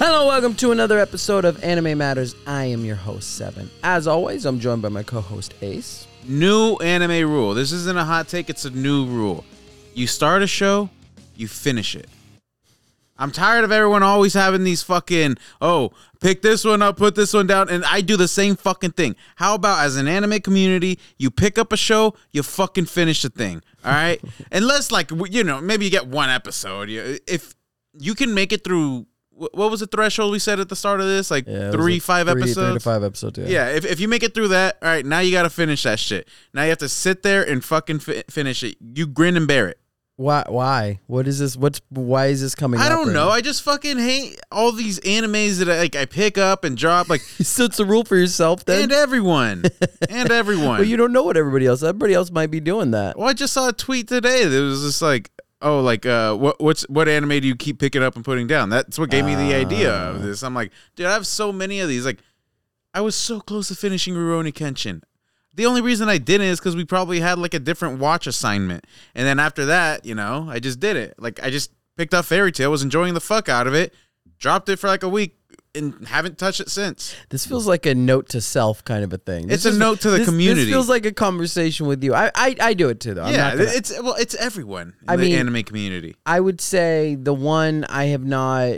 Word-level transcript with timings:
Hello, 0.00 0.28
welcome 0.28 0.54
to 0.54 0.70
another 0.70 1.00
episode 1.00 1.44
of 1.44 1.62
Anime 1.64 1.98
Matters. 1.98 2.36
I 2.46 2.66
am 2.66 2.84
your 2.84 2.94
host, 2.94 3.34
Seven. 3.36 3.68
As 3.82 4.06
always, 4.06 4.46
I'm 4.46 4.60
joined 4.60 4.80
by 4.80 4.90
my 4.90 5.02
co 5.02 5.20
host, 5.20 5.54
Ace. 5.60 6.06
New 6.24 6.76
anime 6.76 7.28
rule. 7.28 7.52
This 7.52 7.72
isn't 7.72 7.98
a 7.98 8.04
hot 8.04 8.28
take, 8.28 8.48
it's 8.48 8.64
a 8.64 8.70
new 8.70 9.06
rule. 9.06 9.44
You 9.94 10.06
start 10.06 10.42
a 10.42 10.46
show, 10.46 10.88
you 11.34 11.48
finish 11.48 11.96
it. 11.96 12.06
I'm 13.18 13.32
tired 13.32 13.64
of 13.64 13.72
everyone 13.72 14.04
always 14.04 14.34
having 14.34 14.62
these 14.62 14.84
fucking, 14.84 15.36
oh, 15.60 15.90
pick 16.20 16.42
this 16.42 16.64
one 16.64 16.80
up, 16.80 16.96
put 16.96 17.16
this 17.16 17.34
one 17.34 17.48
down, 17.48 17.68
and 17.68 17.84
I 17.84 18.00
do 18.00 18.16
the 18.16 18.28
same 18.28 18.54
fucking 18.54 18.92
thing. 18.92 19.16
How 19.34 19.56
about 19.56 19.84
as 19.84 19.96
an 19.96 20.06
anime 20.06 20.38
community, 20.38 21.00
you 21.18 21.32
pick 21.32 21.58
up 21.58 21.72
a 21.72 21.76
show, 21.76 22.14
you 22.30 22.44
fucking 22.44 22.84
finish 22.84 23.22
the 23.22 23.30
thing, 23.30 23.62
all 23.84 23.90
right? 23.90 24.22
Unless, 24.52 24.92
like, 24.92 25.10
you 25.28 25.42
know, 25.42 25.60
maybe 25.60 25.86
you 25.86 25.90
get 25.90 26.06
one 26.06 26.30
episode. 26.30 26.88
If 26.88 27.56
you 27.98 28.14
can 28.14 28.32
make 28.32 28.52
it 28.52 28.62
through, 28.62 29.06
what 29.38 29.70
was 29.70 29.80
the 29.80 29.86
threshold 29.86 30.32
we 30.32 30.38
said 30.38 30.60
at 30.60 30.68
the 30.68 30.76
start 30.76 31.00
of 31.00 31.06
this? 31.06 31.30
Like 31.30 31.46
Yeah, 31.46 31.70
three, 31.70 31.94
like 31.94 32.02
five 32.02 32.26
three- 32.28 32.42
episodes? 32.42 32.66
Three 32.68 32.74
to 32.74 32.80
five 32.80 33.04
episodes, 33.04 33.38
yeah. 33.38 33.46
Yeah, 33.48 33.68
if, 33.68 33.84
if 33.84 34.00
you 34.00 34.08
make 34.08 34.22
it 34.22 34.34
through 34.34 34.48
that, 34.48 34.78
all 34.82 34.88
right, 34.88 35.04
now 35.06 35.20
you 35.20 35.30
got 35.32 35.42
to 35.44 35.50
finish 35.50 35.82
that 35.84 35.98
shit. 35.98 36.28
Now 36.52 36.62
you 36.64 36.68
have 36.70 36.78
to 36.78 36.88
sit 36.88 37.22
there 37.22 37.42
and 37.48 37.64
fucking 37.64 38.00
fi- 38.00 38.24
finish 38.30 38.62
it. 38.62 38.76
You 38.80 39.06
grin 39.06 39.36
and 39.36 39.46
bear 39.46 39.68
it. 39.68 39.78
Why? 40.16 40.42
Why? 40.48 40.98
What 41.06 41.28
is 41.28 41.38
this? 41.38 41.56
What's 41.56 41.80
why 41.90 42.26
is 42.26 42.40
this 42.40 42.56
coming? 42.56 42.80
I 42.80 42.88
don't 42.88 43.06
right 43.06 43.12
know. 43.14 43.26
now? 43.26 43.30
I 43.30 43.40
just 43.40 43.62
fucking 43.62 43.98
hate 43.98 44.40
all 44.50 44.72
these 44.72 44.98
animes 45.00 45.60
that 45.60 45.68
I, 45.70 45.78
like 45.78 45.94
I 45.94 46.06
pick 46.06 46.36
up 46.36 46.64
and 46.64 46.76
drop 46.76 47.08
like 47.08 47.20
so 47.20 47.66
it's 47.66 47.78
a 47.78 47.84
rule 47.84 48.02
for 48.02 48.16
yourself 48.16 48.64
then. 48.64 48.82
and 48.82 48.92
everyone 48.92 49.62
and 50.10 50.28
everyone. 50.32 50.78
well, 50.78 50.82
you 50.82 50.96
don't 50.96 51.12
know 51.12 51.22
what 51.22 51.36
everybody 51.36 51.66
else. 51.66 51.84
Everybody 51.84 52.14
else 52.14 52.32
might 52.32 52.50
be 52.50 52.58
doing 52.58 52.90
that. 52.90 53.16
Well, 53.16 53.28
I 53.28 53.32
just 53.32 53.52
saw 53.52 53.68
a 53.68 53.72
tweet 53.72 54.08
today 54.08 54.44
that 54.44 54.60
was 54.60 54.82
just 54.82 55.00
like, 55.00 55.30
oh, 55.62 55.80
like 55.80 56.06
uh, 56.06 56.34
what 56.34 56.60
what's 56.60 56.82
what 56.88 57.08
anime 57.08 57.40
do 57.40 57.46
you 57.48 57.56
keep 57.56 57.78
picking 57.78 58.02
up 58.02 58.16
and 58.16 58.24
putting 58.24 58.46
down? 58.46 58.68
That's 58.70 58.98
what 58.98 59.10
gave 59.10 59.24
me 59.24 59.34
the 59.34 59.54
idea 59.54 59.92
Ah. 59.92 60.10
of 60.10 60.22
this. 60.22 60.42
I'm 60.42 60.54
like, 60.54 60.72
dude, 60.96 61.06
I 61.06 61.12
have 61.12 61.26
so 61.26 61.52
many 61.52 61.80
of 61.80 61.88
these. 61.88 62.04
Like, 62.04 62.18
I 62.94 63.00
was 63.00 63.14
so 63.14 63.40
close 63.40 63.68
to 63.68 63.74
finishing 63.74 64.14
Rurouni 64.14 64.52
Kenshin. 64.52 65.02
The 65.54 65.66
only 65.66 65.80
reason 65.80 66.08
I 66.08 66.18
didn't 66.18 66.46
is 66.48 66.60
because 66.60 66.76
we 66.76 66.84
probably 66.84 67.20
had 67.20 67.38
like 67.38 67.54
a 67.54 67.58
different 67.58 67.98
watch 67.98 68.26
assignment, 68.26 68.86
and 69.14 69.26
then 69.26 69.38
after 69.40 69.64
that, 69.66 70.04
you 70.04 70.14
know, 70.14 70.46
I 70.48 70.60
just 70.60 70.78
did 70.80 70.96
it. 70.96 71.14
Like, 71.18 71.42
I 71.42 71.50
just 71.50 71.72
picked 71.96 72.14
up 72.14 72.24
Fairy 72.26 72.52
Tail, 72.52 72.70
was 72.70 72.82
enjoying 72.82 73.14
the 73.14 73.20
fuck 73.20 73.48
out 73.48 73.66
of 73.66 73.74
it, 73.74 73.92
dropped 74.38 74.68
it 74.68 74.76
for 74.78 74.86
like 74.86 75.02
a 75.02 75.08
week, 75.08 75.36
and 75.78 76.06
haven't 76.08 76.36
touched 76.38 76.60
it 76.60 76.68
since. 76.68 77.14
This 77.30 77.46
feels 77.46 77.66
like 77.66 77.86
a 77.86 77.94
note 77.94 78.28
to 78.30 78.40
self 78.40 78.84
kind 78.84 79.02
of 79.04 79.12
a 79.12 79.18
thing. 79.18 79.44
It's 79.44 79.62
This 79.62 79.66
a 79.66 79.68
is- 79.70 79.78
note 79.78 80.00
to 80.02 80.10
the 80.10 80.18
this- 80.18 80.28
community. 80.28 80.64
This 80.66 80.70
feels 80.74 80.88
like 80.88 81.06
a 81.06 81.12
conversation 81.12 81.86
with 81.86 82.04
you. 82.04 82.14
I 82.14 82.30
I, 82.34 82.56
I 82.60 82.74
do 82.74 82.88
it 82.90 83.00
too 83.00 83.14
though. 83.14 83.22
I'm 83.24 83.32
yeah, 83.34 83.48
not 83.48 83.56
gonna- 83.58 83.70
it's 83.74 83.90
well, 84.02 84.14
it's 84.14 84.34
everyone 84.34 84.94
in 85.02 85.08
I 85.08 85.16
the 85.16 85.22
mean- 85.22 85.36
anime 85.38 85.62
community. 85.62 86.16
I 86.26 86.40
would 86.40 86.60
say 86.60 87.14
the 87.14 87.32
one 87.34 87.84
I 87.88 88.04
have 88.06 88.24
not. 88.24 88.72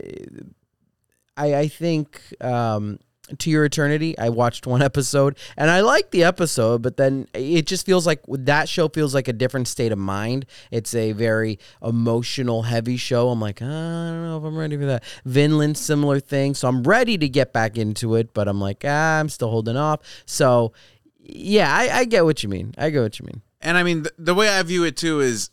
I 1.37 1.55
I 1.55 1.69
think 1.69 2.21
um, 2.41 2.99
to 3.39 3.51
your 3.51 3.65
eternity. 3.65 4.17
I 4.19 4.29
watched 4.29 4.67
one 4.67 4.83
episode 4.91 5.39
and 5.57 5.71
I 5.71 5.81
liked 5.81 6.11
the 6.11 6.25
episode, 6.25 6.83
but 6.83 6.97
then 6.97 7.27
it 7.35 7.67
just 7.67 7.87
feels 7.87 8.07
like 8.07 8.21
that 8.29 8.69
show 8.69 8.89
feels 8.89 9.15
like 9.15 9.29
a 9.29 9.33
different 9.33 9.69
state 9.69 9.93
of 9.93 9.99
mind. 9.99 10.47
It's 10.71 10.95
a 10.95 11.13
very 11.13 11.59
emotional, 11.83 12.63
heavy 12.63 12.97
show. 12.97 13.31
I'm 13.31 13.41
like, 13.41 13.61
"Ah, 13.63 13.65
I 13.65 14.11
don't 14.11 14.25
know 14.25 14.39
if 14.39 14.45
I'm 14.45 14.57
ready 14.57 14.77
for 14.77 14.87
that. 14.87 15.05
Vinland, 15.25 15.77
similar 15.77 16.21
thing. 16.21 16.55
So 16.55 16.69
I'm 16.69 16.83
ready 16.83 17.19
to 17.19 17.29
get 17.29 17.53
back 17.53 17.77
into 17.79 18.15
it, 18.15 18.35
but 18.35 18.49
I'm 18.49 18.61
like, 18.61 18.85
ah, 18.87 19.19
I'm 19.21 19.29
still 19.29 19.51
holding 19.51 19.77
off. 19.77 20.01
So 20.27 20.73
yeah, 21.19 21.75
I, 21.75 22.01
I 22.01 22.05
get 22.05 22.25
what 22.25 22.43
you 22.43 22.49
mean. 22.49 22.75
I 22.79 22.91
get 22.91 23.01
what 23.03 23.19
you 23.19 23.27
mean. 23.27 23.43
And 23.61 23.77
I 23.77 23.83
mean, 23.83 24.03
th- 24.05 24.15
the 24.19 24.35
way 24.35 24.49
I 24.49 24.63
view 24.63 24.85
it 24.85 24.97
too 24.97 25.21
is 25.21 25.51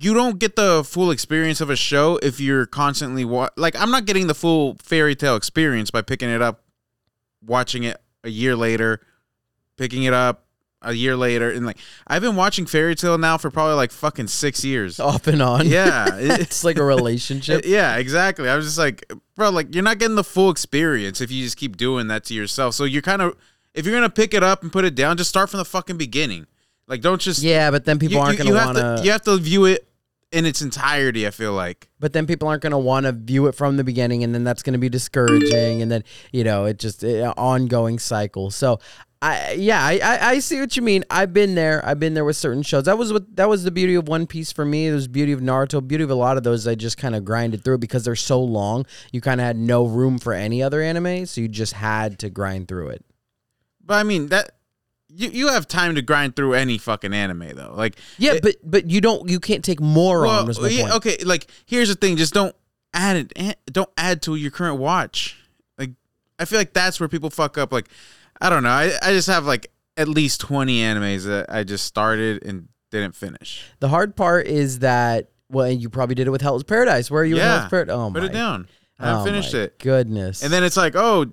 you 0.00 0.14
don't 0.14 0.38
get 0.38 0.56
the 0.56 0.82
full 0.84 1.10
experience 1.10 1.60
of 1.60 1.70
a 1.70 1.76
show 1.76 2.18
if 2.22 2.40
you're 2.40 2.66
constantly 2.66 3.24
wa- 3.24 3.50
like 3.56 3.76
I'm 3.78 3.90
not 3.90 4.06
getting 4.06 4.26
the 4.26 4.34
full 4.34 4.76
Fairy 4.82 5.14
Tail 5.14 5.36
experience 5.36 5.90
by 5.90 6.02
picking 6.02 6.30
it 6.30 6.42
up, 6.42 6.62
watching 7.46 7.84
it 7.84 8.00
a 8.22 8.28
year 8.30 8.56
later, 8.56 9.00
picking 9.76 10.04
it 10.04 10.12
up 10.14 10.44
a 10.82 10.92
year 10.92 11.16
later, 11.16 11.50
and 11.50 11.64
like 11.64 11.78
I've 12.06 12.22
been 12.22 12.36
watching 12.36 12.66
Fairy 12.66 12.94
Tail 12.94 13.16
now 13.18 13.38
for 13.38 13.50
probably 13.50 13.74
like 13.74 13.90
fucking 13.90 14.28
six 14.28 14.64
years. 14.64 15.00
Off 15.00 15.26
and 15.26 15.40
on. 15.42 15.66
Yeah, 15.66 16.06
it's 16.16 16.62
like 16.64 16.76
a 16.78 16.84
relationship. 16.84 17.62
yeah, 17.66 17.96
exactly. 17.96 18.48
I 18.48 18.56
was 18.56 18.66
just 18.66 18.78
like, 18.78 19.10
bro, 19.34 19.50
like 19.50 19.74
you're 19.74 19.84
not 19.84 19.98
getting 19.98 20.16
the 20.16 20.24
full 20.24 20.50
experience 20.50 21.20
if 21.20 21.30
you 21.30 21.42
just 21.42 21.56
keep 21.56 21.76
doing 21.76 22.08
that 22.08 22.24
to 22.24 22.34
yourself. 22.34 22.74
So 22.74 22.84
you're 22.84 23.02
kind 23.02 23.22
of, 23.22 23.36
if 23.72 23.86
you're 23.86 23.94
gonna 23.94 24.10
pick 24.10 24.34
it 24.34 24.42
up 24.42 24.62
and 24.62 24.70
put 24.72 24.84
it 24.84 24.94
down, 24.94 25.16
just 25.16 25.30
start 25.30 25.50
from 25.50 25.58
the 25.58 25.64
fucking 25.64 25.96
beginning. 25.96 26.46
Like, 26.86 27.00
don't 27.00 27.20
just 27.20 27.42
Yeah, 27.42 27.70
but 27.70 27.86
then 27.86 27.98
people 27.98 28.16
you, 28.16 28.20
aren't 28.20 28.38
you- 28.38 28.44
gonna 28.44 28.58
have 28.58 28.74
want 28.76 28.98
to 28.98 29.04
you 29.04 29.10
have 29.12 29.22
to 29.22 29.36
view 29.38 29.64
it 29.64 29.88
in 30.34 30.44
its 30.44 30.60
entirety. 30.60 31.26
I 31.26 31.30
feel 31.30 31.52
like. 31.52 31.88
But 32.00 32.12
then 32.12 32.26
people 32.26 32.48
aren't 32.48 32.62
going 32.62 32.72
to 32.72 32.78
want 32.78 33.06
to 33.06 33.12
view 33.12 33.46
it 33.46 33.54
from 33.54 33.76
the 33.76 33.84
beginning, 33.84 34.24
and 34.24 34.34
then 34.34 34.44
that's 34.44 34.62
going 34.62 34.74
to 34.74 34.78
be 34.78 34.88
discouraging, 34.88 35.80
and 35.80 35.90
then 35.90 36.04
you 36.32 36.44
know 36.44 36.66
it 36.66 36.78
just 36.78 37.02
an 37.02 37.32
ongoing 37.36 37.98
cycle. 37.98 38.50
So. 38.50 38.78
I, 39.22 39.52
yeah, 39.52 39.82
I, 39.82 40.00
I, 40.02 40.28
I 40.32 40.38
see 40.40 40.60
what 40.60 40.76
you 40.76 40.82
mean. 40.82 41.02
I've 41.08 41.32
been 41.32 41.54
there. 41.54 41.82
I've 41.82 41.98
been 41.98 42.12
there 42.12 42.26
with 42.26 42.36
certain 42.36 42.62
shows. 42.62 42.84
That 42.84 42.98
was 42.98 43.10
what 43.10 43.36
that 43.36 43.48
was 43.48 43.64
the 43.64 43.70
beauty 43.70 43.94
of 43.94 44.06
One 44.06 44.26
Piece 44.26 44.52
for 44.52 44.66
me. 44.66 44.88
It 44.88 44.92
was 44.92 45.08
beauty 45.08 45.32
of 45.32 45.40
Naruto. 45.40 45.86
Beauty 45.86 46.04
of 46.04 46.10
a 46.10 46.14
lot 46.14 46.36
of 46.36 46.42
those. 46.42 46.66
I 46.66 46.74
just 46.74 46.98
kind 46.98 47.14
of 47.14 47.24
grinded 47.24 47.64
through 47.64 47.78
because 47.78 48.04
they're 48.04 48.16
so 48.16 48.42
long. 48.42 48.84
You 49.12 49.22
kind 49.22 49.40
of 49.40 49.46
had 49.46 49.56
no 49.56 49.86
room 49.86 50.18
for 50.18 50.34
any 50.34 50.62
other 50.62 50.82
anime, 50.82 51.24
so 51.24 51.40
you 51.40 51.48
just 51.48 51.72
had 51.72 52.18
to 52.18 52.28
grind 52.28 52.68
through 52.68 52.88
it. 52.88 53.04
But 53.82 53.94
I 53.94 54.02
mean 54.02 54.26
that 54.26 54.56
you 55.14 55.28
you 55.30 55.48
have 55.48 55.66
time 55.68 55.94
to 55.94 56.02
grind 56.02 56.36
through 56.36 56.54
any 56.54 56.78
fucking 56.78 57.12
anime 57.14 57.50
though. 57.54 57.72
Like 57.76 57.96
Yeah, 58.18 58.32
it- 58.34 58.42
but 58.42 58.56
but 58.64 58.90
you 58.90 59.00
don't. 59.00 59.28
You 59.28 59.40
can't 59.40 59.64
take 59.64 59.80
more 59.80 60.26
on. 60.26 60.46
Was 60.46 60.60
my 60.60 60.68
yeah, 60.68 60.82
point. 60.82 60.94
okay. 60.96 61.16
Like 61.24 61.46
here's 61.66 61.88
the 61.88 61.94
thing: 61.94 62.16
just 62.16 62.34
don't 62.34 62.54
add 62.92 63.32
it. 63.36 63.58
Don't 63.66 63.90
add 63.96 64.22
to 64.22 64.34
your 64.36 64.50
current 64.50 64.78
watch. 64.78 65.36
Like 65.78 65.90
I 66.38 66.44
feel 66.44 66.58
like 66.58 66.72
that's 66.72 66.98
where 67.00 67.08
people 67.08 67.30
fuck 67.30 67.56
up. 67.58 67.72
Like 67.72 67.88
I 68.40 68.50
don't 68.50 68.62
know. 68.62 68.70
I 68.70 68.92
I 69.02 69.12
just 69.12 69.28
have 69.28 69.44
like 69.46 69.70
at 69.96 70.08
least 70.08 70.40
twenty 70.40 70.80
animes 70.80 71.24
that 71.26 71.46
I 71.48 71.64
just 71.64 71.84
started 71.86 72.44
and 72.44 72.68
didn't 72.90 73.14
finish. 73.14 73.64
The 73.80 73.88
hard 73.88 74.16
part 74.16 74.46
is 74.46 74.80
that 74.80 75.30
well, 75.50 75.66
and 75.66 75.80
you 75.80 75.88
probably 75.90 76.14
did 76.14 76.26
it 76.26 76.30
with 76.30 76.40
Hell's 76.42 76.64
Paradise. 76.64 77.10
Where 77.10 77.22
are 77.22 77.24
you 77.24 77.34
with 77.34 77.44
Yeah, 77.44 77.58
Hell's 77.60 77.70
Paradise? 77.70 77.94
Oh 77.94 78.10
Put 78.12 78.22
my 78.22 78.28
it 78.28 78.32
down. 78.32 78.68
I 78.98 79.20
Oh 79.20 79.24
finished 79.24 79.52
my 79.52 79.60
it. 79.60 79.78
Goodness. 79.78 80.42
And 80.42 80.52
then 80.52 80.62
it's 80.64 80.76
like, 80.76 80.94
oh, 80.96 81.26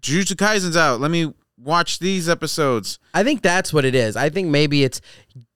Jujutsu 0.00 0.36
Kaisen's 0.36 0.76
out. 0.76 1.00
Let 1.00 1.10
me 1.10 1.32
watch 1.62 1.98
these 1.98 2.28
episodes. 2.28 2.98
I 3.14 3.24
think 3.24 3.42
that's 3.42 3.72
what 3.72 3.84
it 3.84 3.94
is. 3.94 4.16
I 4.16 4.30
think 4.30 4.48
maybe 4.48 4.84
it's 4.84 5.00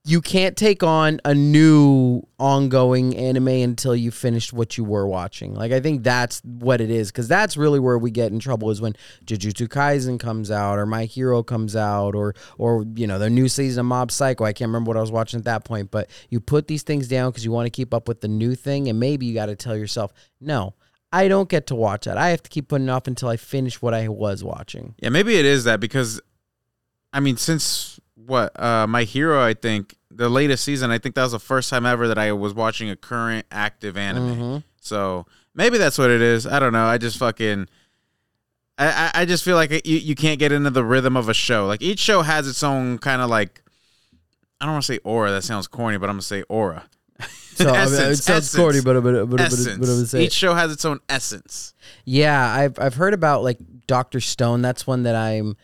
you 0.05 0.21
can't 0.21 0.56
take 0.56 0.84
on 0.84 1.21
a 1.25 1.34
new 1.34 2.22
ongoing 2.39 3.17
anime 3.17 3.49
until 3.49 3.97
you 3.97 4.12
finished 4.12 4.53
what 4.53 4.78
you 4.78 4.84
were 4.84 5.06
watching. 5.06 5.53
Like 5.53 5.72
I 5.72 5.81
think 5.81 6.05
that's 6.05 6.41
what 6.45 6.81
it 6.81 6.91
is 6.91 7.11
because 7.11 7.27
that's 7.27 7.56
really 7.56 7.81
where 7.81 7.99
we 7.99 8.12
get 8.12 8.31
in 8.31 8.39
trouble 8.39 8.71
is 8.71 8.81
when 8.81 8.95
Jujutsu 9.25 9.66
Kaisen 9.66 10.21
comes 10.21 10.49
out 10.49 10.78
or 10.78 10.87
My 10.87 11.06
Hero 11.06 11.43
comes 11.43 11.75
out 11.75 12.15
or 12.15 12.34
or 12.56 12.87
you 12.95 13.09
know 13.09 13.19
the 13.19 13.28
new 13.28 13.49
season 13.49 13.81
of 13.81 13.87
Mob 13.87 14.12
Psycho. 14.12 14.45
I 14.45 14.53
can't 14.53 14.69
remember 14.69 14.91
what 14.91 14.97
I 14.97 15.00
was 15.00 15.11
watching 15.11 15.39
at 15.39 15.45
that 15.45 15.65
point, 15.65 15.91
but 15.91 16.09
you 16.31 16.39
put 16.39 16.69
these 16.69 16.84
things 16.84 17.09
down 17.09 17.31
because 17.31 17.45
you 17.45 17.50
want 17.50 17.66
to 17.66 17.71
keep 17.71 17.93
up 17.93 18.06
with 18.06 18.21
the 18.21 18.28
new 18.28 18.55
thing, 18.55 18.89
and 18.89 19.00
maybe 19.00 19.27
you 19.27 19.34
got 19.34 19.47
to 19.47 19.56
tell 19.56 19.77
yourself, 19.77 20.12
no. 20.41 20.75
I 21.12 21.28
don't 21.28 21.49
get 21.49 21.67
to 21.69 21.75
watch 21.75 22.05
that. 22.05 22.19
I 22.19 22.31
have 22.31 22.43
to 22.43 22.50
keep 22.50 22.69
putting 22.69 22.89
it 22.89 22.91
off 22.91 23.06
until 23.06 23.28
I 23.28 23.37
finish 23.37 23.81
what 23.81 23.94
I 23.94 24.09
was 24.09 24.43
watching. 24.44 24.94
Yeah, 24.99 25.09
maybe 25.11 25.37
it 25.37 25.44
is 25.44 25.65
that 25.65 25.81
because, 25.81 26.21
I 27.12 27.21
mean, 27.21 27.37
since 27.37 27.99
what 28.15 28.59
uh 28.61 28.87
my 28.87 29.05
hero, 29.05 29.43
I 29.45 29.55
think 29.55 29.97
the 30.11 30.28
latest 30.28 30.65
season, 30.65 30.91
I 30.91 30.99
think 30.99 31.15
that 31.15 31.22
was 31.22 31.33
the 31.33 31.39
first 31.39 31.71
time 31.71 31.87
ever 31.87 32.09
that 32.09 32.19
I 32.19 32.33
was 32.33 32.55
watching 32.55 32.91
a 32.91 32.97
current 32.97 33.47
active 33.50 33.97
anime. 33.97 34.37
Mhm. 34.37 34.65
So 34.81 35.27
maybe 35.55 35.78
that's 35.78 35.97
what 35.99 36.11
it 36.11 36.21
is. 36.21 36.47
I 36.47 36.59
don't 36.59 36.72
know. 36.72 36.87
I 36.87 36.99
just 36.99 37.19
fucking. 37.19 37.69
I, 38.78 38.87
I 39.15 39.22
I 39.22 39.25
just 39.25 39.43
feel 39.45 39.56
like 39.56 39.71
you, 39.87 39.97
you 39.97 40.15
can't 40.15 40.39
get 40.39 40.53
into 40.53 40.71
the 40.71 40.84
rhythm 40.84 41.16
of 41.16 41.28
a 41.28 41.34
show. 41.34 41.66
Like 41.66 41.81
each 41.83 41.99
show 41.99 42.22
has 42.22 42.47
its 42.48 42.63
own 42.63 42.98
kind 42.98 43.22
of 43.22 43.30
like 43.30 43.63
I 44.60 44.65
don't 44.66 44.75
want 44.75 44.84
to 44.84 44.92
say 44.92 44.98
aura. 45.04 45.30
That 45.30 45.45
sounds 45.45 45.66
corny, 45.66 45.97
but 45.98 46.09
I'm 46.10 46.15
gonna 46.16 46.22
say 46.22 46.42
aura. 46.48 46.84
So 47.57 47.71
I 47.71 47.72
mean, 47.72 47.74
it 47.74 47.83
Essence, 47.84 48.24
sounds 48.24 48.45
essence. 48.45 48.57
corny, 48.60 48.80
but 48.83 49.01
but 49.03 49.13
but 49.13 49.27
but, 49.30 49.36
but, 49.36 49.41
essence. 49.41 49.78
but, 49.78 49.89
would 49.89 50.09
say 50.09 50.24
Each 50.24 50.34
show 50.34 50.53
has 50.53 50.71
its 50.71 50.84
own 50.84 51.01
essence. 51.09 51.72
Yeah, 52.04 52.47
I've 52.47 52.78
I've 52.78 52.95
heard 52.95 53.15
about 53.15 53.42
like 53.42 53.59
Doctor 53.86 54.21
Stone. 54.21 54.60
That's 54.60 54.86
one 54.86 55.04
that 55.04 55.16
I'm 55.16 55.57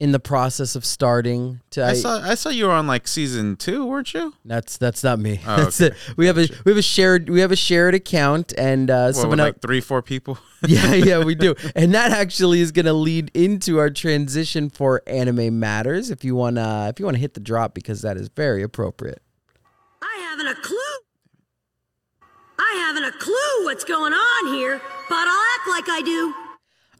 in 0.00 0.12
the 0.12 0.20
process 0.20 0.76
of 0.76 0.84
starting 0.84 1.60
to. 1.70 1.82
I, 1.82 1.90
I, 1.90 1.94
saw 1.94 2.20
I 2.20 2.34
saw 2.34 2.50
you 2.50 2.66
were 2.66 2.72
on 2.72 2.86
like 2.86 3.08
season 3.08 3.56
two, 3.56 3.86
weren't 3.86 4.12
you? 4.12 4.34
that's 4.44 4.76
that's 4.76 5.02
not 5.02 5.18
me. 5.18 5.40
Oh, 5.46 5.56
that's 5.64 5.80
okay. 5.80 5.94
it. 5.94 6.16
We 6.18 6.26
have 6.26 6.36
a 6.36 6.46
we 6.64 6.72
have 6.72 6.78
a 6.78 6.82
shared 6.82 7.30
we 7.30 7.40
have 7.40 7.52
a 7.52 7.56
shared 7.56 7.94
account, 7.94 8.52
and 8.58 8.90
uh, 8.90 9.06
What, 9.06 9.14
someone 9.14 9.38
with, 9.38 9.46
like 9.46 9.62
three, 9.62 9.80
four 9.80 10.02
people. 10.02 10.38
yeah, 10.66 10.92
yeah, 10.92 11.24
we 11.24 11.34
do, 11.34 11.54
and 11.74 11.94
that 11.94 12.10
actually 12.12 12.60
is 12.60 12.70
going 12.70 12.86
to 12.86 12.92
lead 12.92 13.30
into 13.34 13.78
our 13.78 13.88
transition 13.88 14.68
for 14.68 15.02
anime 15.06 15.58
matters. 15.58 16.10
If 16.10 16.22
you 16.22 16.34
wanna 16.36 16.88
if 16.90 17.00
you 17.00 17.06
wanna 17.06 17.18
hit 17.18 17.32
the 17.32 17.40
drop 17.40 17.72
because 17.72 18.02
that 18.02 18.18
is 18.18 18.28
very 18.28 18.62
appropriate. 18.62 19.22
Haven't 20.36 20.48
a 20.48 20.60
clue. 20.62 20.76
I 22.58 22.74
haven't 22.78 23.04
a 23.04 23.12
clue 23.12 23.64
what's 23.64 23.84
going 23.84 24.12
on 24.12 24.52
here, 24.52 24.82
but 25.08 25.28
I'll 25.28 25.54
act 25.54 25.68
like 25.68 25.88
I 25.88 26.02
do. 26.04 26.34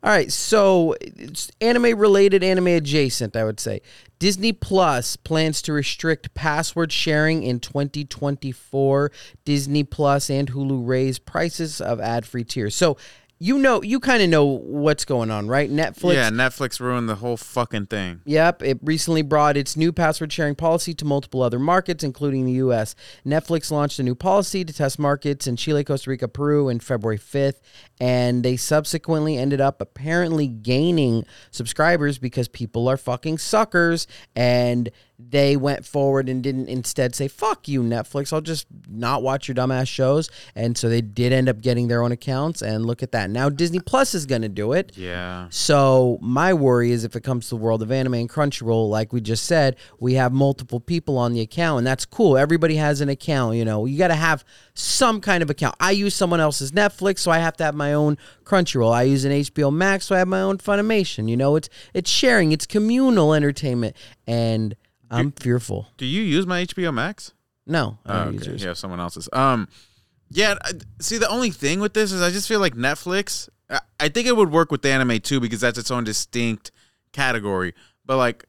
All 0.04 0.10
right, 0.10 0.30
so 0.30 0.94
it's 1.00 1.50
anime 1.60 1.98
related, 1.98 2.44
anime 2.44 2.68
adjacent, 2.68 3.34
I 3.34 3.42
would 3.42 3.58
say. 3.58 3.82
Disney 4.20 4.52
Plus 4.52 5.16
plans 5.16 5.62
to 5.62 5.72
restrict 5.72 6.32
password 6.34 6.92
sharing 6.92 7.42
in 7.42 7.58
2024. 7.58 9.10
Disney 9.44 9.82
Plus 9.82 10.30
and 10.30 10.52
Hulu 10.52 10.86
raise 10.86 11.18
prices 11.18 11.80
of 11.80 12.00
ad 12.00 12.24
free 12.24 12.44
tiers. 12.44 12.76
So, 12.76 12.96
you 13.44 13.58
know, 13.58 13.82
you 13.82 14.00
kind 14.00 14.22
of 14.22 14.30
know 14.30 14.46
what's 14.46 15.04
going 15.04 15.30
on, 15.30 15.48
right? 15.48 15.70
Netflix. 15.70 16.14
yeah, 16.14 16.30
Netflix 16.30 16.80
ruined 16.80 17.10
the 17.10 17.16
whole 17.16 17.36
fucking 17.36 17.84
thing. 17.84 18.22
Yep, 18.24 18.62
it 18.62 18.78
recently 18.82 19.20
brought 19.20 19.58
its 19.58 19.76
new 19.76 19.92
password 19.92 20.32
sharing 20.32 20.54
policy 20.54 20.94
to 20.94 21.04
multiple 21.04 21.42
other 21.42 21.58
markets, 21.58 22.02
including 22.02 22.46
the 22.46 22.52
U.S. 22.52 22.94
Netflix 23.26 23.70
launched 23.70 23.98
a 23.98 24.02
new 24.02 24.14
policy 24.14 24.64
to 24.64 24.72
test 24.72 24.98
markets 24.98 25.46
in 25.46 25.56
Chile, 25.56 25.84
Costa 25.84 26.08
Rica, 26.08 26.26
Peru 26.26 26.70
in 26.70 26.80
February 26.80 27.18
5th, 27.18 27.60
and 28.00 28.42
they 28.42 28.56
subsequently 28.56 29.36
ended 29.36 29.60
up 29.60 29.78
apparently 29.78 30.48
gaining 30.48 31.26
subscribers 31.50 32.16
because 32.16 32.48
people 32.48 32.88
are 32.88 32.96
fucking 32.96 33.36
suckers 33.36 34.06
and 34.34 34.90
they 35.18 35.56
went 35.56 35.86
forward 35.86 36.28
and 36.28 36.42
didn't 36.42 36.68
instead 36.68 37.14
say, 37.14 37.28
fuck 37.28 37.68
you, 37.68 37.82
Netflix, 37.82 38.32
I'll 38.32 38.40
just 38.40 38.66
not 38.88 39.22
watch 39.22 39.46
your 39.46 39.54
dumbass 39.54 39.86
shows. 39.86 40.28
And 40.54 40.76
so 40.76 40.88
they 40.88 41.00
did 41.00 41.32
end 41.32 41.48
up 41.48 41.60
getting 41.60 41.88
their 41.88 42.02
own 42.02 42.12
accounts, 42.12 42.62
and 42.62 42.84
look 42.84 43.02
at 43.02 43.12
that. 43.12 43.30
Now 43.34 43.50
Disney 43.50 43.80
Plus 43.80 44.14
is 44.14 44.24
going 44.24 44.42
to 44.42 44.48
do 44.48 44.72
it. 44.72 44.96
Yeah. 44.96 45.48
So 45.50 46.18
my 46.22 46.54
worry 46.54 46.90
is 46.92 47.04
if 47.04 47.14
it 47.16 47.22
comes 47.22 47.48
to 47.48 47.50
the 47.50 47.56
world 47.60 47.82
of 47.82 47.92
anime 47.92 48.14
and 48.14 48.30
Crunchyroll, 48.30 48.88
like 48.88 49.12
we 49.12 49.20
just 49.20 49.44
said, 49.44 49.76
we 50.00 50.14
have 50.14 50.32
multiple 50.32 50.80
people 50.80 51.18
on 51.18 51.34
the 51.34 51.40
account, 51.40 51.78
and 51.78 51.86
that's 51.86 52.06
cool. 52.06 52.38
Everybody 52.38 52.76
has 52.76 53.00
an 53.00 53.08
account. 53.08 53.56
You 53.56 53.64
know, 53.64 53.84
you 53.84 53.98
got 53.98 54.08
to 54.08 54.14
have 54.14 54.44
some 54.72 55.20
kind 55.20 55.42
of 55.42 55.50
account. 55.50 55.74
I 55.80 55.90
use 55.90 56.14
someone 56.14 56.40
else's 56.40 56.72
Netflix, 56.72 57.18
so 57.18 57.30
I 57.30 57.38
have 57.38 57.56
to 57.58 57.64
have 57.64 57.74
my 57.74 57.92
own 57.92 58.16
Crunchyroll. 58.44 58.92
I 58.92 59.02
use 59.02 59.24
an 59.24 59.32
HBO 59.32 59.72
Max, 59.72 60.06
so 60.06 60.14
I 60.14 60.18
have 60.18 60.28
my 60.28 60.40
own 60.40 60.58
Funimation. 60.58 61.28
You 61.28 61.36
know, 61.36 61.56
it's 61.56 61.68
it's 61.92 62.10
sharing, 62.10 62.52
it's 62.52 62.66
communal 62.66 63.34
entertainment, 63.34 63.96
and 64.26 64.76
I'm 65.10 65.32
fearful. 65.32 65.88
Do 65.96 66.06
you 66.06 66.22
use 66.22 66.46
my 66.46 66.64
HBO 66.64 66.92
Max? 66.92 67.32
No, 67.66 67.98
I 68.04 68.24
Oh, 68.24 68.28
okay. 68.28 68.52
You 68.56 68.74
someone 68.74 69.00
else's. 69.00 69.28
Um, 69.32 69.68
yeah. 70.34 70.54
I- 70.62 70.72
See, 71.00 71.16
the 71.18 71.28
only 71.28 71.50
thing 71.50 71.80
with 71.80 71.94
this 71.94 72.12
is 72.12 72.20
I 72.22 72.30
just 72.30 72.46
feel 72.48 72.60
like 72.60 72.74
Netflix. 72.74 73.48
I- 73.70 73.80
I 73.98 74.08
think 74.08 74.26
it 74.28 74.36
would 74.36 74.50
work 74.52 74.70
with 74.70 74.82
the 74.82 74.90
anime 74.90 75.20
too 75.20 75.40
because 75.40 75.60
that's 75.60 75.78
its 75.78 75.90
own 75.90 76.04
distinct 76.04 76.70
category. 77.12 77.74
But 78.04 78.18
like 78.18 78.44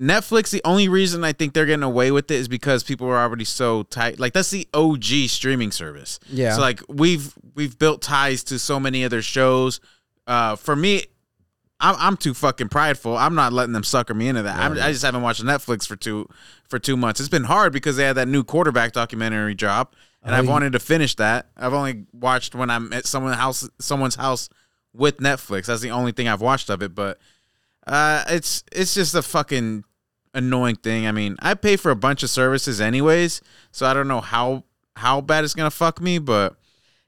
Netflix, 0.00 0.50
the 0.50 0.62
only 0.64 0.88
reason 0.88 1.22
I 1.22 1.32
think 1.32 1.52
they're 1.52 1.66
getting 1.66 1.84
away 1.84 2.10
with 2.10 2.30
it 2.30 2.34
is 2.36 2.48
because 2.48 2.82
people 2.82 3.06
are 3.06 3.16
already 3.18 3.44
so 3.44 3.84
tight. 3.84 4.18
Like 4.18 4.32
that's 4.32 4.50
the 4.50 4.66
OG 4.74 5.28
streaming 5.28 5.70
service. 5.70 6.18
Yeah. 6.28 6.54
So 6.54 6.60
like 6.60 6.80
we've 6.88 7.32
we've 7.54 7.78
built 7.78 8.02
ties 8.02 8.42
to 8.44 8.58
so 8.58 8.80
many 8.80 9.04
other 9.04 9.22
shows. 9.22 9.80
Uh, 10.26 10.56
for 10.56 10.74
me, 10.74 11.04
I'm, 11.78 11.94
I'm 11.98 12.16
too 12.16 12.34
fucking 12.34 12.70
prideful. 12.70 13.16
I'm 13.16 13.34
not 13.34 13.52
letting 13.52 13.72
them 13.74 13.84
sucker 13.84 14.14
me 14.14 14.26
into 14.28 14.42
that. 14.42 14.56
I'm, 14.58 14.72
I 14.72 14.90
just 14.90 15.04
haven't 15.04 15.22
watched 15.22 15.42
Netflix 15.44 15.86
for 15.86 15.94
two 15.96 16.28
for 16.68 16.78
two 16.80 16.96
months. 16.96 17.20
It's 17.20 17.28
been 17.28 17.44
hard 17.44 17.72
because 17.72 17.96
they 17.96 18.04
had 18.04 18.16
that 18.16 18.26
new 18.26 18.42
quarterback 18.42 18.92
documentary 18.92 19.54
drop, 19.54 19.94
and 20.24 20.34
Oh, 20.34 20.38
I've 20.38 20.44
you- 20.44 20.50
wanted 20.50 20.72
to 20.72 20.78
finish 20.80 21.14
that. 21.16 21.46
I've 21.56 21.72
only 21.74 22.06
watched 22.12 22.54
when 22.54 22.70
I'm 22.70 22.92
at 22.92 23.06
someone's 23.06 23.36
house, 23.36 23.68
someone's 23.78 24.14
house 24.16 24.48
with 24.92 25.18
Netflix. 25.18 25.66
That's 25.66 25.82
the 25.82 25.90
only 25.90 26.12
thing 26.12 26.26
I've 26.28 26.40
watched 26.40 26.70
of 26.70 26.82
it. 26.82 26.94
But 26.94 27.18
uh, 27.86 28.24
it's 28.28 28.64
it's 28.72 28.94
just 28.94 29.14
a 29.14 29.22
fucking 29.22 29.84
annoying 30.32 30.76
thing. 30.76 31.06
I 31.06 31.12
mean, 31.12 31.36
I 31.40 31.54
pay 31.54 31.76
for 31.76 31.90
a 31.90 31.96
bunch 31.96 32.22
of 32.22 32.30
services 32.30 32.80
anyways, 32.80 33.40
so 33.70 33.86
I 33.86 33.92
don't 33.94 34.08
know 34.08 34.20
how 34.20 34.64
how 34.96 35.20
bad 35.20 35.44
it's 35.44 35.54
gonna 35.54 35.70
fuck 35.70 36.00
me, 36.00 36.18
but 36.18 36.56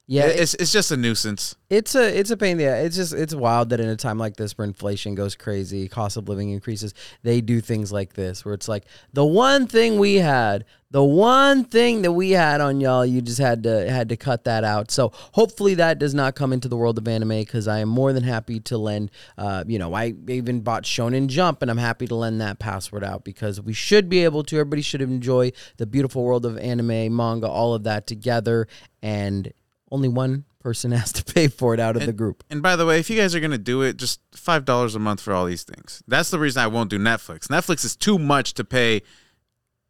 Yeah, 0.08 0.26
it's 0.26 0.54
it's 0.54 0.70
just 0.70 0.92
a 0.92 0.96
nuisance. 0.96 1.56
It's 1.68 1.96
a 1.96 2.16
it's 2.16 2.30
a 2.30 2.36
pain. 2.36 2.60
Yeah, 2.60 2.76
it's 2.76 2.94
just 2.94 3.12
it's 3.12 3.34
wild 3.34 3.70
that 3.70 3.80
in 3.80 3.88
a 3.88 3.96
time 3.96 4.18
like 4.18 4.36
this 4.36 4.56
where 4.56 4.64
inflation 4.64 5.16
goes 5.16 5.34
crazy, 5.34 5.88
cost 5.88 6.16
of 6.16 6.28
living 6.28 6.50
increases, 6.50 6.94
they 7.24 7.40
do 7.40 7.60
things 7.60 7.90
like 7.92 8.12
this 8.12 8.44
where 8.44 8.54
it's 8.54 8.68
like 8.68 8.84
the 9.12 9.24
one 9.24 9.66
thing 9.66 9.98
we 9.98 10.16
had, 10.16 10.64
the 10.92 11.02
one 11.02 11.64
thing 11.64 12.02
that 12.02 12.12
we 12.12 12.30
had 12.30 12.60
on 12.60 12.80
y'all, 12.80 13.04
you 13.04 13.20
just 13.20 13.40
had 13.40 13.64
to 13.64 13.90
had 13.90 14.08
to 14.10 14.16
cut 14.16 14.44
that 14.44 14.62
out. 14.62 14.92
So 14.92 15.10
hopefully 15.32 15.74
that 15.74 15.98
does 15.98 16.14
not 16.14 16.36
come 16.36 16.52
into 16.52 16.68
the 16.68 16.76
world 16.76 16.98
of 16.98 17.08
anime 17.08 17.30
because 17.30 17.66
I 17.66 17.80
am 17.80 17.88
more 17.88 18.12
than 18.12 18.22
happy 18.22 18.60
to 18.60 18.78
lend. 18.78 19.10
Uh, 19.36 19.64
you 19.66 19.80
know, 19.80 19.92
I 19.92 20.14
even 20.28 20.60
bought 20.60 20.84
Shonen 20.84 21.26
Jump 21.26 21.62
and 21.62 21.70
I'm 21.70 21.78
happy 21.78 22.06
to 22.06 22.14
lend 22.14 22.40
that 22.40 22.60
password 22.60 23.02
out 23.02 23.24
because 23.24 23.60
we 23.60 23.72
should 23.72 24.08
be 24.08 24.22
able 24.22 24.44
to. 24.44 24.54
Everybody 24.54 24.82
should 24.82 25.02
enjoy 25.02 25.50
the 25.78 25.86
beautiful 25.86 26.22
world 26.22 26.46
of 26.46 26.56
anime, 26.58 27.16
manga, 27.16 27.48
all 27.48 27.74
of 27.74 27.82
that 27.82 28.06
together, 28.06 28.68
and 29.02 29.52
only 29.90 30.08
one 30.08 30.44
person 30.60 30.90
has 30.92 31.12
to 31.12 31.24
pay 31.24 31.48
for 31.48 31.74
it 31.74 31.80
out 31.80 31.96
of 31.96 32.04
the 32.06 32.12
group. 32.12 32.42
And 32.50 32.62
by 32.62 32.76
the 32.76 32.84
way, 32.86 32.98
if 32.98 33.08
you 33.10 33.16
guys 33.16 33.34
are 33.34 33.40
gonna 33.40 33.58
do 33.58 33.82
it, 33.82 33.96
just 33.96 34.20
five 34.34 34.64
dollars 34.64 34.94
a 34.94 34.98
month 34.98 35.20
for 35.20 35.32
all 35.32 35.44
these 35.46 35.62
things. 35.62 36.02
That's 36.08 36.30
the 36.30 36.38
reason 36.38 36.62
I 36.62 36.66
won't 36.66 36.90
do 36.90 36.98
Netflix. 36.98 37.46
Netflix 37.48 37.84
is 37.84 37.94
too 37.96 38.18
much 38.18 38.54
to 38.54 38.64
pay 38.64 39.02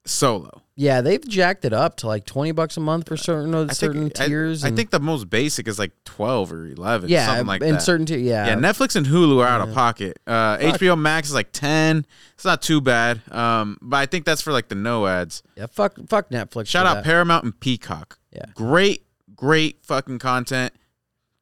solo. 0.04 0.62
Yeah, 0.78 1.00
they've 1.00 1.26
jacked 1.26 1.64
it 1.64 1.72
up 1.72 1.96
to 1.98 2.06
like 2.06 2.26
twenty 2.26 2.52
bucks 2.52 2.76
a 2.76 2.80
month 2.80 3.08
for 3.08 3.16
certain 3.16 3.54
I 3.54 3.72
certain 3.72 4.10
think, 4.10 4.14
tiers. 4.28 4.62
I, 4.62 4.68
and- 4.68 4.76
think 4.76 4.90
the 4.90 5.00
most 5.00 5.30
basic 5.30 5.66
is 5.66 5.78
like 5.78 5.92
twelve 6.04 6.52
or 6.52 6.66
eleven. 6.66 7.08
yeah, 7.08 7.26
something 7.26 7.46
like 7.46 7.62
in 7.62 7.74
that. 7.74 7.82
certain 7.82 8.04
tier, 8.04 8.18
yeah, 8.18 8.48
yeah, 8.48 8.54
Netflix 8.56 8.94
and 8.94 9.06
Hulu 9.06 9.42
are 9.42 9.48
out 9.48 9.66
of 9.66 9.72
pocket. 9.74 10.18
Uh, 10.26 10.58
HBO 10.58 10.98
Max 10.98 11.28
is 11.28 11.34
like 11.34 11.50
ten. 11.52 12.04
It's 12.34 12.44
not 12.44 12.60
too 12.60 12.82
bad. 12.82 13.22
Um, 13.32 13.78
but 13.80 13.96
I 13.96 14.04
think 14.06 14.26
that's 14.26 14.42
for 14.42 14.52
like 14.52 14.68
the 14.68 14.74
no 14.74 15.06
ads. 15.06 15.42
yeah. 15.56 15.64
Fuck, 15.66 15.96
fuck 16.08 16.28
Netflix. 16.28 16.66
Shout 16.66 16.84
out 16.84 16.96
that. 16.96 17.04
Paramount 17.04 17.44
and 17.44 17.58
Peacock. 17.58 18.18
Yeah. 18.30 18.44
great, 18.54 19.05
great 19.36 19.84
fucking 19.84 20.18
content. 20.18 20.72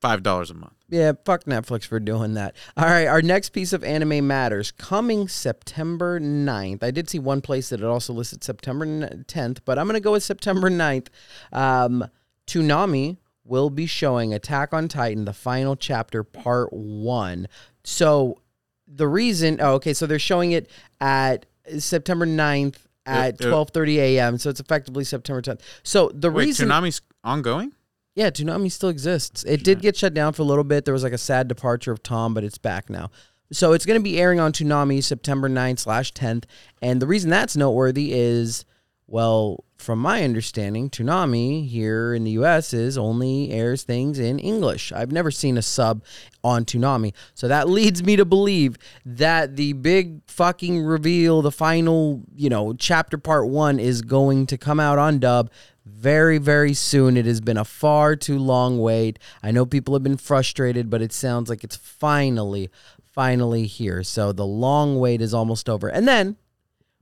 Five 0.00 0.23
dollars 0.23 0.50
a 0.50 0.55
month. 0.55 0.75
Yeah, 0.91 1.12
fuck 1.25 1.44
Netflix 1.44 1.87
for 1.87 1.99
doing 1.99 2.35
that. 2.35 2.55
All 2.76 2.85
right, 2.85 3.06
our 3.06 3.23
next 3.23 3.50
piece 3.50 3.73
of 3.73 3.82
anime 3.82 4.26
matters 4.26 4.70
coming 4.70 5.29
September 5.29 6.20
9th. 6.20 6.82
I 6.82 6.91
did 6.91 7.08
see 7.08 7.19
one 7.19 7.41
place 7.41 7.70
that 7.70 7.81
it 7.81 7.87
also 7.87 8.12
listed 8.12 8.44
September 8.44 8.85
10th, 8.87 9.61
but 9.64 9.79
I'm 9.79 9.87
going 9.87 9.94
to 9.94 10.00
go 10.00 10.12
with 10.12 10.23
September 10.23 10.69
9th. 10.69 11.06
Um, 11.52 12.05
Toonami 12.46 13.17
will 13.44 13.70
be 13.70 13.87
showing 13.87 14.35
Attack 14.35 14.75
on 14.75 14.88
Titan, 14.88 15.25
the 15.25 15.32
final 15.32 15.75
chapter, 15.75 16.23
part 16.23 16.70
one. 16.73 17.49
So 17.82 18.43
the 18.87 19.08
reason, 19.08 19.58
oh, 19.62 19.73
okay, 19.76 19.94
so 19.94 20.06
they're 20.06 20.19
showing 20.19 20.52
it 20.52 20.70
at 21.00 21.46
September 21.79 22.26
9th 22.26 22.76
at 23.06 23.43
Uh, 23.43 23.49
uh, 23.49 23.64
12:30 23.64 23.96
a.m. 23.96 24.38
So 24.38 24.50
it's 24.50 24.61
effectively 24.61 25.05
September 25.05 25.41
10th. 25.41 25.61
So 25.82 26.11
the 26.14 26.31
Wait, 26.31 26.46
reason 26.46 26.69
Toonami's 26.69 27.00
ongoing. 27.25 27.73
Yeah, 28.15 28.31
Toonami 28.31 28.71
still 28.71 28.89
exists. 28.89 29.45
It 29.45 29.65
did 29.65 29.81
get 29.81 29.97
shut 29.97 30.15
down 30.15 30.33
for 30.33 30.43
a 30.43 30.45
little 30.45 30.65
bit. 30.65 30.85
There 30.85 30.95
was 30.95 31.03
like 31.03 31.13
a 31.13 31.19
sad 31.19 31.49
departure 31.49 31.91
of 31.91 32.03
Tom, 32.03 32.33
but 32.33 32.45
it's 32.45 32.59
back 32.59 32.89
now. 32.89 33.11
So 33.53 33.73
it's 33.73 33.85
going 33.85 33.99
to 33.99 34.05
be 34.05 34.19
airing 34.19 34.41
on 34.41 34.53
Toonami 34.53 35.03
September 35.03 35.49
9th 35.49 35.81
slash 35.81 36.13
10th. 36.13 36.45
And 36.81 37.03
the 37.03 37.06
reason 37.06 37.31
that's 37.31 37.56
noteworthy 37.56 38.13
is, 38.13 38.65
well, 39.06 39.65
from 39.77 39.99
my 39.99 40.23
understanding, 40.23 40.91
Toonami 40.91 41.69
here 41.69 42.15
in 42.15 42.25
the 42.25 42.33
US 42.33 42.73
is 42.73 42.97
only 42.97 43.51
airs 43.51 43.83
things 43.83 44.19
in 44.19 44.39
English. 44.39 44.93
I've 44.93 45.13
never 45.13 45.31
seen 45.31 45.59
a 45.59 45.63
sub 45.63 46.03
on 46.43 46.65
Toonami. 46.65 47.13
So 47.35 47.49
that 47.49 47.69
leads 47.69 48.03
me 48.03 48.17
to 48.17 48.25
believe 48.25 48.79
that 49.05 49.56
the 49.56 49.73
big 49.75 50.21
fucking 50.29 50.83
reveal, 50.83 51.43
the 51.43 51.53
final, 51.53 52.23
you 52.35 52.49
know, 52.49 52.75
chapter 52.75 53.19
part 53.19 53.49
one 53.49 53.79
is 53.79 54.03
going 54.03 54.47
to 54.47 54.56
come 54.56 54.81
out 54.81 54.99
on 54.99 55.19
dub 55.19 55.51
very, 55.84 56.38
very 56.38 56.74
soon. 56.74 57.17
It 57.17 57.26
has 57.26 57.41
been 57.41 57.56
a 57.56 57.64
far 57.64 58.17
too 58.17 58.38
long 58.38 58.79
wait. 58.79 59.19
I 59.43 59.50
know 59.50 59.67
people 59.67 59.94
have 59.94 60.03
been 60.03 60.17
frustrated, 60.17 60.88
but 60.91 61.03
it 61.03 61.12
sounds 61.12 61.48
like 61.50 61.62
it's 61.64 61.76
finally, 61.76 62.70
finally 63.12 63.67
here. 63.67 64.03
So 64.03 64.32
the 64.32 64.46
long 64.46 64.98
wait 64.98 65.20
is 65.20 65.34
almost 65.34 65.69
over. 65.69 65.88
And 65.88 66.08
then 66.08 66.36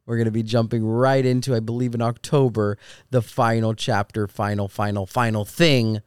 we're 0.07 0.17
going 0.17 0.25
to 0.27 0.31
be 0.33 0.43
jumping 0.43 0.85
right 0.85 1.25
into, 1.25 1.55
I 1.55 1.61
believe, 1.61 1.95
in 1.95 2.03
October, 2.03 2.77
the 3.11 3.23
final 3.23 3.73
chapter, 3.75 4.27
final, 4.27 4.67
final, 4.69 5.07
final 5.07 5.45
thing 5.45 6.01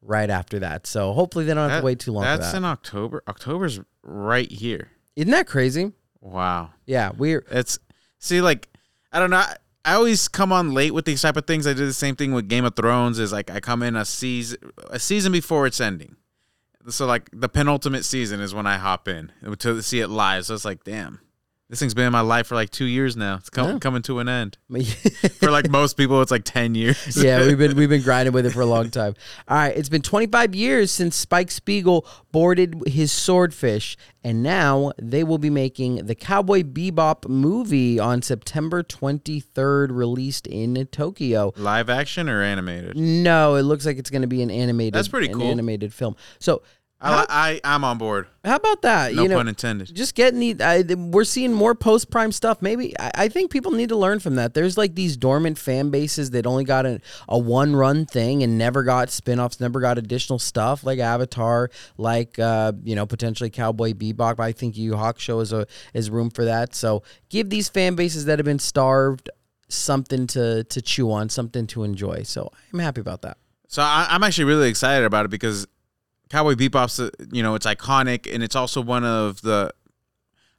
right 0.00 0.30
after 0.30 0.58
that. 0.60 0.86
So 0.86 1.12
hopefully 1.12 1.44
they 1.44 1.52
don't 1.54 1.68
have 1.68 1.76
That- 1.76 1.80
to 1.80 1.84
wait 1.86 1.98
too 1.98 2.12
long 2.12 2.24
for 2.24 2.28
That's 2.38 2.52
that. 2.52 2.56
in 2.58 2.64
October. 2.64 3.22
October's 3.28 3.80
right 4.02 4.50
here. 4.50 4.90
Isn't 5.16 5.30
that 5.30 5.46
crazy? 5.46 5.92
Wow. 6.20 6.70
Yeah, 6.86 7.10
we're 7.16 7.44
It's 7.50 7.78
see, 8.18 8.40
like 8.40 8.68
I 9.12 9.20
don't 9.20 9.30
know. 9.30 9.44
I, 9.84 9.94
always 9.94 10.28
come 10.28 10.52
on 10.52 10.72
late 10.72 10.92
with 10.92 11.04
these 11.04 11.22
type 11.22 11.36
of 11.36 11.46
things. 11.46 11.66
I 11.66 11.72
do 11.72 11.86
the 11.86 11.92
same 11.92 12.16
thing 12.16 12.32
with 12.32 12.48
Game 12.48 12.64
of 12.64 12.76
Thrones. 12.76 13.18
Is 13.18 13.32
like 13.32 13.50
I 13.50 13.60
come 13.60 13.82
in 13.82 13.96
a 13.96 14.04
season 14.04 14.58
a 14.90 14.98
season 14.98 15.32
before 15.32 15.66
it's 15.66 15.80
ending. 15.80 16.16
So 16.88 17.06
like 17.06 17.30
the 17.32 17.48
penultimate 17.48 18.04
season 18.04 18.40
is 18.40 18.54
when 18.54 18.66
I 18.66 18.76
hop 18.76 19.08
in 19.08 19.32
to 19.58 19.82
see 19.82 20.00
it 20.00 20.08
live. 20.08 20.46
So 20.46 20.54
it's 20.54 20.64
like, 20.64 20.84
damn, 20.84 21.20
this 21.70 21.78
thing's 21.80 21.94
been 21.94 22.06
in 22.06 22.12
my 22.12 22.20
life 22.20 22.46
for 22.46 22.54
like 22.54 22.70
two 22.70 22.84
years 22.84 23.16
now. 23.16 23.36
It's 23.36 23.48
com- 23.50 23.68
Yeah. 23.72 23.78
coming 23.78 24.02
to 24.02 24.18
an 24.18 24.28
end. 24.28 24.58
For 25.40 25.50
like 25.50 25.70
most 25.70 25.96
people, 25.96 26.20
it's 26.20 26.30
like 26.30 26.44
ten 26.44 26.74
years. 26.74 27.16
yeah, 27.22 27.40
we've 27.46 27.56
been 27.58 27.74
we've 27.76 27.88
been 27.88 28.02
grinding 28.02 28.34
with 28.34 28.44
it 28.46 28.50
for 28.50 28.60
a 28.60 28.66
long 28.66 28.90
time. 28.90 29.14
All 29.48 29.56
right, 29.56 29.74
it's 29.76 29.88
been 29.88 30.02
25 30.02 30.54
years 30.54 30.90
since 30.90 31.16
Spike 31.16 31.50
Spiegel 31.50 32.06
boarded 32.32 32.74
his 32.86 33.10
swordfish, 33.12 33.96
and 34.22 34.42
now 34.42 34.92
they 35.00 35.24
will 35.24 35.38
be 35.38 35.50
making 35.50 36.04
the 36.06 36.14
Cowboy 36.14 36.62
Bebop 36.64 37.28
movie 37.28 37.98
on 37.98 38.20
September 38.22 38.82
23rd, 38.82 39.88
released 39.90 40.46
in 40.46 40.86
Tokyo. 40.92 41.52
Live 41.56 41.88
action 41.88 42.28
or 42.28 42.42
animated? 42.42 42.96
No, 42.96 43.54
it 43.54 43.62
looks 43.62 43.86
like 43.86 43.96
it's 43.98 44.10
going 44.10 44.22
to 44.22 44.28
be 44.28 44.42
an 44.42 44.50
animated. 44.50 44.94
That's 44.94 45.08
pretty 45.08 45.28
an 45.28 45.38
cool. 45.38 45.46
animated 45.50 45.92
film. 45.94 46.16
So 46.38 46.62
I, 47.04 47.20
li- 47.20 47.26
I 47.28 47.60
I'm 47.64 47.84
on 47.84 47.98
board. 47.98 48.26
How 48.44 48.56
about 48.56 48.82
that? 48.82 49.14
No 49.14 49.22
you 49.22 49.28
know, 49.28 49.36
pun 49.36 49.48
intended. 49.48 49.94
just 49.94 50.14
getting 50.14 50.40
the 50.40 50.64
I, 50.64 50.82
we're 50.94 51.24
seeing 51.24 51.52
more 51.52 51.74
post 51.74 52.10
prime 52.10 52.32
stuff 52.32 52.60
maybe 52.60 52.98
I, 52.98 53.10
I 53.14 53.28
think 53.28 53.50
people 53.50 53.72
need 53.72 53.88
to 53.90 53.96
learn 53.96 54.20
from 54.20 54.34
that 54.36 54.54
there's 54.54 54.76
like 54.76 54.94
these 54.94 55.16
dormant 55.16 55.58
fan 55.58 55.90
bases 55.90 56.30
that 56.30 56.46
only 56.46 56.64
got 56.64 56.84
a, 56.86 57.00
a 57.28 57.38
one 57.38 57.74
run 57.76 58.04
thing 58.06 58.42
and 58.42 58.58
never 58.58 58.82
got 58.82 59.10
spin-offs 59.10 59.60
never 59.60 59.80
got 59.80 59.96
additional 59.98 60.38
stuff 60.38 60.84
like 60.84 60.98
avatar 60.98 61.70
like 61.96 62.38
uh 62.38 62.72
you 62.82 62.94
know 62.94 63.06
potentially 63.06 63.48
cowboy 63.50 63.92
bebop 63.92 64.38
i 64.40 64.52
think 64.52 64.76
Yu 64.76 64.90
Yu 64.92 64.96
Hakusho 64.96 65.40
is 65.40 65.52
a 65.52 65.66
is 65.94 66.10
room 66.10 66.28
for 66.30 66.44
that 66.44 66.74
so 66.74 67.02
give 67.30 67.48
these 67.50 67.68
fan 67.68 67.94
bases 67.94 68.26
that 68.26 68.38
have 68.38 68.46
been 68.46 68.58
starved 68.58 69.30
something 69.68 70.26
to 70.28 70.64
to 70.64 70.82
chew 70.82 71.10
on 71.10 71.28
something 71.28 71.66
to 71.66 71.82
enjoy 71.82 72.22
so 72.22 72.50
i'm 72.72 72.78
happy 72.78 73.00
about 73.00 73.22
that 73.22 73.38
So 73.68 73.82
I, 73.82 74.06
I'm 74.10 74.22
actually 74.22 74.44
really 74.44 74.68
excited 74.68 75.04
about 75.06 75.24
it 75.24 75.30
because 75.30 75.66
Cowboy 76.34 76.54
Bebop's, 76.54 76.98
uh, 76.98 77.10
you 77.30 77.44
know, 77.44 77.54
it's 77.54 77.64
iconic 77.64 78.32
and 78.32 78.42
it's 78.42 78.56
also 78.56 78.80
one 78.80 79.04
of 79.04 79.40
the, 79.42 79.72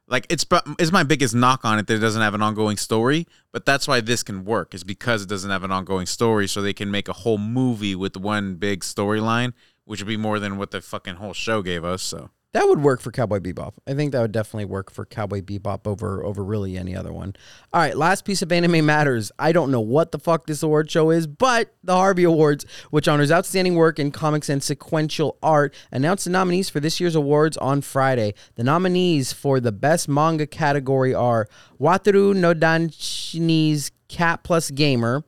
like, 0.08 0.24
it's 0.30 0.46
it's 0.78 0.90
my 0.90 1.02
biggest 1.02 1.34
knock 1.34 1.66
on 1.66 1.78
it 1.78 1.86
that 1.86 1.96
it 1.96 1.98
doesn't 1.98 2.22
have 2.22 2.32
an 2.32 2.40
ongoing 2.40 2.78
story. 2.78 3.26
But 3.52 3.66
that's 3.66 3.86
why 3.86 4.00
this 4.00 4.22
can 4.22 4.46
work 4.46 4.74
is 4.74 4.84
because 4.84 5.22
it 5.22 5.28
doesn't 5.28 5.50
have 5.50 5.64
an 5.64 5.72
ongoing 5.72 6.06
story, 6.06 6.48
so 6.48 6.62
they 6.62 6.72
can 6.72 6.90
make 6.90 7.08
a 7.08 7.12
whole 7.12 7.36
movie 7.36 7.94
with 7.94 8.16
one 8.16 8.54
big 8.54 8.80
storyline, 8.80 9.52
which 9.84 10.00
would 10.00 10.08
be 10.08 10.16
more 10.16 10.38
than 10.38 10.56
what 10.56 10.70
the 10.70 10.80
fucking 10.80 11.16
whole 11.16 11.34
show 11.34 11.60
gave 11.60 11.84
us. 11.84 12.02
So 12.02 12.30
That 12.56 12.68
would 12.68 12.82
work 12.82 13.02
for 13.02 13.10
Cowboy 13.10 13.40
Bebop. 13.40 13.74
I 13.86 13.92
think 13.92 14.12
that 14.12 14.22
would 14.22 14.32
definitely 14.32 14.64
work 14.64 14.90
for 14.90 15.04
Cowboy 15.04 15.42
Bebop 15.42 15.86
over 15.86 16.24
over 16.24 16.42
really 16.42 16.78
any 16.78 16.96
other 16.96 17.12
one. 17.12 17.36
All 17.70 17.82
right, 17.82 17.94
last 17.94 18.24
piece 18.24 18.40
of 18.40 18.50
anime 18.50 18.86
matters. 18.86 19.30
I 19.38 19.52
don't 19.52 19.70
know 19.70 19.82
what 19.82 20.10
the 20.10 20.18
fuck 20.18 20.46
this 20.46 20.62
award 20.62 20.90
show 20.90 21.10
is, 21.10 21.26
but 21.26 21.74
the 21.84 21.94
Harvey 21.94 22.24
Awards, 22.24 22.64
which 22.88 23.08
honors 23.08 23.30
outstanding 23.30 23.74
work 23.74 23.98
in 23.98 24.10
comics 24.10 24.48
and 24.48 24.62
sequential 24.62 25.36
art, 25.42 25.74
announced 25.92 26.24
the 26.24 26.30
nominees 26.30 26.70
for 26.70 26.80
this 26.80 26.98
year's 26.98 27.14
awards 27.14 27.58
on 27.58 27.82
Friday. 27.82 28.32
The 28.54 28.64
nominees 28.64 29.34
for 29.34 29.60
the 29.60 29.70
best 29.70 30.08
manga 30.08 30.46
category 30.46 31.12
are 31.12 31.48
Wataru 31.78 32.34
no 32.34 32.54
Danshini's 32.54 33.92
Cat 34.08 34.44
Plus 34.44 34.70
Gamer, 34.70 35.24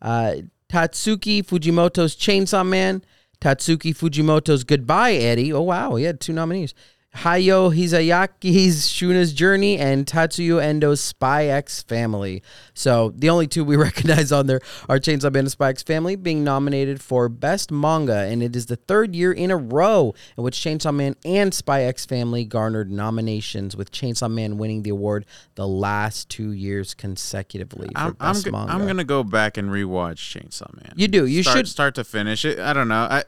uh, 0.00 0.36
Tatsuki 0.70 1.44
Fujimoto's 1.44 2.16
Chainsaw 2.16 2.66
Man, 2.66 3.04
Tatsuki 3.40 3.94
Fujimoto's 3.94 4.64
Goodbye 4.64 5.14
Eddie. 5.14 5.52
Oh 5.52 5.62
wow, 5.62 5.94
he 5.94 6.04
had 6.04 6.20
two 6.20 6.32
nominees. 6.32 6.74
Hayo 7.16 7.74
Hizayaki's 7.74 8.88
Shuna's 8.88 9.32
Journey 9.32 9.78
and 9.78 10.06
Tatsuya 10.06 10.62
Endo's 10.62 11.00
Spy 11.00 11.46
X 11.46 11.82
Family. 11.82 12.40
So 12.72 13.12
the 13.16 13.28
only 13.30 13.48
two 13.48 13.64
we 13.64 13.76
recognize 13.90 14.30
on 14.30 14.46
there 14.46 14.60
are 14.88 14.98
Chainsaw 14.98 15.32
Man 15.32 15.40
and 15.40 15.50
Spy 15.50 15.70
X 15.70 15.82
Family 15.82 16.14
being 16.14 16.44
nominated 16.44 17.02
for 17.02 17.28
Best 17.28 17.72
Manga, 17.72 18.14
and 18.26 18.42
it 18.44 18.54
is 18.54 18.66
the 18.66 18.76
third 18.76 19.14
year 19.16 19.32
in 19.32 19.50
a 19.50 19.56
row 19.56 20.14
in 20.38 20.44
which 20.44 20.56
Chainsaw 20.56 20.94
Man 20.94 21.16
and 21.24 21.52
Spy 21.52 21.82
X 21.82 22.06
Family 22.06 22.44
garnered 22.44 22.90
nominations, 22.90 23.76
with 23.76 23.90
Chainsaw 23.90 24.30
Man 24.30 24.56
winning 24.56 24.82
the 24.84 24.90
award 24.90 25.26
the 25.56 25.66
last 25.66 26.28
two 26.28 26.52
years 26.52 26.94
consecutively 26.94 27.88
for 27.88 27.98
I'm 28.00 28.16
I'm, 28.20 28.42
Manga. 28.52 28.72
I'm 28.72 28.86
gonna 28.86 29.04
go 29.04 29.24
back 29.24 29.56
and 29.56 29.68
rewatch 29.70 30.18
Chainsaw 30.38 30.72
Man. 30.76 30.92
You 30.96 31.08
do. 31.08 31.26
You 31.26 31.42
start, 31.42 31.56
should- 31.58 31.68
start 31.68 31.94
to 31.96 32.04
finish 32.04 32.44
it. 32.44 32.60
I 32.60 32.72
don't 32.72 32.88
know. 32.88 33.08
I 33.10 33.24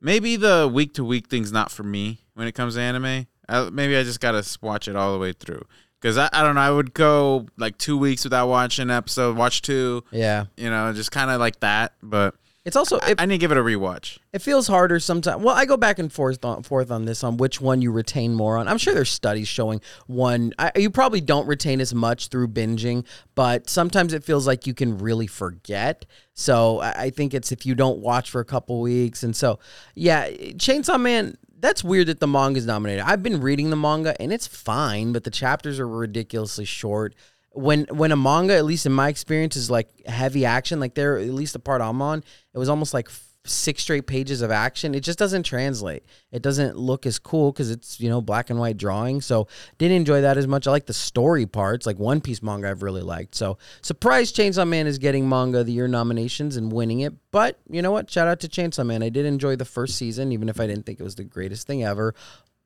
maybe 0.00 0.36
the 0.36 0.70
week 0.72 0.94
to 0.94 1.04
week 1.04 1.28
thing's 1.28 1.52
not 1.52 1.70
for 1.70 1.82
me 1.82 2.20
when 2.34 2.46
it 2.46 2.52
comes 2.52 2.74
to 2.74 2.80
anime. 2.80 3.26
I, 3.48 3.70
maybe 3.70 3.96
I 3.96 4.02
just 4.02 4.20
gotta 4.20 4.44
watch 4.60 4.88
it 4.88 4.96
all 4.96 5.12
the 5.12 5.18
way 5.18 5.32
through. 5.32 5.62
Cause 6.02 6.18
I, 6.18 6.28
I 6.32 6.42
don't 6.42 6.54
know. 6.56 6.60
I 6.60 6.70
would 6.70 6.92
go 6.94 7.46
like 7.56 7.78
two 7.78 7.96
weeks 7.96 8.22
without 8.24 8.48
watching 8.48 8.82
an 8.84 8.90
episode. 8.90 9.36
Watch 9.36 9.62
two. 9.62 10.04
yeah, 10.12 10.44
You 10.56 10.68
know, 10.70 10.92
just 10.92 11.10
kind 11.10 11.30
of 11.30 11.40
like 11.40 11.60
that. 11.60 11.94
But 12.02 12.34
it's 12.66 12.74
also 12.74 12.98
I, 12.98 13.12
it, 13.12 13.20
I 13.20 13.26
need 13.26 13.36
to 13.36 13.38
give 13.38 13.52
it 13.52 13.56
a 13.56 13.62
rewatch. 13.62 14.18
it 14.32 14.40
feels 14.42 14.66
harder 14.66 14.98
sometimes. 14.98 15.42
Well, 15.42 15.54
I 15.54 15.66
go 15.66 15.76
back 15.76 16.00
and 16.00 16.12
forth 16.12 16.44
on 16.44 16.64
forth 16.64 16.90
on 16.90 17.04
this 17.04 17.22
on 17.22 17.36
which 17.36 17.60
one 17.60 17.80
you 17.80 17.92
retain 17.92 18.34
more 18.34 18.58
on. 18.58 18.66
I'm 18.66 18.76
sure 18.76 18.92
there's 18.92 19.10
studies 19.10 19.46
showing 19.46 19.80
one 20.08 20.52
I, 20.58 20.72
you 20.76 20.90
probably 20.90 21.20
don't 21.20 21.46
retain 21.46 21.80
as 21.80 21.94
much 21.94 22.26
through 22.26 22.48
binging, 22.48 23.06
but 23.36 23.70
sometimes 23.70 24.12
it 24.12 24.24
feels 24.24 24.48
like 24.48 24.66
you 24.66 24.74
can 24.74 24.98
really 24.98 25.28
forget. 25.28 26.04
So 26.34 26.80
I, 26.80 27.04
I 27.04 27.10
think 27.10 27.34
it's 27.34 27.52
if 27.52 27.64
you 27.64 27.76
don't 27.76 28.00
watch 28.00 28.30
for 28.30 28.40
a 28.40 28.44
couple 28.44 28.80
weeks, 28.80 29.22
and 29.22 29.34
so 29.34 29.60
yeah, 29.94 30.28
Chainsaw 30.28 31.00
Man. 31.00 31.36
That's 31.58 31.82
weird 31.82 32.08
that 32.08 32.20
the 32.20 32.26
manga 32.26 32.58
is 32.58 32.66
nominated. 32.66 33.02
I've 33.06 33.22
been 33.22 33.40
reading 33.40 33.70
the 33.70 33.76
manga 33.76 34.14
and 34.20 34.30
it's 34.30 34.46
fine, 34.46 35.14
but 35.14 35.24
the 35.24 35.30
chapters 35.30 35.80
are 35.80 35.88
ridiculously 35.88 36.66
short. 36.66 37.14
When 37.56 37.86
when 37.90 38.12
a 38.12 38.16
manga, 38.16 38.54
at 38.54 38.64
least 38.64 38.86
in 38.86 38.92
my 38.92 39.08
experience, 39.08 39.56
is 39.56 39.70
like 39.70 39.88
heavy 40.06 40.44
action, 40.44 40.78
like 40.78 40.94
there 40.94 41.18
at 41.18 41.30
least 41.30 41.54
the 41.54 41.58
part 41.58 41.80
I'm 41.80 42.02
on, 42.02 42.22
it 42.54 42.58
was 42.58 42.68
almost 42.68 42.94
like 42.94 43.08
six 43.48 43.82
straight 43.82 44.06
pages 44.06 44.42
of 44.42 44.50
action. 44.50 44.94
It 44.94 45.00
just 45.00 45.18
doesn't 45.18 45.44
translate. 45.44 46.04
It 46.32 46.42
doesn't 46.42 46.76
look 46.76 47.06
as 47.06 47.18
cool 47.18 47.52
because 47.52 47.70
it's 47.70 48.00
you 48.00 48.08
know 48.08 48.20
black 48.20 48.50
and 48.50 48.58
white 48.58 48.76
drawing. 48.76 49.20
So 49.20 49.48
didn't 49.78 49.96
enjoy 49.96 50.20
that 50.22 50.36
as 50.36 50.46
much. 50.46 50.66
I 50.66 50.70
like 50.70 50.86
the 50.86 50.92
story 50.92 51.46
parts, 51.46 51.86
like 51.86 51.98
One 51.98 52.20
Piece 52.20 52.42
manga. 52.42 52.70
I've 52.70 52.82
really 52.82 53.02
liked. 53.02 53.34
So 53.34 53.58
surprised 53.82 54.36
Chainsaw 54.36 54.66
Man 54.66 54.86
is 54.86 54.98
getting 54.98 55.28
manga 55.28 55.60
of 55.60 55.66
the 55.66 55.72
year 55.72 55.88
nominations 55.88 56.56
and 56.56 56.72
winning 56.72 57.00
it. 57.00 57.14
But 57.30 57.58
you 57.70 57.82
know 57.82 57.92
what? 57.92 58.10
Shout 58.10 58.28
out 58.28 58.40
to 58.40 58.48
Chainsaw 58.48 58.86
Man. 58.86 59.02
I 59.02 59.08
did 59.08 59.26
enjoy 59.26 59.56
the 59.56 59.64
first 59.64 59.96
season, 59.96 60.32
even 60.32 60.48
if 60.48 60.60
I 60.60 60.66
didn't 60.66 60.86
think 60.86 61.00
it 61.00 61.04
was 61.04 61.16
the 61.16 61.24
greatest 61.24 61.66
thing 61.66 61.84
ever. 61.84 62.14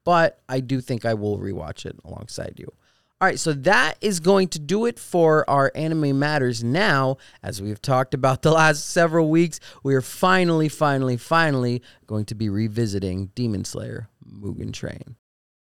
But 0.05 0.41
I 0.49 0.61
do 0.61 0.81
think 0.81 1.05
I 1.05 1.15
will 1.15 1.39
rewatch 1.39 1.85
it 1.85 1.99
alongside 2.05 2.55
you. 2.57 2.73
All 3.23 3.29
right, 3.29 3.39
so 3.39 3.53
that 3.53 3.99
is 4.01 4.19
going 4.19 4.49
to 4.49 4.59
do 4.59 4.87
it 4.87 4.99
for 4.99 5.49
our 5.51 5.71
Anime 5.75 6.19
Matters. 6.19 6.65
Now, 6.65 7.19
as 7.43 7.61
we've 7.61 7.83
talked 7.83 8.15
about 8.15 8.41
the 8.41 8.51
last 8.51 8.87
several 8.87 9.29
weeks, 9.29 9.61
we 9.83 9.95
are 9.95 10.01
finally, 10.01 10.71
finally, 10.71 11.19
finally 11.19 11.83
going 12.07 12.25
to 12.25 12.35
be 12.35 12.49
revisiting 12.49 13.27
Demon 13.35 13.67
Slayer 13.67 14.09
Mugen 14.27 14.73
Train. 14.73 15.17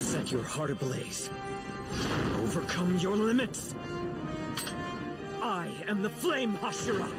Set 0.02 0.30
your 0.30 0.44
heart 0.44 0.70
ablaze. 0.70 1.30
Overcome 2.36 2.98
your 2.98 3.16
limits. 3.16 3.74
I 5.42 5.68
am 5.88 6.00
the 6.00 6.10
Flame 6.10 6.56
Hashira, 6.58 7.10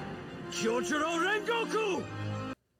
Kyojuro 0.51 1.19
Rengoku! 1.19 2.01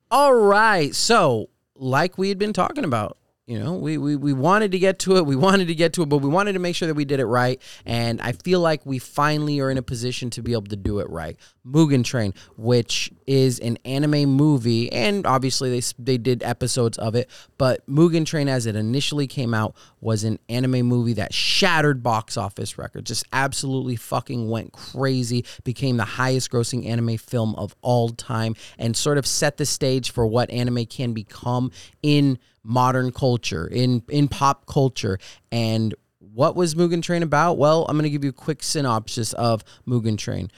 All 0.10 0.34
right, 0.34 0.96
so 0.96 1.50
like 1.76 2.18
we 2.18 2.30
had 2.30 2.38
been 2.38 2.54
talking 2.54 2.86
about, 2.86 3.18
you 3.46 3.60
know, 3.60 3.74
we, 3.74 3.98
we 3.98 4.16
we 4.16 4.32
wanted 4.32 4.72
to 4.72 4.80
get 4.80 5.00
to 5.00 5.18
it, 5.18 5.26
we 5.26 5.36
wanted 5.36 5.68
to 5.68 5.76
get 5.76 5.92
to 5.94 6.04
it, 6.04 6.06
but 6.08 6.20
we 6.20 6.30
wanted 6.30 6.54
to 6.54 6.60
make 6.60 6.78
sure 6.78 6.88
that 6.88 6.94
we 6.94 7.04
did 7.04 7.20
it 7.20 7.26
right, 7.26 7.62
and 7.86 8.22
I 8.22 8.32
feel 8.32 8.62
like 8.62 8.86
we 8.86 9.00
finally 9.00 9.60
are 9.60 9.70
in 9.70 9.78
a 9.78 9.82
position 9.82 10.30
to 10.32 10.42
be 10.42 10.54
able 10.54 10.68
to 10.68 10.78
do 10.78 11.00
it 11.00 11.10
right. 11.10 11.38
Mugen 11.68 12.06
Train, 12.06 12.34
which 12.56 13.12
is 13.28 13.60
an 13.60 13.78
anime 13.84 14.30
movie, 14.30 14.90
and 14.94 15.28
obviously 15.28 15.70
they 15.70 15.86
they 16.00 16.18
did 16.18 16.42
episodes 16.42 16.98
of 16.98 17.16
it, 17.16 17.30
but 17.58 17.86
Mugen 17.86 18.26
Train, 18.26 18.48
as 18.48 18.66
it 18.66 18.78
initially 18.78 19.28
came 19.28 19.54
out, 19.54 19.76
was 20.00 20.24
an 20.24 20.40
anime 20.48 20.86
movie 20.86 21.14
that 21.14 21.34
shattered 21.34 22.02
box 22.02 22.38
office 22.38 22.78
records, 22.78 23.10
just 23.10 23.26
absolutely 23.34 23.98
fucking 23.98 24.50
went 24.50 24.72
crazy, 24.72 25.44
became 25.66 25.98
the 25.98 26.06
highest 26.06 26.50
grossing 26.50 26.86
anime 26.86 27.18
film 27.18 27.56
of 27.56 27.76
all 27.82 28.08
time, 28.08 28.56
and 28.80 28.96
sort 28.96 29.18
of 29.18 29.28
set 29.28 29.58
the 29.58 29.66
stage 29.66 30.12
for 30.12 30.26
what 30.26 30.50
anime 30.50 30.86
can 30.86 31.12
become 31.12 31.72
in 32.02 32.40
modern 32.64 33.12
culture, 33.12 33.68
in 33.68 34.04
in 34.10 34.28
pop 34.28 34.66
culture, 34.66 35.20
and 35.52 35.94
what 36.20 36.56
was 36.56 36.76
Mugen 36.76 37.02
Train 37.02 37.24
about? 37.24 37.58
Well, 37.58 37.86
I'm 37.88 37.96
going 37.96 38.04
to 38.04 38.10
give 38.10 38.24
you 38.24 38.32
a 38.32 38.34
quick 38.34 38.64
synopsis 38.64 39.34
of 39.34 39.64
Mugen 39.88 40.18
Train. 40.18 40.50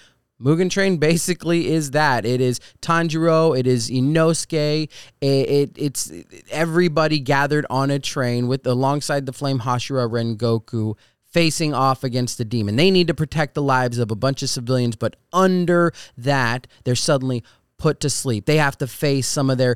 Mugen 0.42 0.70
Train 0.70 0.98
basically 0.98 1.68
is 1.68 1.92
that. 1.92 2.26
It 2.26 2.42
is 2.42 2.60
Tanjiro, 2.82 3.58
it 3.58 3.68
is 3.68 3.90
Inosuke, 3.90 4.90
it, 5.22 5.28
it 5.50 5.72
it's 5.76 6.12
everybody 6.52 7.20
gathered 7.20 7.66
on 7.70 7.90
a 7.90 8.00
train 8.00 8.48
with 8.48 8.68
alongside 8.68 9.26
the 9.26 9.34
Flame 9.34 9.60
Hashira 9.60 10.10
Rengoku 10.10 10.96
facing 11.32 11.74
off 11.74 12.04
against 12.04 12.38
the 12.38 12.46
demon. 12.46 12.76
They 12.76 12.92
need 12.92 13.08
to 13.08 13.14
protect 13.14 13.56
the 13.56 13.62
lives 13.62 13.98
of 13.98 14.12
a 14.12 14.16
bunch 14.16 14.42
of 14.42 14.50
civilians, 14.50 14.96
but 14.96 15.18
under 15.34 15.94
that, 16.18 16.68
they're 16.84 16.96
suddenly 16.96 17.44
put 17.78 18.00
to 18.00 18.10
sleep. 18.10 18.46
They 18.46 18.58
have 18.58 18.78
to 18.80 18.88
face 18.88 19.28
some 19.28 19.50
of 19.50 19.58
their 19.58 19.76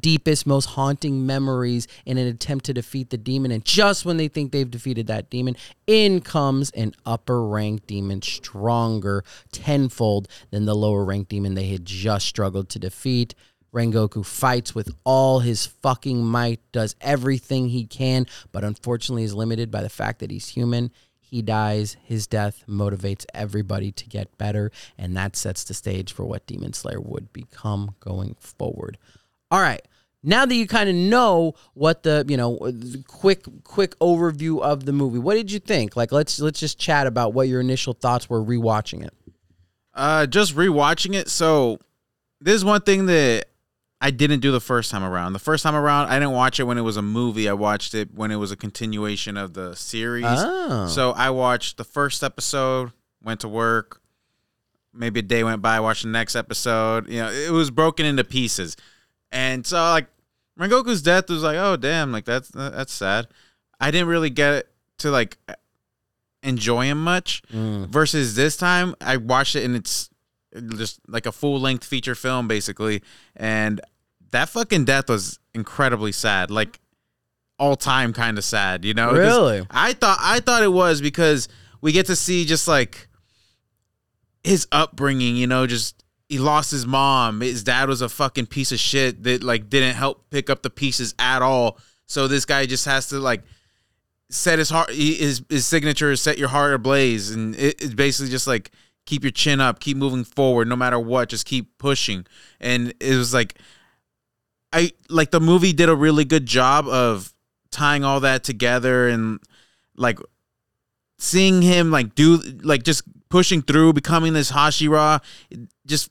deepest, 0.00 0.46
most 0.46 0.66
haunting 0.66 1.26
memories 1.26 1.86
in 2.04 2.18
an 2.18 2.26
attempt 2.26 2.64
to 2.66 2.74
defeat 2.74 3.10
the 3.10 3.16
demon. 3.16 3.50
And 3.52 3.64
just 3.64 4.04
when 4.04 4.16
they 4.16 4.28
think 4.28 4.52
they've 4.52 4.70
defeated 4.70 5.06
that 5.06 5.30
demon, 5.30 5.56
in 5.86 6.20
comes 6.20 6.70
an 6.70 6.94
upper 7.04 7.46
ranked 7.46 7.86
demon, 7.86 8.22
stronger 8.22 9.24
tenfold 9.52 10.28
than 10.50 10.64
the 10.64 10.74
lower 10.74 11.04
ranked 11.04 11.30
demon 11.30 11.54
they 11.54 11.68
had 11.68 11.84
just 11.84 12.26
struggled 12.26 12.68
to 12.70 12.78
defeat. 12.78 13.34
Rengoku 13.72 14.24
fights 14.24 14.74
with 14.74 14.90
all 15.04 15.40
his 15.40 15.66
fucking 15.66 16.24
might, 16.24 16.60
does 16.72 16.96
everything 17.00 17.68
he 17.68 17.84
can, 17.84 18.26
but 18.50 18.64
unfortunately 18.64 19.22
is 19.22 19.34
limited 19.34 19.70
by 19.70 19.82
the 19.82 19.90
fact 19.90 20.20
that 20.20 20.30
he's 20.30 20.48
human. 20.48 20.90
He 21.28 21.42
dies. 21.42 21.96
His 22.04 22.26
death 22.26 22.64
motivates 22.68 23.26
everybody 23.34 23.90
to 23.92 24.06
get 24.06 24.38
better, 24.38 24.70
and 24.96 25.16
that 25.16 25.34
sets 25.36 25.64
the 25.64 25.74
stage 25.74 26.12
for 26.12 26.24
what 26.24 26.46
Demon 26.46 26.72
Slayer 26.72 27.00
would 27.00 27.32
become 27.32 27.96
going 28.00 28.36
forward. 28.38 28.96
All 29.50 29.60
right. 29.60 29.82
Now 30.22 30.46
that 30.46 30.54
you 30.54 30.66
kind 30.66 30.88
of 30.88 30.94
know 30.94 31.54
what 31.74 32.02
the, 32.02 32.24
you 32.28 32.36
know, 32.36 32.72
quick 33.06 33.44
quick 33.64 33.98
overview 33.98 34.60
of 34.60 34.84
the 34.84 34.92
movie. 34.92 35.18
What 35.18 35.34
did 35.34 35.52
you 35.52 35.60
think? 35.60 35.96
Like 35.96 36.10
let's 36.10 36.40
let's 36.40 36.58
just 36.58 36.78
chat 36.78 37.06
about 37.06 37.32
what 37.32 37.48
your 37.48 37.60
initial 37.60 37.92
thoughts 37.92 38.28
were 38.28 38.42
rewatching 38.42 39.04
it. 39.04 39.14
Uh, 39.94 40.26
just 40.26 40.54
rewatching 40.54 41.14
it. 41.14 41.28
So 41.28 41.78
this 42.40 42.54
is 42.54 42.64
one 42.64 42.82
thing 42.82 43.06
that 43.06 43.46
I 44.00 44.10
didn't 44.10 44.40
do 44.40 44.52
the 44.52 44.60
first 44.60 44.90
time 44.90 45.02
around. 45.02 45.32
The 45.32 45.38
first 45.38 45.62
time 45.62 45.74
around, 45.74 46.08
I 46.08 46.18
didn't 46.18 46.32
watch 46.32 46.60
it 46.60 46.64
when 46.64 46.76
it 46.76 46.82
was 46.82 46.96
a 46.96 47.02
movie. 47.02 47.48
I 47.48 47.54
watched 47.54 47.94
it 47.94 48.14
when 48.14 48.30
it 48.30 48.36
was 48.36 48.52
a 48.52 48.56
continuation 48.56 49.36
of 49.36 49.54
the 49.54 49.74
series. 49.74 50.26
Oh. 50.28 50.86
So 50.86 51.12
I 51.12 51.30
watched 51.30 51.78
the 51.78 51.84
first 51.84 52.22
episode, 52.22 52.92
went 53.22 53.40
to 53.40 53.48
work. 53.48 54.00
Maybe 54.92 55.20
a 55.20 55.22
day 55.22 55.44
went 55.44 55.62
by, 55.62 55.80
watched 55.80 56.04
the 56.04 56.08
next 56.08 56.36
episode. 56.36 57.08
You 57.08 57.20
know, 57.20 57.30
it 57.30 57.50
was 57.50 57.70
broken 57.70 58.06
into 58.06 58.24
pieces, 58.24 58.76
and 59.30 59.66
so 59.66 59.76
like 59.76 60.06
Rengoku's 60.58 61.02
death 61.02 61.28
was 61.28 61.42
like, 61.42 61.58
oh 61.58 61.76
damn, 61.76 62.12
like 62.12 62.24
that's 62.24 62.48
that's 62.48 62.92
sad. 62.92 63.28
I 63.78 63.90
didn't 63.90 64.08
really 64.08 64.30
get 64.30 64.68
to 64.98 65.10
like 65.10 65.36
enjoy 66.42 66.86
him 66.86 67.02
much. 67.02 67.42
Mm. 67.52 67.88
Versus 67.88 68.36
this 68.36 68.56
time, 68.56 68.94
I 69.00 69.18
watched 69.18 69.56
it 69.56 69.64
and 69.64 69.76
it's 69.76 70.08
just 70.76 71.00
like 71.08 71.26
a 71.26 71.32
full 71.32 71.60
length 71.60 71.84
feature 71.84 72.14
film 72.14 72.48
basically, 72.48 73.02
and 73.34 73.80
that 74.30 74.48
fucking 74.48 74.84
death 74.84 75.08
was 75.08 75.38
incredibly 75.54 76.12
sad, 76.12 76.50
like 76.50 76.80
all 77.58 77.76
time 77.76 78.12
kind 78.12 78.38
of 78.38 78.44
sad. 78.44 78.84
You 78.84 78.94
know? 78.94 79.12
Really? 79.12 79.66
I 79.70 79.92
thought 79.92 80.18
I 80.20 80.40
thought 80.40 80.62
it 80.62 80.72
was 80.72 81.00
because 81.00 81.48
we 81.80 81.92
get 81.92 82.06
to 82.06 82.16
see 82.16 82.44
just 82.44 82.68
like 82.68 83.08
his 84.44 84.66
upbringing. 84.72 85.36
You 85.36 85.46
know, 85.46 85.66
just 85.66 86.04
he 86.28 86.38
lost 86.38 86.70
his 86.70 86.86
mom. 86.86 87.40
His 87.40 87.62
dad 87.62 87.88
was 87.88 88.02
a 88.02 88.08
fucking 88.08 88.46
piece 88.46 88.72
of 88.72 88.78
shit 88.78 89.22
that 89.24 89.42
like 89.42 89.68
didn't 89.68 89.94
help 89.94 90.30
pick 90.30 90.50
up 90.50 90.62
the 90.62 90.70
pieces 90.70 91.14
at 91.18 91.42
all. 91.42 91.78
So 92.06 92.28
this 92.28 92.44
guy 92.44 92.66
just 92.66 92.84
has 92.84 93.08
to 93.08 93.18
like 93.18 93.42
set 94.28 94.58
his 94.58 94.70
heart 94.70 94.90
his 94.90 95.42
his 95.48 95.66
signature 95.66 96.10
is 96.10 96.20
set 96.20 96.36
your 96.36 96.48
heart 96.48 96.74
ablaze 96.74 97.30
and 97.30 97.54
it, 97.54 97.80
it's 97.80 97.94
basically 97.94 98.28
just 98.28 98.48
like 98.48 98.72
keep 99.06 99.22
your 99.22 99.30
chin 99.30 99.60
up 99.60 99.80
keep 99.80 99.96
moving 99.96 100.24
forward 100.24 100.68
no 100.68 100.76
matter 100.76 100.98
what 100.98 101.28
just 101.28 101.46
keep 101.46 101.78
pushing 101.78 102.26
and 102.60 102.92
it 103.00 103.16
was 103.16 103.32
like 103.32 103.54
i 104.72 104.90
like 105.08 105.30
the 105.30 105.40
movie 105.40 105.72
did 105.72 105.88
a 105.88 105.94
really 105.94 106.24
good 106.24 106.44
job 106.44 106.86
of 106.88 107.32
tying 107.70 108.04
all 108.04 108.20
that 108.20 108.44
together 108.44 109.08
and 109.08 109.40
like 109.96 110.18
seeing 111.18 111.62
him 111.62 111.90
like 111.90 112.14
do 112.14 112.36
like 112.62 112.82
just 112.82 113.02
pushing 113.28 113.62
through 113.62 113.92
becoming 113.92 114.32
this 114.32 114.50
hashira 114.50 115.22
just 115.86 116.10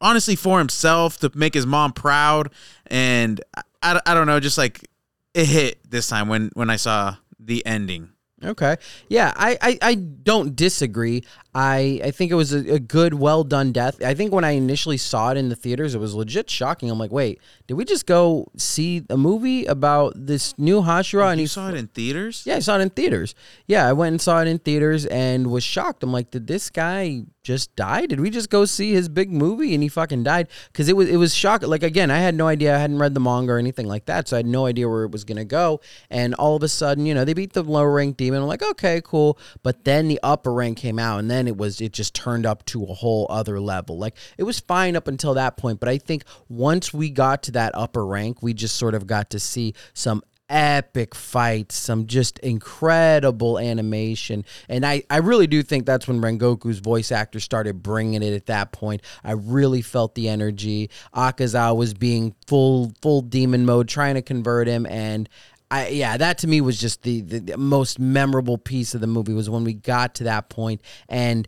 honestly 0.00 0.36
for 0.36 0.58
himself 0.58 1.18
to 1.18 1.30
make 1.34 1.54
his 1.54 1.66
mom 1.66 1.92
proud 1.92 2.50
and 2.86 3.40
I, 3.82 4.00
I, 4.06 4.14
don't 4.14 4.26
know 4.26 4.38
just 4.38 4.58
like 4.58 4.86
it 5.34 5.46
hit 5.46 5.78
this 5.90 6.08
time 6.08 6.28
when 6.28 6.50
when 6.54 6.70
i 6.70 6.76
saw 6.76 7.16
the 7.40 7.64
ending 7.66 8.10
Okay. 8.44 8.76
Yeah, 9.08 9.32
I, 9.36 9.58
I, 9.60 9.78
I 9.82 9.94
don't 9.94 10.54
disagree. 10.54 11.24
I, 11.58 12.00
I 12.04 12.10
think 12.12 12.30
it 12.30 12.36
was 12.36 12.52
a, 12.52 12.74
a 12.74 12.78
good, 12.78 13.14
well 13.14 13.42
done 13.42 13.72
death. 13.72 14.00
I 14.00 14.14
think 14.14 14.32
when 14.32 14.44
I 14.44 14.52
initially 14.52 14.96
saw 14.96 15.32
it 15.32 15.36
in 15.36 15.48
the 15.48 15.56
theaters, 15.56 15.92
it 15.92 15.98
was 15.98 16.14
legit 16.14 16.48
shocking. 16.48 16.88
I'm 16.88 17.00
like, 17.00 17.10
wait, 17.10 17.40
did 17.66 17.74
we 17.74 17.84
just 17.84 18.06
go 18.06 18.46
see 18.56 19.04
a 19.10 19.16
movie 19.16 19.66
about 19.66 20.12
this 20.14 20.56
new 20.56 20.82
Hashira? 20.82 21.24
Oh, 21.24 21.28
and 21.30 21.40
you 21.40 21.48
saw 21.48 21.68
it 21.68 21.74
in 21.74 21.88
theaters 21.88 22.44
Yeah, 22.46 22.54
I 22.54 22.58
saw 22.60 22.78
it 22.78 22.82
in 22.82 22.90
theaters. 22.90 23.34
Yeah, 23.66 23.88
I 23.88 23.92
went 23.92 24.12
and 24.12 24.20
saw 24.20 24.40
it 24.40 24.46
in 24.46 24.60
theaters 24.60 25.04
and 25.06 25.50
was 25.50 25.64
shocked. 25.64 26.04
I'm 26.04 26.12
like, 26.12 26.30
did 26.30 26.46
this 26.46 26.70
guy 26.70 27.24
just 27.42 27.74
die? 27.74 28.06
Did 28.06 28.20
we 28.20 28.30
just 28.30 28.50
go 28.50 28.64
see 28.64 28.92
his 28.92 29.08
big 29.08 29.32
movie 29.32 29.74
and 29.74 29.82
he 29.82 29.88
fucking 29.88 30.22
died? 30.22 30.48
Because 30.70 30.88
it 30.88 30.96
was 30.96 31.08
it 31.08 31.16
was 31.16 31.34
shocking. 31.34 31.70
Like 31.70 31.82
again, 31.82 32.10
I 32.10 32.18
had 32.18 32.34
no 32.34 32.46
idea. 32.46 32.76
I 32.76 32.78
hadn't 32.78 32.98
read 32.98 33.14
the 33.14 33.20
manga 33.20 33.54
or 33.54 33.58
anything 33.58 33.88
like 33.88 34.04
that, 34.04 34.28
so 34.28 34.36
I 34.36 34.40
had 34.40 34.46
no 34.46 34.66
idea 34.66 34.88
where 34.88 35.04
it 35.04 35.10
was 35.10 35.24
gonna 35.24 35.46
go. 35.46 35.80
And 36.10 36.34
all 36.34 36.56
of 36.56 36.62
a 36.62 36.68
sudden, 36.68 37.06
you 37.06 37.14
know, 37.14 37.24
they 37.24 37.32
beat 37.32 37.54
the 37.54 37.62
lower 37.64 37.90
rank 37.90 38.16
demon. 38.16 38.42
I'm 38.42 38.48
like, 38.48 38.62
okay, 38.62 39.00
cool. 39.02 39.38
But 39.62 39.84
then 39.84 40.08
the 40.08 40.20
upper 40.22 40.52
rank 40.52 40.76
came 40.76 40.98
out, 40.98 41.18
and 41.18 41.30
then 41.30 41.47
it 41.48 41.56
was 41.56 41.80
it 41.80 41.92
just 41.92 42.14
turned 42.14 42.46
up 42.46 42.64
to 42.66 42.84
a 42.84 42.94
whole 42.94 43.26
other 43.28 43.60
level. 43.60 43.98
Like 43.98 44.16
it 44.36 44.44
was 44.44 44.60
fine 44.60 44.96
up 44.96 45.08
until 45.08 45.34
that 45.34 45.56
point, 45.56 45.80
but 45.80 45.88
I 45.88 45.98
think 45.98 46.24
once 46.48 46.94
we 46.94 47.10
got 47.10 47.42
to 47.44 47.52
that 47.52 47.72
upper 47.74 48.06
rank, 48.06 48.42
we 48.42 48.54
just 48.54 48.76
sort 48.76 48.94
of 48.94 49.06
got 49.06 49.30
to 49.30 49.40
see 49.40 49.74
some 49.94 50.22
epic 50.48 51.14
fights, 51.14 51.76
some 51.76 52.06
just 52.06 52.38
incredible 52.38 53.58
animation. 53.58 54.44
And 54.68 54.84
I, 54.84 55.02
I 55.10 55.18
really 55.18 55.46
do 55.46 55.62
think 55.62 55.84
that's 55.86 56.08
when 56.08 56.20
Rengoku's 56.20 56.78
voice 56.78 57.12
actor 57.12 57.40
started 57.40 57.82
bringing 57.82 58.22
it 58.22 58.32
at 58.32 58.46
that 58.46 58.72
point. 58.72 59.02
I 59.22 59.32
really 59.32 59.82
felt 59.82 60.14
the 60.14 60.28
energy. 60.28 60.90
Akazawa 61.14 61.76
was 61.76 61.94
being 61.94 62.34
full 62.46 62.92
full 63.02 63.20
demon 63.22 63.66
mode, 63.66 63.88
trying 63.88 64.14
to 64.14 64.22
convert 64.22 64.68
him 64.68 64.86
and 64.86 65.28
I, 65.70 65.88
yeah, 65.88 66.16
that 66.16 66.38
to 66.38 66.46
me 66.46 66.60
was 66.60 66.80
just 66.80 67.02
the, 67.02 67.20
the, 67.20 67.38
the 67.40 67.58
most 67.58 67.98
memorable 67.98 68.56
piece 68.56 68.94
of 68.94 69.00
the 69.00 69.06
movie 69.06 69.34
was 69.34 69.50
when 69.50 69.64
we 69.64 69.74
got 69.74 70.14
to 70.16 70.24
that 70.24 70.48
point 70.48 70.80
and 71.08 71.46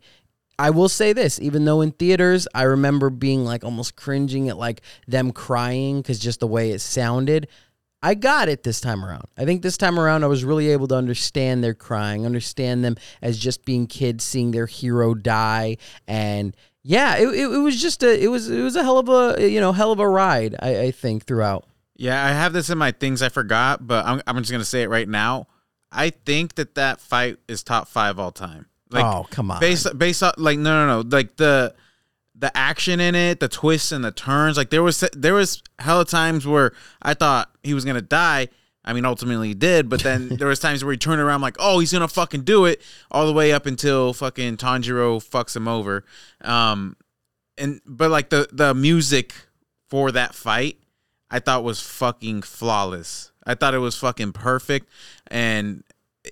I 0.60 0.68
will 0.68 0.90
say 0.90 1.14
this, 1.14 1.40
even 1.40 1.64
though 1.64 1.80
in 1.80 1.92
theaters 1.92 2.46
I 2.54 2.64
remember 2.64 3.08
being 3.08 3.46
like 3.46 3.64
almost 3.64 3.96
cringing 3.96 4.50
at 4.50 4.58
like 4.58 4.82
them 5.08 5.32
crying 5.32 6.02
because 6.02 6.18
just 6.18 6.40
the 6.40 6.46
way 6.46 6.72
it 6.72 6.80
sounded. 6.80 7.48
I 8.02 8.14
got 8.14 8.50
it 8.50 8.62
this 8.62 8.78
time 8.78 9.02
around. 9.02 9.24
I 9.38 9.46
think 9.46 9.62
this 9.62 9.78
time 9.78 9.98
around 9.98 10.22
I 10.22 10.26
was 10.26 10.44
really 10.44 10.68
able 10.68 10.86
to 10.88 10.94
understand 10.96 11.64
their 11.64 11.72
crying, 11.72 12.26
understand 12.26 12.84
them 12.84 12.96
as 13.22 13.38
just 13.38 13.64
being 13.64 13.86
kids 13.86 14.22
seeing 14.22 14.50
their 14.50 14.66
hero 14.66 15.14
die, 15.14 15.78
and 16.06 16.54
yeah, 16.82 17.16
it, 17.16 17.28
it, 17.28 17.50
it 17.50 17.58
was 17.58 17.80
just 17.80 18.02
a 18.02 18.22
it 18.22 18.28
was 18.28 18.50
it 18.50 18.62
was 18.62 18.76
a 18.76 18.82
hell 18.82 18.98
of 18.98 19.08
a 19.08 19.48
you 19.48 19.60
know 19.60 19.72
hell 19.72 19.92
of 19.92 19.98
a 19.98 20.08
ride. 20.08 20.56
I, 20.60 20.78
I 20.78 20.90
think 20.90 21.24
throughout. 21.24 21.66
Yeah 22.00 22.24
i 22.24 22.30
have 22.30 22.52
this 22.52 22.70
in 22.70 22.78
my 22.78 22.90
things 22.90 23.22
i 23.22 23.28
forgot 23.28 23.86
but 23.86 24.04
i'm, 24.06 24.20
I'm 24.26 24.36
just 24.38 24.50
gonna 24.50 24.64
say 24.64 24.82
it 24.82 24.88
right 24.88 25.08
now. 25.08 25.46
I 25.92 26.10
think 26.10 26.54
that 26.54 26.74
that 26.76 27.00
fight 27.00 27.38
is 27.48 27.62
top 27.62 27.88
five 27.88 28.18
all 28.18 28.32
time. 28.32 28.66
Like 28.90 29.04
oh 29.04 29.26
come 29.30 29.50
on, 29.50 29.60
based 29.60 29.98
based 29.98 30.22
on 30.22 30.32
like 30.36 30.58
no 30.58 30.86
no 30.86 31.02
no. 31.02 31.08
Like 31.08 31.36
the 31.36 31.74
the 32.34 32.56
action 32.56 33.00
in 33.00 33.14
it 33.14 33.38
the 33.38 33.48
twists 33.48 33.92
and 33.92 34.02
the 34.02 34.10
turns 34.10 34.56
like 34.56 34.70
there 34.70 34.82
was 34.82 35.00
there 35.12 35.34
was 35.34 35.62
hella 35.78 36.06
times 36.06 36.46
where 36.46 36.72
i 37.02 37.12
thought 37.12 37.50
he 37.62 37.74
was 37.74 37.84
gonna 37.84 38.00
die. 38.00 38.48
I 38.84 38.94
mean 38.94 39.04
ultimately 39.04 39.48
he 39.48 39.54
did 39.54 39.88
but 39.88 40.02
then 40.02 40.28
there 40.38 40.48
was 40.48 40.58
times 40.58 40.82
where 40.82 40.92
he 40.92 40.98
turned 40.98 41.20
around 41.20 41.40
like 41.40 41.56
oh 41.58 41.78
he's 41.80 41.92
gonna 41.92 42.08
fucking 42.08 42.42
do 42.42 42.64
it 42.64 42.80
all 43.10 43.26
the 43.26 43.32
way 43.32 43.52
up 43.52 43.66
until 43.66 44.12
fucking 44.12 44.56
tanjiro 44.56 45.18
fucks 45.18 45.54
him 45.54 45.68
over. 45.68 46.04
Um 46.40 46.96
and 47.58 47.80
but 47.84 48.10
like 48.10 48.30
the 48.30 48.48
the 48.52 48.74
music 48.74 49.34
for 49.88 50.10
that 50.12 50.34
fight 50.34 50.78
i 51.30 51.38
thought 51.38 51.64
was 51.64 51.80
fucking 51.80 52.42
flawless. 52.42 53.30
I 53.46 53.54
thought 53.54 53.74
it 53.74 53.78
was 53.78 53.96
fucking 53.96 54.32
perfect 54.32 54.88
and 55.28 55.82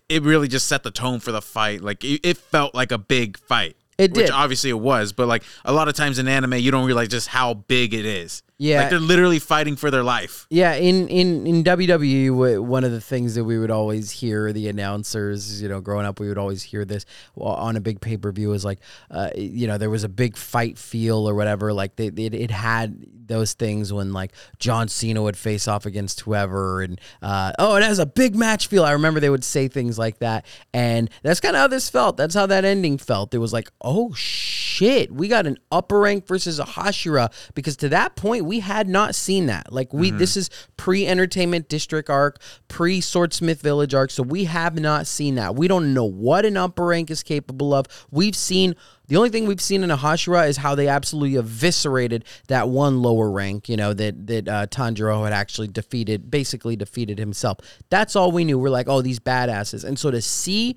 it 0.09 0.23
really 0.23 0.49
just 0.49 0.69
set 0.69 0.83
the 0.83 0.91
tone 0.91 1.21
for 1.21 1.33
the 1.33 1.41
fight. 1.41 1.81
Like 1.81 2.05
it, 2.05 2.21
it 2.23 2.37
felt 2.37 2.75
like 2.75 2.93
a 2.93 2.99
big 2.99 3.39
fight. 3.39 3.77
It 3.97 4.15
which 4.15 4.27
did. 4.27 4.31
obviously 4.31 4.71
it 4.71 4.79
was 4.79 5.13
but 5.13 5.27
like 5.27 5.43
a 5.65 5.73
lot 5.73 5.89
of 5.89 5.95
times 5.95 6.19
in 6.19 6.29
anime 6.29 6.55
you 6.55 6.71
don't 6.71 6.87
realize 6.87 7.09
just 7.09 7.29
how 7.29 7.55
big 7.55 7.95
it 7.95 8.05
is 8.05 8.43
Yeah. 8.59 8.81
like 8.81 8.91
they're 8.91 8.99
literally 8.99 9.39
fighting 9.39 9.77
for 9.77 9.91
their 9.91 10.03
life 10.03 10.47
Yeah, 10.51 10.75
in 10.75 11.09
in 11.09 11.47
in 11.47 11.63
WWE, 11.65 12.61
one 12.61 12.85
of 12.85 12.91
the 12.91 13.01
things 13.01 13.35
that 13.37 13.45
we 13.45 13.59
would 13.59 13.71
always 13.71 14.11
hear 14.11 14.53
the 14.53 14.69
announcers, 14.69 15.63
you 15.63 15.69
know, 15.69 15.81
growing 15.81 16.07
up, 16.07 16.19
we 16.19 16.29
would 16.29 16.39
always 16.39 16.63
hear 16.63 16.85
this 16.85 17.07
on 17.37 17.77
a 17.77 17.81
big 17.81 18.01
pay 18.01 18.17
per 18.17 18.33
view 18.33 18.53
is 18.53 18.65
like, 18.65 18.81
uh, 19.11 19.31
you 19.37 19.67
know, 19.67 19.79
there 19.79 19.91
was 19.91 20.05
a 20.05 20.09
big 20.09 20.37
fight 20.37 20.77
feel 20.79 21.29
or 21.29 21.35
whatever. 21.35 21.73
Like 21.73 21.97
they, 21.97 22.07
it, 22.07 22.35
it 22.35 22.51
had 22.51 23.07
those 23.29 23.53
things 23.53 23.93
when 23.93 24.13
like 24.13 24.33
John 24.59 24.89
Cena 24.89 25.23
would 25.23 25.37
face 25.37 25.69
off 25.69 25.87
against 25.87 26.21
whoever, 26.21 26.83
and 26.83 27.01
uh, 27.23 27.53
oh, 27.59 27.77
it 27.77 27.83
has 27.83 27.99
a 27.99 28.07
big 28.07 28.35
match 28.35 28.67
feel. 28.67 28.85
I 28.85 28.93
remember 28.93 29.21
they 29.21 29.31
would 29.31 29.45
say 29.45 29.69
things 29.69 29.99
like 29.99 30.19
that, 30.19 30.45
and 30.73 31.11
that's 31.23 31.39
kind 31.41 31.55
of 31.55 31.61
how 31.61 31.69
this 31.69 31.89
felt. 31.89 32.17
That's 32.17 32.35
how 32.35 32.47
that 32.47 32.65
ending 32.65 32.99
felt. 32.99 33.35
It 33.35 33.39
was 33.39 33.53
like, 33.53 33.71
oh 33.83 34.13
shit, 34.15 35.13
we 35.13 35.29
got 35.29 35.47
an 35.47 35.59
upper 35.71 36.01
rank 36.01 36.27
versus 36.27 36.59
a 36.59 36.65
Hashira 36.65 37.31
because 37.55 37.77
to 37.79 37.89
that 37.91 38.17
point 38.17 38.47
we 38.49 38.61
had 38.61 38.89
not 38.89 39.15
seen 39.15 39.47
that. 39.47 39.73
Like 39.73 39.93
we, 39.93 40.11
this 40.11 40.37
is 40.37 40.51
pre 40.77 41.07
Entertainment 41.07 41.69
District 41.69 42.09
arc, 42.09 42.41
pre 42.67 43.01
Swordsmith 43.01 43.61
Village 43.61 43.95
arc, 43.95 44.11
so 44.11 44.23
we 44.23 44.45
have 44.45 44.79
not 44.81 45.07
seen 45.07 45.35
that. 45.37 45.55
We 45.55 45.69
don't 45.69 45.93
know 45.93 46.05
what 46.05 46.45
an 46.45 46.57
upper 46.57 46.87
rank 46.87 47.11
is 47.11 47.23
capable 47.23 47.75
of. 47.75 47.87
We've 48.11 48.37
seen. 48.37 48.75
The 49.07 49.17
only 49.17 49.31
thing 49.31 49.47
we've 49.47 49.61
seen 49.61 49.85
in 49.85 49.91
a 49.91 49.97
Hashira 49.97 50.49
is 50.49 50.59
how 50.59 50.75
they 50.75 50.87
absolutely 50.87 51.37
eviscerated 51.37 52.27
that 52.49 52.69
one 52.69 53.01
lower 53.01 53.31
rank, 53.31 53.67
you 53.67 53.77
know, 53.77 53.95
that 53.95 54.27
that 54.27 54.49
uh, 54.49 54.67
Tanjiro 54.67 55.25
had 55.25 55.33
actually 55.33 55.69
defeated, 55.69 56.31
basically 56.31 56.77
defeated 56.77 57.19
himself. 57.19 57.59
That's 57.89 58.17
all 58.17 58.33
we 58.33 58.45
knew. 58.45 58.59
We're 58.59 58.69
like, 58.69 58.87
oh, 58.87 59.01
these 59.01 59.19
badasses. 59.19 59.83
And 59.83 59.99
so 59.99 60.11
to 60.11 60.21
see 60.21 60.77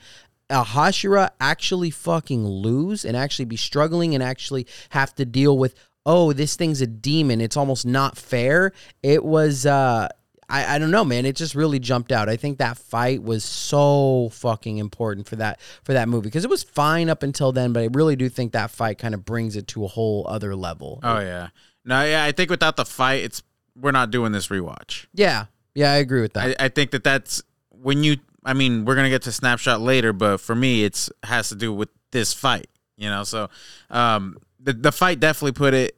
a 0.52 0.64
Hashira 0.64 1.32
actually 1.40 1.90
fucking 1.90 2.46
lose 2.46 3.06
and 3.06 3.16
actually 3.18 3.46
be 3.46 3.58
struggling 3.58 4.14
and 4.14 4.24
actually 4.24 4.68
have 4.90 5.16
to 5.16 5.26
deal 5.26 5.58
with, 5.58 5.76
oh, 6.06 6.34
this 6.34 6.56
thing's 6.56 6.82
a 6.82 6.88
demon. 6.88 7.42
It's 7.42 7.58
almost 7.58 7.86
not 7.86 8.18
fair. 8.18 8.74
It 9.04 9.24
was 9.24 9.66
uh 9.66 10.08
I, 10.50 10.76
I 10.76 10.80
don't 10.80 10.92
know, 10.92 11.06
man. 11.06 11.26
It 11.26 11.38
just 11.38 11.56
really 11.56 11.80
jumped 11.80 12.12
out. 12.12 12.28
I 12.28 12.36
think 12.36 12.58
that 12.58 12.78
fight 12.78 13.24
was 13.24 13.46
so 13.46 14.30
fucking 14.34 14.80
important 14.80 15.28
for 15.28 15.38
that 15.38 15.62
for 15.84 15.94
that 15.94 16.10
movie 16.10 16.26
because 16.28 16.44
it 16.44 16.50
was 16.50 16.64
fine 16.64 17.10
up 17.10 17.24
until 17.24 17.52
then, 17.54 17.72
but 17.72 17.84
I 17.84 17.90
really 17.94 18.16
do 18.18 18.28
think 18.28 18.52
that 18.52 18.70
fight 18.70 18.98
kind 18.98 19.14
of 19.14 19.24
brings 19.24 19.56
it 19.56 19.68
to 19.70 19.86
a 19.86 19.88
whole 19.88 20.26
other 20.28 20.56
level. 20.56 21.00
oh 21.04 21.20
yeah 21.20 21.50
no 21.84 22.04
yeah 22.06 22.24
i 22.24 22.32
think 22.32 22.52
without 22.52 22.76
the 22.76 22.86
fight 22.86 23.24
it's 23.24 23.42
we're 23.76 23.92
not 23.92 24.12
doing 24.12 24.32
this 24.34 24.50
rewatch 24.50 25.08
Yeah, 25.14 25.46
yeah, 25.74 25.94
I 25.94 25.96
agree 25.96 26.22
with 26.22 26.34
that. 26.34 26.56
I, 26.60 26.66
I 26.66 26.68
think 26.68 26.92
that 26.92 27.04
that's 27.04 27.42
when 27.70 28.04
you. 28.04 28.18
I 28.44 28.54
mean, 28.54 28.84
we're 28.86 28.96
gonna 28.96 29.10
get 29.10 29.22
to 29.24 29.32
snapshot 29.32 29.80
later, 29.80 30.12
but 30.12 30.42
for 30.42 30.54
me, 30.54 30.84
it's 30.84 31.10
has 31.24 31.48
to 31.50 31.56
do 31.56 31.72
with 31.72 31.88
this 32.12 32.34
fight. 32.34 32.68
You 32.98 33.10
know, 33.10 33.24
so 33.24 33.50
um, 33.90 34.38
the 34.62 34.74
the 34.74 34.92
fight 34.92 35.20
definitely 35.20 35.54
put 35.54 35.74
it 35.74 35.98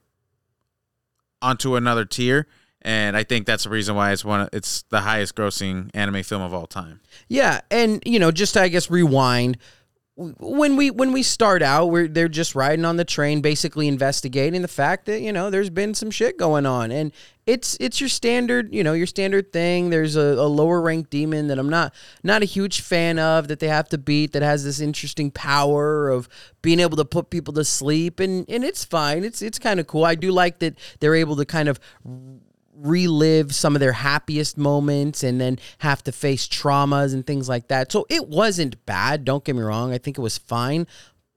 onto 1.42 1.76
another 1.76 2.04
tier. 2.04 2.46
And 2.86 3.16
I 3.16 3.22
think 3.22 3.46
that's 3.46 3.64
the 3.64 3.70
reason 3.70 3.94
why 3.96 4.12
it's 4.12 4.26
one. 4.26 4.42
Of, 4.42 4.50
it's 4.52 4.82
the 4.90 5.00
highest 5.00 5.34
grossing 5.34 5.90
anime 5.94 6.22
film 6.22 6.42
of 6.42 6.52
all 6.52 6.66
time. 6.66 7.00
Yeah, 7.28 7.62
and 7.70 8.02
you 8.04 8.18
know, 8.18 8.30
just 8.30 8.56
I 8.56 8.68
guess 8.68 8.90
rewind 8.90 9.56
when 10.16 10.76
we 10.76 10.92
when 10.92 11.10
we 11.10 11.24
start 11.24 11.60
out, 11.60 11.90
we're 11.90 12.06
they're 12.06 12.28
just 12.28 12.54
riding 12.54 12.84
on 12.84 12.96
the 12.96 13.04
train, 13.04 13.40
basically 13.40 13.88
investigating 13.88 14.62
the 14.62 14.68
fact 14.68 15.06
that 15.06 15.20
you 15.20 15.32
know 15.32 15.50
there's 15.50 15.70
been 15.70 15.92
some 15.92 16.10
shit 16.10 16.38
going 16.38 16.66
on, 16.66 16.92
and 16.92 17.12
it's 17.46 17.76
it's 17.80 18.00
your 18.00 18.08
standard 18.08 18.72
you 18.72 18.84
know 18.84 18.92
your 18.92 19.08
standard 19.08 19.52
thing. 19.52 19.90
There's 19.90 20.14
a, 20.14 20.20
a 20.20 20.46
lower 20.46 20.80
ranked 20.80 21.10
demon 21.10 21.48
that 21.48 21.58
I'm 21.58 21.68
not 21.68 21.92
not 22.22 22.42
a 22.42 22.46
huge 22.46 22.80
fan 22.80 23.18
of 23.18 23.48
that 23.48 23.58
they 23.58 23.66
have 23.66 23.88
to 23.88 23.98
beat 23.98 24.32
that 24.32 24.42
has 24.42 24.62
this 24.62 24.78
interesting 24.78 25.32
power 25.32 26.08
of 26.10 26.28
being 26.62 26.78
able 26.78 26.96
to 26.96 27.04
put 27.04 27.30
people 27.30 27.52
to 27.54 27.64
sleep, 27.64 28.20
and 28.20 28.48
and 28.48 28.62
it's 28.62 28.84
fine. 28.84 29.24
It's 29.24 29.42
it's 29.42 29.58
kind 29.58 29.80
of 29.80 29.88
cool. 29.88 30.04
I 30.04 30.14
do 30.14 30.30
like 30.30 30.60
that 30.60 30.78
they're 31.00 31.16
able 31.16 31.34
to 31.36 31.44
kind 31.44 31.68
of 31.68 31.80
relive 32.76 33.54
some 33.54 33.76
of 33.76 33.80
their 33.80 33.92
happiest 33.92 34.58
moments 34.58 35.22
and 35.22 35.40
then 35.40 35.58
have 35.78 36.02
to 36.04 36.12
face 36.12 36.48
traumas 36.48 37.14
and 37.14 37.26
things 37.26 37.48
like 37.48 37.68
that. 37.68 37.92
So 37.92 38.06
it 38.08 38.28
wasn't 38.28 38.84
bad. 38.86 39.24
Don't 39.24 39.44
get 39.44 39.56
me 39.56 39.62
wrong. 39.62 39.92
I 39.92 39.98
think 39.98 40.18
it 40.18 40.22
was 40.22 40.38
fine, 40.38 40.86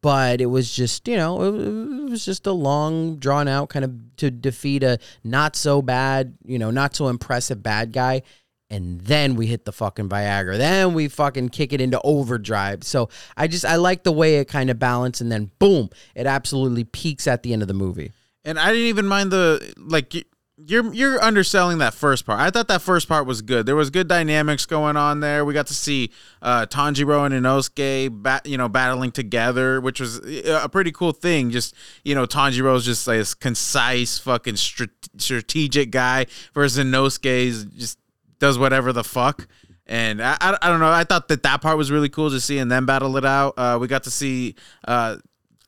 but 0.02 0.42
it 0.42 0.48
was 0.48 0.74
just, 0.74 1.08
you 1.08 1.18
know, 1.18 1.44
it, 1.44 2.10
was 2.10 2.26
just 2.26 2.48
a 2.48 2.52
long, 2.52 3.18
drawn 3.18 3.48
out 3.48 3.70
kind 3.70 3.86
of 3.86 3.94
to 4.18 4.32
defeat 4.32 4.84
a 4.84 5.00
not 5.24 5.56
so 5.56 5.82
bad, 5.82 6.38
you 6.46 6.58
know, 6.58 6.72
not 6.72 6.96
so 6.96 7.08
impressive 7.08 7.62
bad 7.62 7.92
guy. 7.92 8.24
And 8.70 9.00
then 9.02 9.36
we 9.36 9.48
hit 9.48 9.64
the 9.64 9.72
fucking 9.72 10.10
Viagra. 10.10 10.58
Then 10.58 10.94
we 10.94 11.08
fucking 11.08 11.50
kick 11.50 11.72
it 11.72 11.80
into 11.80 12.02
overdrive. 12.02 12.84
So 12.84 13.10
I 13.38 13.48
just, 13.48 13.64
I 13.64 13.78
like 13.78 14.04
the 14.04 14.12
way 14.12 14.40
it 14.40 14.50
kind 14.50 14.70
of 14.70 14.78
balanced. 14.78 15.22
And 15.22 15.32
then 15.32 15.52
boom, 15.58 15.90
it 16.16 16.28
absolutely 16.28 16.84
peaks 16.84 17.28
at 17.28 17.44
the 17.44 17.54
end 17.54 17.62
of 17.62 17.70
the 17.70 17.74
movie. 17.74 18.12
And 18.44 18.60
I 18.60 18.68
didn't 18.68 18.88
even 18.88 19.08
mind 19.08 19.32
the, 19.32 19.74
like, 19.78 20.14
you're 20.58 20.92
you're 20.92 21.24
underselling 21.24 21.78
that 21.78 21.94
first 21.94 22.26
part. 22.26 22.40
I 22.40 22.50
thought 22.50 22.68
that 22.68 22.82
first 22.82 23.08
part 23.08 23.28
was 23.28 23.44
good. 23.44 23.68
There 23.68 23.76
was 23.76 23.92
good 23.92 24.08
dynamics 24.08 24.66
going 24.66 24.98
on 24.98 25.20
there. 25.20 25.46
We 25.46 25.54
got 25.54 25.68
to 25.68 25.76
see 25.76 26.12
uh, 26.42 26.66
Tanjiro 26.66 27.26
and 27.26 27.34
Inosuke, 27.34 28.24
bat, 28.24 28.46
you 28.46 28.58
know, 28.58 28.68
battling 28.68 29.12
together, 29.12 29.80
which 29.80 30.00
was 30.00 30.20
uh, 30.20 30.62
a 30.64 30.70
pretty 30.70 30.92
cool 30.92 31.12
thing. 31.12 31.52
Just 31.52 31.76
you 32.04 32.16
know, 32.16 32.26
Tanjiro's 32.26 32.86
just 32.86 33.08
like 33.08 33.20
this 33.20 33.36
concise, 33.36 34.18
fucking 34.18 34.56
strategic 34.56 35.92
guy, 35.92 36.26
versus 36.54 36.84
Inosuke's 36.84 37.66
just 37.66 38.00
does 38.40 38.58
whatever 38.58 38.92
the 38.92 39.04
fuck. 39.04 39.48
And 39.86 40.22
I, 40.22 40.38
I, 40.42 40.58
I, 40.62 40.68
don't 40.68 40.82
know. 40.82 40.90
I 40.90 41.06
thought 41.06 41.30
that 41.30 41.44
that 41.44 41.62
part 41.62 41.78
was 41.78 41.92
really 41.92 42.10
cool, 42.10 42.30
just 42.30 42.46
seeing 42.46 42.68
them 42.68 42.86
battle 42.86 43.16
it 43.16 43.24
out. 43.24 43.54
Uh, 43.56 43.78
we 43.80 43.88
got 43.88 44.04
to 44.04 44.12
see 44.12 44.56
uh, 44.86 45.18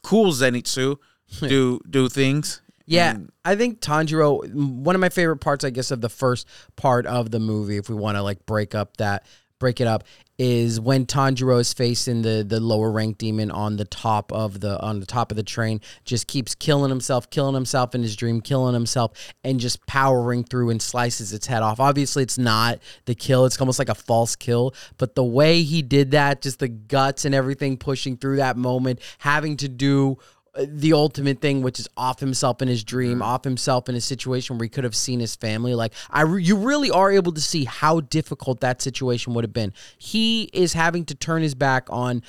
cool 0.04 0.34
Zenitsu 0.34 0.97
do 1.39 1.80
do 1.89 2.10
things 2.10 2.62
yeah, 2.89 3.13
mm. 3.13 3.30
I 3.45 3.56
think 3.56 3.82
Tanjiro. 3.82 4.52
One 4.52 4.95
of 4.95 4.99
my 4.99 5.10
favorite 5.10 5.38
parts, 5.38 5.63
I 5.63 5.69
guess, 5.69 5.91
of 5.91 6.02
the 6.02 6.10
first 6.10 6.47
part 6.75 7.06
of 7.06 7.30
the 7.30 7.39
movie, 7.39 7.78
if 7.78 7.88
we 7.88 7.95
want 7.95 8.17
to 8.17 8.23
like 8.23 8.45
break 8.47 8.73
up 8.73 8.97
that, 8.97 9.28
break 9.60 9.80
it 9.80 9.86
up, 9.86 10.06
is 10.39 10.80
when 10.80 11.06
Tanjiro 11.06 11.60
is 11.60 11.71
facing 11.71 12.23
the 12.23 12.43
the 12.47 12.60
lower 12.60 12.89
rank 12.89 13.19
demon 13.19 13.52
on 13.52 13.78
the 13.78 13.86
top 13.86 14.32
of 14.32 14.60
the 14.60 14.82
on 14.82 14.99
the 14.99 15.06
top 15.06 15.32
of 15.32 15.38
the 15.38 15.43
train, 15.43 15.82
just 16.04 16.25
keeps 16.25 16.56
killing 16.56 16.89
himself, 16.89 17.30
killing 17.30 17.54
himself 17.54 17.93
in 17.93 18.02
his 18.02 18.15
dream, 18.15 18.41
killing 18.41 18.73
himself, 18.73 19.34
and 19.43 19.60
just 19.60 19.86
powering 19.86 20.43
through 20.43 20.71
and 20.71 20.82
slices 20.82 21.32
its 21.32 21.45
head 21.45 21.62
off. 21.62 21.80
Obviously, 21.80 22.23
it's 22.23 22.39
not 22.39 22.80
the 23.06 23.13
kill; 23.13 23.45
it's 23.45 23.62
almost 23.62 23.78
like 23.78 23.89
a 23.89 23.95
false 23.95 24.36
kill. 24.36 24.73
But 24.97 25.13
the 25.13 25.23
way 25.23 25.62
he 25.62 25.84
did 25.84 26.10
that, 26.12 26.41
just 26.41 26.58
the 26.58 26.69
guts 26.69 27.23
and 27.23 27.36
everything 27.36 27.78
pushing 27.78 28.17
through 28.17 28.38
that 28.38 28.58
moment, 28.58 28.99
having 29.19 29.58
to 29.58 29.67
do 29.67 30.17
the 30.57 30.93
ultimate 30.93 31.41
thing, 31.41 31.62
which 31.62 31.79
is 31.79 31.88
off 31.95 32.19
himself 32.19 32.62
in 32.62 32.67
his 32.67 32.83
dream, 32.83 33.13
mm-hmm. 33.13 33.21
off 33.21 33.43
himself 33.43 33.89
in 33.89 33.95
a 33.95 34.01
situation 34.01 34.57
where 34.57 34.65
he 34.65 34.69
could 34.69 34.83
have 34.83 34.95
seen 34.95 35.19
his 35.19 35.35
family. 35.35 35.75
Like 35.75 35.93
I, 36.09 36.21
re- 36.21 36.43
you 36.43 36.57
really 36.57 36.91
are 36.91 37.12
able 37.12 37.31
to 37.33 37.41
see 37.41 37.65
how 37.65 38.01
difficult 38.01 38.62
that 38.62 38.81
situation 38.81 39.33
would 39.33 39.43
have 39.43 39.53
been. 39.53 39.73
He 39.97 40.43
is 40.53 40.73
having 40.73 41.05
to 41.05 41.15
turn 41.15 41.41
his 41.41 41.55
back 41.55 41.88
on 41.89 42.23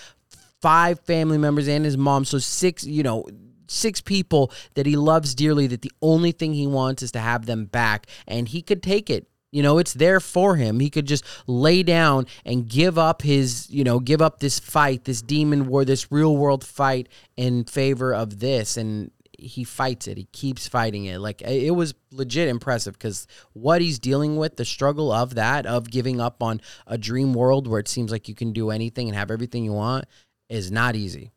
five 0.60 1.00
family 1.00 1.38
members 1.38 1.68
and 1.68 1.84
his 1.84 1.96
mom, 1.96 2.24
so 2.24 2.38
six, 2.38 2.84
you 2.84 3.02
know, 3.02 3.24
six 3.66 4.00
people 4.00 4.52
that 4.74 4.86
he 4.86 4.96
loves 4.96 5.34
dearly. 5.34 5.66
That 5.66 5.82
the 5.82 5.92
only 6.02 6.32
thing 6.32 6.52
he 6.52 6.66
wants 6.66 7.02
is 7.02 7.12
to 7.12 7.20
have 7.20 7.46
them 7.46 7.64
back, 7.64 8.06
and 8.26 8.48
he 8.48 8.62
could 8.62 8.82
take 8.82 9.08
it. 9.08 9.26
You 9.52 9.62
know, 9.62 9.78
it's 9.78 9.94
there 9.94 10.20
for 10.20 10.56
him. 10.56 10.78
He 10.80 10.90
could 10.90 11.06
just 11.06 11.24
lay 11.46 11.82
down 11.82 12.26
and 12.44 12.68
give 12.68 12.98
up 12.98 13.22
his, 13.22 13.68
you 13.68 13.82
know, 13.82 13.98
give 13.98 14.22
up 14.22 14.38
this 14.38 14.60
fight, 14.60 15.04
this 15.04 15.22
demon 15.22 15.66
war, 15.66 15.84
this 15.84 16.12
real 16.12 16.36
world 16.36 16.64
fight 16.64 17.08
in 17.36 17.64
favor 17.64 18.14
of 18.14 18.38
this. 18.38 18.76
And 18.76 19.10
he 19.40 19.64
fights 19.64 20.06
it. 20.06 20.18
He 20.18 20.24
keeps 20.32 20.68
fighting 20.68 21.06
it. 21.06 21.18
Like 21.18 21.42
it 21.42 21.74
was 21.74 21.94
legit 22.12 22.48
impressive 22.48 22.94
because 22.94 23.26
what 23.52 23.80
he's 23.80 23.98
dealing 23.98 24.36
with, 24.36 24.56
the 24.56 24.64
struggle 24.64 25.10
of 25.10 25.34
that, 25.34 25.66
of 25.66 25.90
giving 25.90 26.20
up 26.20 26.42
on 26.42 26.60
a 26.86 26.98
dream 26.98 27.32
world 27.32 27.66
where 27.66 27.80
it 27.80 27.88
seems 27.88 28.12
like 28.12 28.28
you 28.28 28.34
can 28.34 28.52
do 28.52 28.70
anything 28.70 29.08
and 29.08 29.16
have 29.16 29.30
everything 29.30 29.64
you 29.64 29.72
want, 29.72 30.04
is 30.48 30.70
not 30.70 30.94
easy. 30.94 31.32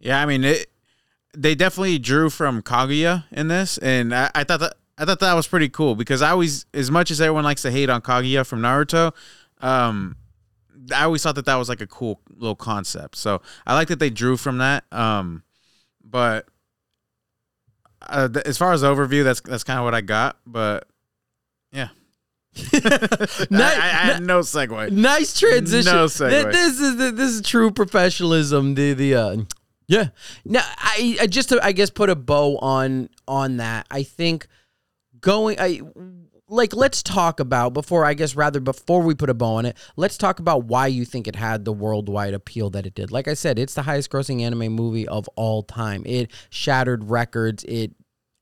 Yeah, 0.00 0.20
I 0.20 0.26
mean, 0.26 0.44
it, 0.44 0.70
they 1.36 1.54
definitely 1.54 1.98
drew 1.98 2.30
from 2.30 2.62
Kaguya 2.62 3.24
in 3.30 3.48
this, 3.48 3.78
and 3.78 4.14
I, 4.14 4.30
I 4.34 4.44
thought 4.44 4.60
that 4.60 4.74
I 4.96 5.04
thought 5.04 5.20
that 5.20 5.34
was 5.34 5.48
pretty 5.48 5.68
cool 5.68 5.94
because 5.96 6.22
I 6.22 6.30
always, 6.30 6.66
as 6.72 6.90
much 6.90 7.10
as 7.10 7.20
everyone 7.20 7.44
likes 7.44 7.62
to 7.62 7.70
hate 7.70 7.90
on 7.90 8.00
Kaguya 8.00 8.46
from 8.46 8.60
Naruto, 8.60 9.12
um, 9.60 10.16
I 10.94 11.04
always 11.04 11.22
thought 11.22 11.34
that 11.34 11.46
that 11.46 11.56
was 11.56 11.68
like 11.68 11.80
a 11.80 11.86
cool 11.86 12.20
little 12.28 12.54
concept. 12.54 13.16
So 13.16 13.42
I 13.66 13.74
like 13.74 13.88
that 13.88 13.98
they 13.98 14.10
drew 14.10 14.36
from 14.36 14.58
that. 14.58 14.84
Um, 14.92 15.42
but 16.04 16.46
uh, 18.02 18.28
th- 18.28 18.44
as 18.44 18.58
far 18.58 18.72
as 18.72 18.82
overview, 18.82 19.24
that's 19.24 19.40
that's 19.40 19.64
kind 19.64 19.78
of 19.78 19.84
what 19.84 19.94
I 19.94 20.00
got. 20.00 20.36
But 20.46 20.86
yeah. 21.72 21.88
nice, 22.72 22.84
I, 23.52 23.76
I, 23.76 23.88
had 23.88 24.22
no 24.22 24.40
segue. 24.40 24.90
Nice 24.92 25.38
transition. 25.38 25.92
No 25.92 26.06
segue. 26.06 26.52
This 26.52 26.80
is 26.80 26.96
this 26.96 27.30
is 27.30 27.42
true 27.42 27.70
professionalism. 27.70 28.74
The 28.74 28.92
the 28.92 29.14
uh, 29.14 29.36
yeah. 29.88 30.08
Now 30.44 30.62
I, 30.76 31.16
I 31.22 31.26
just 31.26 31.48
to, 31.48 31.64
I 31.64 31.72
guess 31.72 31.90
put 31.90 32.10
a 32.10 32.16
bow 32.16 32.58
on 32.58 33.08
on 33.26 33.56
that. 33.56 33.86
I 33.90 34.02
think 34.02 34.46
going 35.24 35.56
I 35.58 35.80
like 36.48 36.74
let's 36.74 37.02
talk 37.02 37.40
about 37.40 37.72
before 37.72 38.04
I 38.04 38.14
guess 38.14 38.36
rather 38.36 38.60
before 38.60 39.02
we 39.02 39.14
put 39.14 39.30
a 39.30 39.34
bow 39.34 39.54
on 39.54 39.66
it, 39.66 39.76
let's 39.96 40.18
talk 40.18 40.38
about 40.38 40.64
why 40.64 40.86
you 40.86 41.04
think 41.04 41.26
it 41.26 41.34
had 41.34 41.64
the 41.64 41.72
worldwide 41.72 42.34
appeal 42.34 42.70
that 42.70 42.86
it 42.86 42.94
did. 42.94 43.10
Like 43.10 43.26
I 43.26 43.34
said, 43.34 43.58
it's 43.58 43.74
the 43.74 43.82
highest 43.82 44.10
grossing 44.10 44.42
anime 44.42 44.72
movie 44.72 45.08
of 45.08 45.26
all 45.34 45.62
time. 45.62 46.02
It 46.06 46.30
shattered 46.50 47.04
records. 47.10 47.64
It 47.64 47.92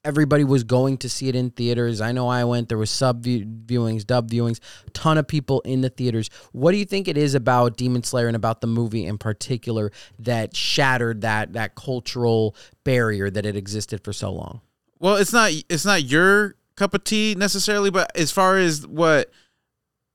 everybody 0.05 0.43
was 0.43 0.65
going 0.65 0.99
to 0.99 1.09
see 1.09 1.29
it 1.29 1.37
in 1.37 1.51
theaters. 1.51 2.01
I 2.01 2.11
know 2.11 2.27
I 2.27 2.43
went. 2.43 2.69
There 2.69 2.79
was 2.79 2.91
sub 2.91 3.23
viewings, 3.25 4.05
dub 4.05 4.29
viewings, 4.29 4.59
ton 4.93 5.17
of 5.17 5.29
people 5.29 5.61
in 5.61 5.81
the 5.81 5.91
theaters. 5.91 6.29
What 6.51 6.73
do 6.73 6.79
you 6.79 6.85
think 6.85 7.07
it 7.07 7.17
is 7.17 7.37
about 7.37 7.77
Demon 7.77 8.03
Slayer 8.03 8.27
and 8.27 8.35
about 8.35 8.61
the 8.61 8.67
movie 8.67 9.07
in 9.07 9.17
particular 9.17 9.93
that 10.19 10.57
shattered 10.57 11.21
that 11.21 11.53
that 11.53 11.77
cultural 11.77 12.57
barrier 12.83 13.31
that 13.31 13.45
had 13.45 13.55
existed 13.55 14.03
for 14.03 14.13
so 14.13 14.33
long? 14.33 14.61
Well, 14.99 15.17
it's 15.17 15.33
not 15.33 15.53
it's 15.69 15.85
not 15.85 16.03
your 16.03 16.57
cup 16.77 16.95
of 16.95 17.05
tea 17.05 17.35
necessarily, 17.37 17.91
but 17.91 18.15
as 18.17 18.31
far 18.31 18.59
as 18.59 18.87
what 18.87 19.31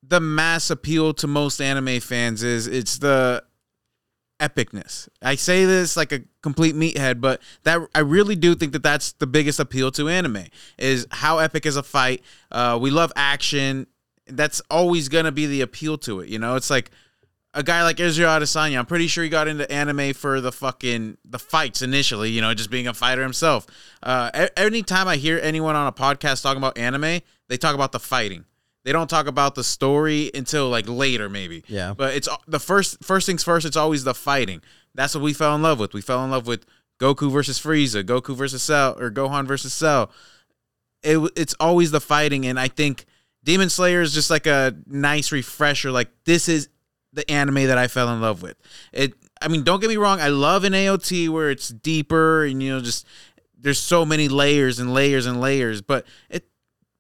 the 0.04 0.20
mass 0.20 0.70
appeal 0.70 1.14
to 1.16 1.28
most 1.28 1.62
anime 1.62 2.00
fans 2.00 2.44
is, 2.44 2.68
it's 2.68 2.98
the 3.00 3.44
epicness. 4.40 5.10
I 5.22 5.36
say 5.36 5.66
this 5.66 5.98
like 5.98 6.12
a 6.12 6.22
complete 6.42 6.76
meathead, 6.76 7.20
but 7.22 7.42
that 7.64 7.82
I 7.96 8.00
really 8.00 8.36
do 8.36 8.56
think 8.56 8.74
that 8.74 8.84
that's 8.84 9.14
the 9.14 9.28
biggest 9.28 9.60
appeal 9.60 9.92
to 9.92 10.10
anime 10.10 10.46
is 10.78 11.08
how 11.12 11.40
epic 11.40 11.66
is 11.66 11.76
a 11.76 11.84
fight. 11.84 12.24
Uh, 12.52 12.78
we 12.80 12.92
love 12.92 13.12
action. 13.16 13.88
That's 14.28 14.62
always 14.70 15.10
gonna 15.10 15.32
be 15.32 15.46
the 15.48 15.62
appeal 15.62 15.98
to 16.00 16.20
it. 16.20 16.30
You 16.30 16.40
know, 16.40 16.56
it's 16.56 16.70
like 16.70 16.92
a 17.58 17.64
guy 17.64 17.82
like 17.82 18.00
Israel 18.00 18.30
Adesanya, 18.30 18.78
I'm 18.78 18.86
pretty 18.86 19.08
sure 19.08 19.24
he 19.24 19.32
got 19.32 19.48
into 19.48 19.70
anime 19.72 20.14
for 20.14 20.40
the 20.42 20.52
fucking 20.52 21.18
the 21.26 21.40
fights 21.40 21.82
initially, 21.82 22.30
you 22.30 22.40
know, 22.40 22.54
just 22.54 22.70
being 22.70 22.88
a 22.88 22.94
fighter 22.94 23.24
himself. 23.24 23.66
Uh, 24.04 24.48
anytime 24.56 25.08
I 25.08 25.16
hear 25.18 25.40
anyone 25.42 25.76
on 25.76 25.88
a 25.88 25.92
podcast 25.92 26.44
talking 26.44 26.60
about 26.60 26.78
anime, 26.78 27.22
they 27.48 27.58
talk 27.58 27.74
about 27.74 27.92
the 27.92 28.00
fighting. 28.00 28.46
They 28.84 28.92
don't 28.92 29.10
talk 29.10 29.26
about 29.26 29.56
the 29.56 29.64
story 29.64 30.30
until 30.36 30.70
like 30.70 30.88
later, 30.88 31.30
maybe. 31.30 31.64
Yeah. 31.68 31.96
But 31.98 32.16
it's 32.16 32.30
the 32.48 32.60
first 32.60 33.04
first 33.04 33.26
things 33.26 33.44
first. 33.44 33.66
It's 33.66 33.76
always 33.76 34.04
the 34.04 34.14
fighting. 34.14 34.62
That's 34.94 35.16
what 35.16 35.24
we 35.24 35.34
fell 35.34 35.56
in 35.56 35.64
love 35.64 35.80
with. 35.80 35.96
We 35.96 36.02
fell 36.02 36.24
in 36.24 36.30
love 36.30 36.46
with 36.46 36.64
Goku 37.00 37.32
versus 37.32 37.60
Frieza, 37.60 38.04
Goku 38.04 38.36
versus 38.36 38.62
Cell, 38.62 38.96
or 39.00 39.10
Gohan 39.10 39.48
versus 39.48 39.74
Cell. 39.74 40.12
It, 41.02 41.18
it's 41.36 41.56
always 41.60 41.90
the 41.90 42.02
fighting, 42.02 42.46
and 42.46 42.60
I 42.60 42.68
think 42.68 43.06
Demon 43.44 43.70
Slayer 43.70 44.02
is 44.02 44.14
just 44.14 44.30
like 44.30 44.46
a 44.46 44.76
nice 44.86 45.32
refresher. 45.32 45.90
Like 45.92 46.10
this 46.26 46.48
is 46.48 46.70
the 47.14 47.30
anime 47.30 47.68
that 47.68 47.78
I 47.78 47.88
fell 47.88 48.14
in 48.14 48.22
love 48.22 48.42
with. 48.42 48.58
It 48.94 49.14
I 49.42 49.48
mean, 49.48 49.64
don't 49.64 49.80
get 49.80 49.90
me 49.90 49.98
wrong, 49.98 50.20
I 50.20 50.30
love 50.30 50.64
an 50.64 50.74
AOT 50.74 51.30
where 51.30 51.52
it's 51.52 51.70
deeper 51.70 52.46
and 52.46 52.62
you 52.62 52.70
know 52.74 52.82
just 52.82 53.06
there's 53.60 53.80
so 53.80 54.06
many 54.06 54.28
layers 54.28 54.80
and 54.80 54.94
layers 54.94 55.26
and 55.26 55.42
layers, 55.42 55.82
but 55.82 56.06
it 56.30 56.48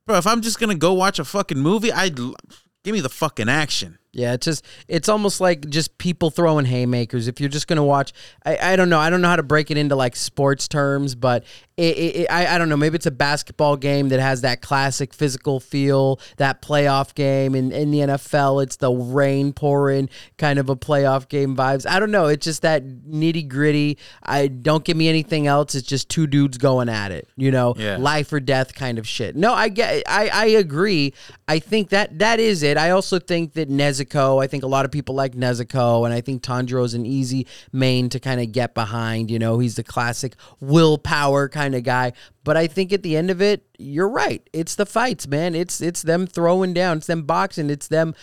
bro, 0.05 0.17
if 0.17 0.25
I'm 0.25 0.41
just 0.41 0.59
going 0.59 0.69
to 0.69 0.77
go 0.77 0.93
watch 0.93 1.19
a 1.19 1.25
fucking 1.25 1.59
movie, 1.59 1.91
I'd 1.91 2.15
give 2.15 2.93
me 2.93 3.01
the 3.01 3.09
fucking 3.09 3.49
action. 3.49 3.99
Yeah, 4.13 4.33
it's 4.33 4.45
just 4.45 4.65
it's 4.87 5.09
almost 5.09 5.39
like 5.39 5.69
just 5.69 5.97
people 5.99 6.31
throwing 6.31 6.65
haymakers. 6.65 7.27
If 7.27 7.39
you're 7.39 7.49
just 7.49 7.67
gonna 7.67 7.83
watch, 7.83 8.13
I, 8.43 8.57
I 8.73 8.75
don't 8.75 8.89
know, 8.89 8.97
I 8.97 9.11
don't 9.11 9.21
know 9.21 9.27
how 9.27 9.35
to 9.35 9.43
break 9.43 9.69
it 9.69 9.77
into 9.77 9.95
like 9.95 10.15
sports 10.15 10.67
terms, 10.67 11.13
but 11.13 11.43
it, 11.77 11.97
it, 12.15 12.27
I 12.31 12.55
I 12.55 12.57
don't 12.57 12.69
know. 12.69 12.77
Maybe 12.77 12.95
it's 12.95 13.05
a 13.05 13.11
basketball 13.11 13.77
game 13.77 14.09
that 14.09 14.19
has 14.19 14.41
that 14.41 14.61
classic 14.61 15.13
physical 15.13 15.59
feel, 15.59 16.19
that 16.37 16.61
playoff 16.61 17.13
game. 17.13 17.53
In 17.53 17.71
in 17.71 17.91
the 17.91 17.99
NFL, 17.99 18.63
it's 18.63 18.77
the 18.77 18.91
rain 18.91 19.53
pouring 19.53 20.09
kind 20.37 20.57
of 20.57 20.69
a 20.69 20.75
playoff 20.75 21.29
game 21.29 21.55
vibes. 21.55 21.87
I 21.87 21.99
don't 21.99 22.09
know. 22.11 22.25
It's 22.27 22.43
just 22.43 22.63
that 22.63 22.83
nitty 22.85 23.47
gritty. 23.47 23.97
I 24.23 24.47
don't 24.47 24.83
give 24.83 24.97
me 24.97 25.07
anything 25.07 25.45
else. 25.45 25.75
It's 25.75 25.87
just 25.87 26.09
two 26.09 26.25
dudes 26.25 26.57
going 26.57 26.89
at 26.89 27.11
it. 27.11 27.29
You 27.37 27.51
know, 27.51 27.75
Yeah. 27.77 27.97
life 27.97 28.33
or 28.33 28.39
death 28.39 28.73
kind 28.73 28.97
of 28.97 29.07
shit. 29.07 29.35
No, 29.35 29.53
I 29.53 29.69
get 29.69 30.01
I 30.07 30.29
I 30.33 30.45
agree. 30.47 31.13
I 31.47 31.59
think 31.59 31.89
that 31.89 32.17
that 32.19 32.39
is 32.39 32.63
it. 32.63 32.77
I 32.77 32.89
also 32.89 33.19
think 33.19 33.53
that 33.53 33.69
Nezuko, 33.69 34.43
I 34.43 34.47
think 34.47 34.63
a 34.63 34.67
lot 34.67 34.83
of 34.85 34.91
people 34.91 35.13
like 35.13 35.35
Nezuko 35.35 36.05
and 36.05 36.13
I 36.13 36.21
think 36.21 36.41
Tanjiro 36.41 36.83
is 36.83 36.93
an 36.95 37.05
easy 37.05 37.45
main 37.71 38.09
to 38.09 38.19
kind 38.19 38.41
of 38.41 38.51
get 38.51 38.73
behind, 38.73 39.29
you 39.29 39.37
know. 39.37 39.59
He's 39.59 39.75
the 39.75 39.83
classic 39.83 40.33
willpower 40.59 41.47
kind 41.49 41.66
of 41.75 41.83
guy, 41.83 42.13
but 42.43 42.57
I 42.57 42.67
think 42.67 42.93
at 42.93 43.03
the 43.03 43.17
end 43.17 43.29
of 43.29 43.41
it, 43.41 43.63
you're 43.77 44.09
right. 44.09 44.47
It's 44.53 44.75
the 44.75 44.85
fights, 44.85 45.27
man. 45.27 45.55
It's 45.55 45.81
it's 45.81 46.01
them 46.01 46.27
throwing 46.27 46.73
down, 46.73 46.97
it's 46.97 47.07
them 47.07 47.23
boxing, 47.23 47.69
it's 47.69 47.87
them 47.87 48.15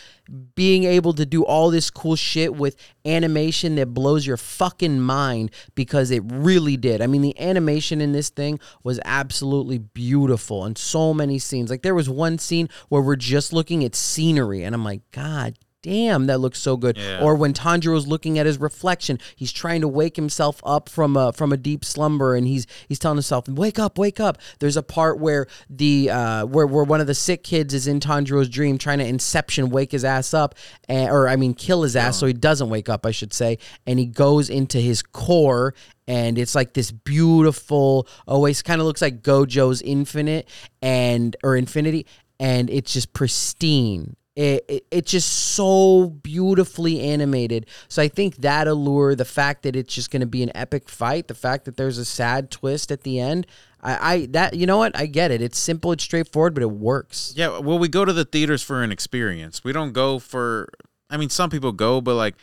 being 0.55 0.85
able 0.85 1.13
to 1.15 1.27
do 1.27 1.45
all 1.45 1.71
this 1.71 1.91
cool 1.91 2.17
shit 2.17 2.55
with 2.55 2.77
animation 3.05 3.75
that 3.77 3.93
blows 3.93 4.27
your 4.27 4.37
fucking 4.37 5.01
mind 5.01 5.51
because 5.75 6.11
it 6.11 6.23
really 6.27 6.77
did. 6.77 7.03
I 7.03 7.07
mean, 7.07 7.23
the 7.23 7.39
animation 7.39 8.01
in 8.01 8.13
this 8.13 8.31
thing 8.31 8.59
was 8.83 8.99
absolutely 9.05 9.79
beautiful 9.79 10.65
and 10.65 10.79
so 10.79 11.13
many 11.13 11.39
scenes. 11.39 11.71
Like 11.71 11.83
there 11.83 11.95
was 11.95 12.09
one 12.09 12.39
scene 12.39 12.69
where 12.89 13.03
we're 13.03 13.17
just 13.17 13.53
looking 13.53 13.85
at 13.85 13.95
scenery 13.95 14.65
and 14.65 14.75
I'm 14.75 14.85
like, 14.85 15.03
God 15.13 15.57
damn, 15.85 16.27
that 16.27 16.39
looks 16.39 16.59
so 16.59 16.79
good. 16.79 16.97
Yeah. 16.97 17.21
Or 17.23 17.35
when 17.35 17.53
Tanjiro's 17.53 18.07
looking 18.07 18.39
at 18.39 18.47
his 18.47 18.59
reflection, 18.59 19.21
he's 19.37 19.53
trying 19.53 19.83
to 19.83 19.89
wake 19.89 20.17
himself 20.17 20.63
up 20.65 20.89
from 20.89 21.15
a 21.15 21.33
from 21.33 21.53
a 21.53 21.59
deep 21.59 21.85
slumber, 21.85 22.35
and 22.35 22.47
he's 22.47 22.67
he's 22.89 22.99
telling 22.99 23.19
himself, 23.19 23.47
"Wake 23.47 23.79
up, 23.79 23.99
wake 23.99 24.19
up." 24.19 24.39
There's 24.61 24.79
a 24.79 24.83
part 24.83 25.21
where 25.21 25.47
the 25.69 26.11
uh, 26.11 26.47
where 26.47 26.67
where 26.67 26.85
one 26.85 27.01
of 27.01 27.07
the 27.07 27.15
sick 27.15 27.45
kids 27.45 27.75
is 27.75 27.87
in 27.87 28.01
Tanjiro's 28.01 28.49
dream, 28.49 28.79
trying 28.79 28.99
to 28.99 29.07
Inception 29.07 29.69
wake 29.69 29.93
his 29.93 30.05
ass 30.05 30.33
up, 30.33 30.55
and, 30.89 31.11
or 31.11 31.29
I 31.29 31.37
mean, 31.37 31.53
kill 31.53 31.83
his 31.83 31.95
ass 31.95 32.19
so 32.19 32.27
he 32.27 32.33
doesn't 32.33 32.71
wake 32.71 32.89
up, 32.89 33.05
I 33.05 33.11
should 33.11 33.35
say, 33.35 33.59
and 33.87 33.99
he 33.99 34.07
goes 34.07 34.49
into 34.49 34.79
his 34.79 35.03
core. 35.03 35.75
And 36.07 36.39
it's 36.39 36.55
like 36.55 36.75
this 36.75 36.91
beautiful 36.91 38.07
always 38.27 38.61
kind 38.61 38.79
of 38.81 38.87
looks 38.87 39.01
like 39.01 39.23
Gojo's 39.23 39.81
Infinite 39.81 40.49
and 40.83 41.35
or 41.43 41.57
Infinity, 41.57 42.07
and 42.39 42.69
it's 42.69 42.93
just 42.93 43.15
pristine 43.15 44.15
it, 44.37 44.65
it, 44.69 44.87
it's 44.91 45.11
just 45.11 45.31
so 45.31 46.09
beautifully 46.09 47.01
animated. 47.01 47.67
So 47.89 48.03
I 48.03 48.09
think 48.09 48.37
that 48.37 48.67
allure, 48.67 49.15
the 49.15 49.25
fact 49.25 49.63
that 49.63 49.77
it's 49.77 49.95
just 49.95 50.11
going 50.11 50.21
to 50.21 50.27
be 50.27 50.43
an 50.43 50.51
epic 50.57 50.89
fight, 50.89 51.29
the 51.29 51.35
fact 51.35 51.65
that 51.67 51.77
there's 51.77 51.99
a 51.99 52.05
sad 52.05 52.51
twist 52.51 52.91
at 52.91 53.03
the 53.03 53.21
end, 53.21 53.47
I, 53.81 54.15
I 54.15 54.27
that 54.31 54.55
you 54.55 54.67
know 54.67 54.79
what 54.79 54.97
I 54.99 55.07
get 55.07 55.31
it. 55.31 55.41
It's 55.41 55.59
simple, 55.59 55.93
it's 55.93 56.03
straightforward, 56.03 56.55
but 56.55 56.63
it 56.63 56.71
works. 56.71 57.33
Yeah, 57.37 57.59
well, 57.59 57.79
we 57.79 57.89
go 57.89 58.05
to 58.05 58.13
the 58.13 58.25
theaters 58.25 58.63
for 58.63 58.83
an 58.83 58.91
experience. 58.91 59.63
We 59.63 59.73
don't 59.73 59.93
go 59.93 60.19
for. 60.19 60.69
I 61.11 61.17
mean, 61.17 61.31
some 61.31 61.51
people 61.51 61.71
go, 61.71 62.01
but 62.01 62.15
like, 62.15 62.35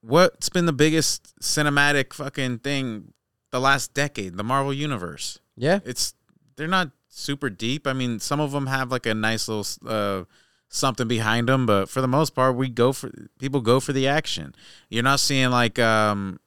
what's 0.00 0.48
been 0.48 0.66
the 0.66 0.72
biggest 0.72 1.34
cinematic 1.40 2.14
fucking 2.14 2.60
thing 2.60 3.12
the 3.50 3.60
last 3.60 3.92
decade? 3.92 4.36
The 4.36 4.44
Marvel 4.44 4.72
Universe. 4.72 5.40
Yeah, 5.56 5.80
It's 5.84 6.14
they're 6.56 6.68
not 6.68 6.92
super 7.08 7.50
deep. 7.50 7.86
I 7.86 7.92
mean, 7.92 8.18
some 8.18 8.40
of 8.40 8.52
them 8.52 8.66
have 8.66 8.90
like 8.90 9.04
a 9.04 9.14
nice 9.14 9.48
little 9.48 9.66
uh, 9.86 10.24
something 10.72 11.06
behind 11.06 11.48
them, 11.48 11.66
but 11.66 11.88
for 11.88 12.00
the 12.00 12.08
most 12.08 12.34
part, 12.34 12.56
we 12.56 12.68
go 12.68 12.92
for 12.92 13.10
people 13.38 13.60
go 13.60 13.78
for 13.78 13.92
the 13.92 14.08
action. 14.08 14.54
You're 14.88 15.04
not 15.04 15.20
seeing 15.20 15.50
like 15.50 15.78
um. 15.78 16.40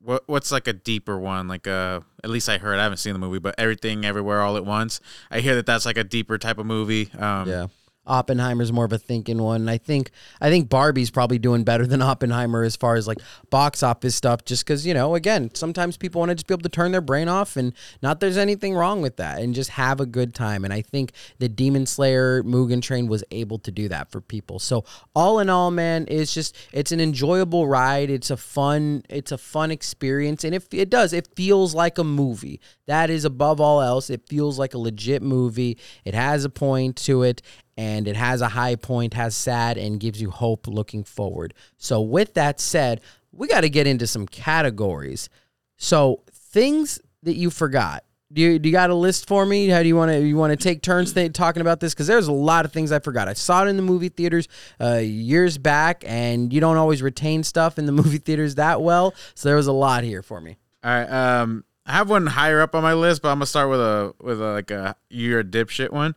What, 0.00 0.24
what's 0.26 0.52
like 0.52 0.68
a 0.68 0.74
deeper 0.74 1.18
one? 1.18 1.48
Like 1.48 1.66
uh, 1.66 2.00
at 2.22 2.28
least 2.28 2.50
I 2.50 2.58
heard. 2.58 2.78
I 2.78 2.82
haven't 2.82 2.98
seen 2.98 3.14
the 3.14 3.18
movie, 3.18 3.38
but 3.38 3.54
everything, 3.56 4.04
everywhere, 4.04 4.42
all 4.42 4.58
at 4.58 4.64
once. 4.66 5.00
I 5.30 5.40
hear 5.40 5.54
that 5.54 5.64
that's 5.64 5.86
like 5.86 5.96
a 5.96 6.04
deeper 6.04 6.36
type 6.36 6.58
of 6.58 6.66
movie. 6.66 7.08
Um, 7.18 7.48
yeah. 7.48 7.66
Oppenheimer's 8.06 8.72
more 8.72 8.84
of 8.84 8.92
a 8.92 8.98
thinking 8.98 9.42
one. 9.42 9.62
And 9.62 9.70
I 9.70 9.78
think 9.78 10.10
I 10.40 10.50
think 10.50 10.68
Barbie's 10.68 11.10
probably 11.10 11.38
doing 11.38 11.64
better 11.64 11.86
than 11.86 12.02
Oppenheimer 12.02 12.62
as 12.62 12.76
far 12.76 12.96
as 12.96 13.06
like 13.06 13.18
box 13.50 13.82
office 13.82 14.14
stuff. 14.14 14.44
Just 14.44 14.64
because 14.64 14.86
you 14.86 14.94
know, 14.94 15.14
again, 15.14 15.50
sometimes 15.54 15.96
people 15.96 16.20
want 16.20 16.30
to 16.30 16.34
just 16.34 16.46
be 16.46 16.54
able 16.54 16.62
to 16.62 16.68
turn 16.68 16.92
their 16.92 17.00
brain 17.00 17.28
off, 17.28 17.56
and 17.56 17.72
not 18.02 18.20
there's 18.20 18.36
anything 18.36 18.74
wrong 18.74 19.02
with 19.02 19.16
that, 19.16 19.40
and 19.40 19.54
just 19.54 19.70
have 19.70 20.00
a 20.00 20.06
good 20.06 20.34
time. 20.34 20.64
And 20.64 20.72
I 20.72 20.82
think 20.82 21.12
the 21.38 21.48
Demon 21.48 21.86
Slayer 21.86 22.42
Mugen 22.42 22.82
Train 22.82 23.06
was 23.06 23.24
able 23.30 23.58
to 23.60 23.70
do 23.70 23.88
that 23.88 24.10
for 24.10 24.20
people. 24.20 24.58
So 24.58 24.84
all 25.14 25.38
in 25.38 25.48
all, 25.48 25.70
man, 25.70 26.06
it's 26.08 26.34
just 26.34 26.56
it's 26.72 26.92
an 26.92 27.00
enjoyable 27.00 27.66
ride. 27.66 28.10
It's 28.10 28.30
a 28.30 28.36
fun 28.36 29.02
it's 29.08 29.32
a 29.32 29.38
fun 29.38 29.70
experience, 29.70 30.44
and 30.44 30.54
it 30.54 30.66
it 30.72 30.90
does 30.90 31.12
it 31.12 31.28
feels 31.34 31.74
like 31.74 31.98
a 31.98 32.04
movie. 32.04 32.60
That 32.86 33.08
is 33.08 33.24
above 33.24 33.60
all 33.60 33.80
else. 33.80 34.10
It 34.10 34.28
feels 34.28 34.58
like 34.58 34.74
a 34.74 34.78
legit 34.78 35.22
movie. 35.22 35.78
It 36.04 36.14
has 36.14 36.44
a 36.44 36.50
point 36.50 36.96
to 36.96 37.22
it 37.22 37.40
and 37.76 38.06
it 38.06 38.16
has 38.16 38.40
a 38.40 38.48
high 38.48 38.76
point, 38.76 39.14
has 39.14 39.34
sad, 39.34 39.78
and 39.78 40.00
gives 40.00 40.20
you 40.20 40.30
hope 40.30 40.66
looking 40.66 41.04
forward. 41.04 41.54
So, 41.76 42.00
with 42.00 42.34
that 42.34 42.60
said, 42.60 43.00
we 43.32 43.48
got 43.48 43.62
to 43.62 43.68
get 43.68 43.86
into 43.86 44.06
some 44.06 44.26
categories. 44.26 45.28
So, 45.76 46.22
things 46.32 47.00
that 47.22 47.34
you 47.34 47.50
forgot. 47.50 48.04
Do 48.32 48.42
you, 48.42 48.58
do 48.58 48.68
you 48.68 48.72
got 48.72 48.90
a 48.90 48.94
list 48.94 49.28
for 49.28 49.46
me? 49.46 49.68
How 49.68 49.82
do 49.82 49.88
you 49.88 49.94
want 49.94 50.10
to 50.10 50.18
you 50.18 50.36
want 50.36 50.50
to 50.50 50.56
take 50.56 50.82
turns 50.82 51.12
th- 51.12 51.32
talking 51.32 51.60
about 51.60 51.78
this? 51.78 51.94
Because 51.94 52.08
there's 52.08 52.26
a 52.26 52.32
lot 52.32 52.64
of 52.64 52.72
things 52.72 52.90
I 52.90 52.98
forgot. 52.98 53.28
I 53.28 53.34
saw 53.34 53.64
it 53.64 53.68
in 53.68 53.76
the 53.76 53.82
movie 53.82 54.08
theaters 54.08 54.48
uh, 54.80 54.96
years 54.96 55.56
back, 55.56 56.02
and 56.04 56.52
you 56.52 56.60
don't 56.60 56.76
always 56.76 57.00
retain 57.00 57.44
stuff 57.44 57.78
in 57.78 57.86
the 57.86 57.92
movie 58.02 58.18
theaters 58.18 58.56
that 58.56 58.80
well. 58.80 59.14
So 59.34 59.48
there 59.48 59.56
was 59.56 59.68
a 59.68 59.72
lot 59.72 60.02
here 60.02 60.22
for 60.22 60.40
me. 60.40 60.56
All 60.82 60.90
right. 60.90 61.06
Um, 61.08 61.64
I 61.86 61.92
have 61.92 62.08
one 62.08 62.26
higher 62.26 62.60
up 62.60 62.74
on 62.74 62.82
my 62.82 62.94
list, 62.94 63.22
but 63.22 63.28
I'm 63.28 63.36
gonna 63.36 63.46
start 63.46 63.68
with 63.68 63.80
a 63.80 64.14
with 64.20 64.40
a, 64.40 64.52
like 64.52 64.70
a 64.70 64.96
you're 65.10 65.40
a 65.40 65.44
dipshit 65.44 65.90
one. 65.90 66.14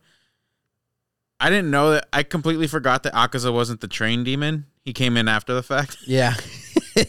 I 1.40 1.50
didn't 1.50 1.70
know 1.70 1.92
that. 1.92 2.08
I 2.12 2.22
completely 2.24 2.66
forgot 2.66 3.02
that 3.04 3.12
Akaza 3.14 3.52
wasn't 3.52 3.80
the 3.80 3.88
train 3.88 4.24
demon. 4.24 4.66
He 4.84 4.92
came 4.92 5.16
in 5.16 5.28
after 5.28 5.54
the 5.54 5.62
fact. 5.62 5.96
Yeah. 6.06 6.34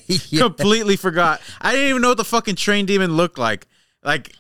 Yeah. 0.08 0.42
completely 0.44 0.96
forgot. 0.98 1.42
I 1.60 1.72
didn't 1.72 1.90
even 1.90 2.02
know 2.04 2.10
what 2.10 2.18
the 2.18 2.24
fucking 2.24 2.58
train 2.58 2.86
demon 2.86 3.18
looked 3.18 3.40
like. 3.40 3.66
Like, 4.04 4.32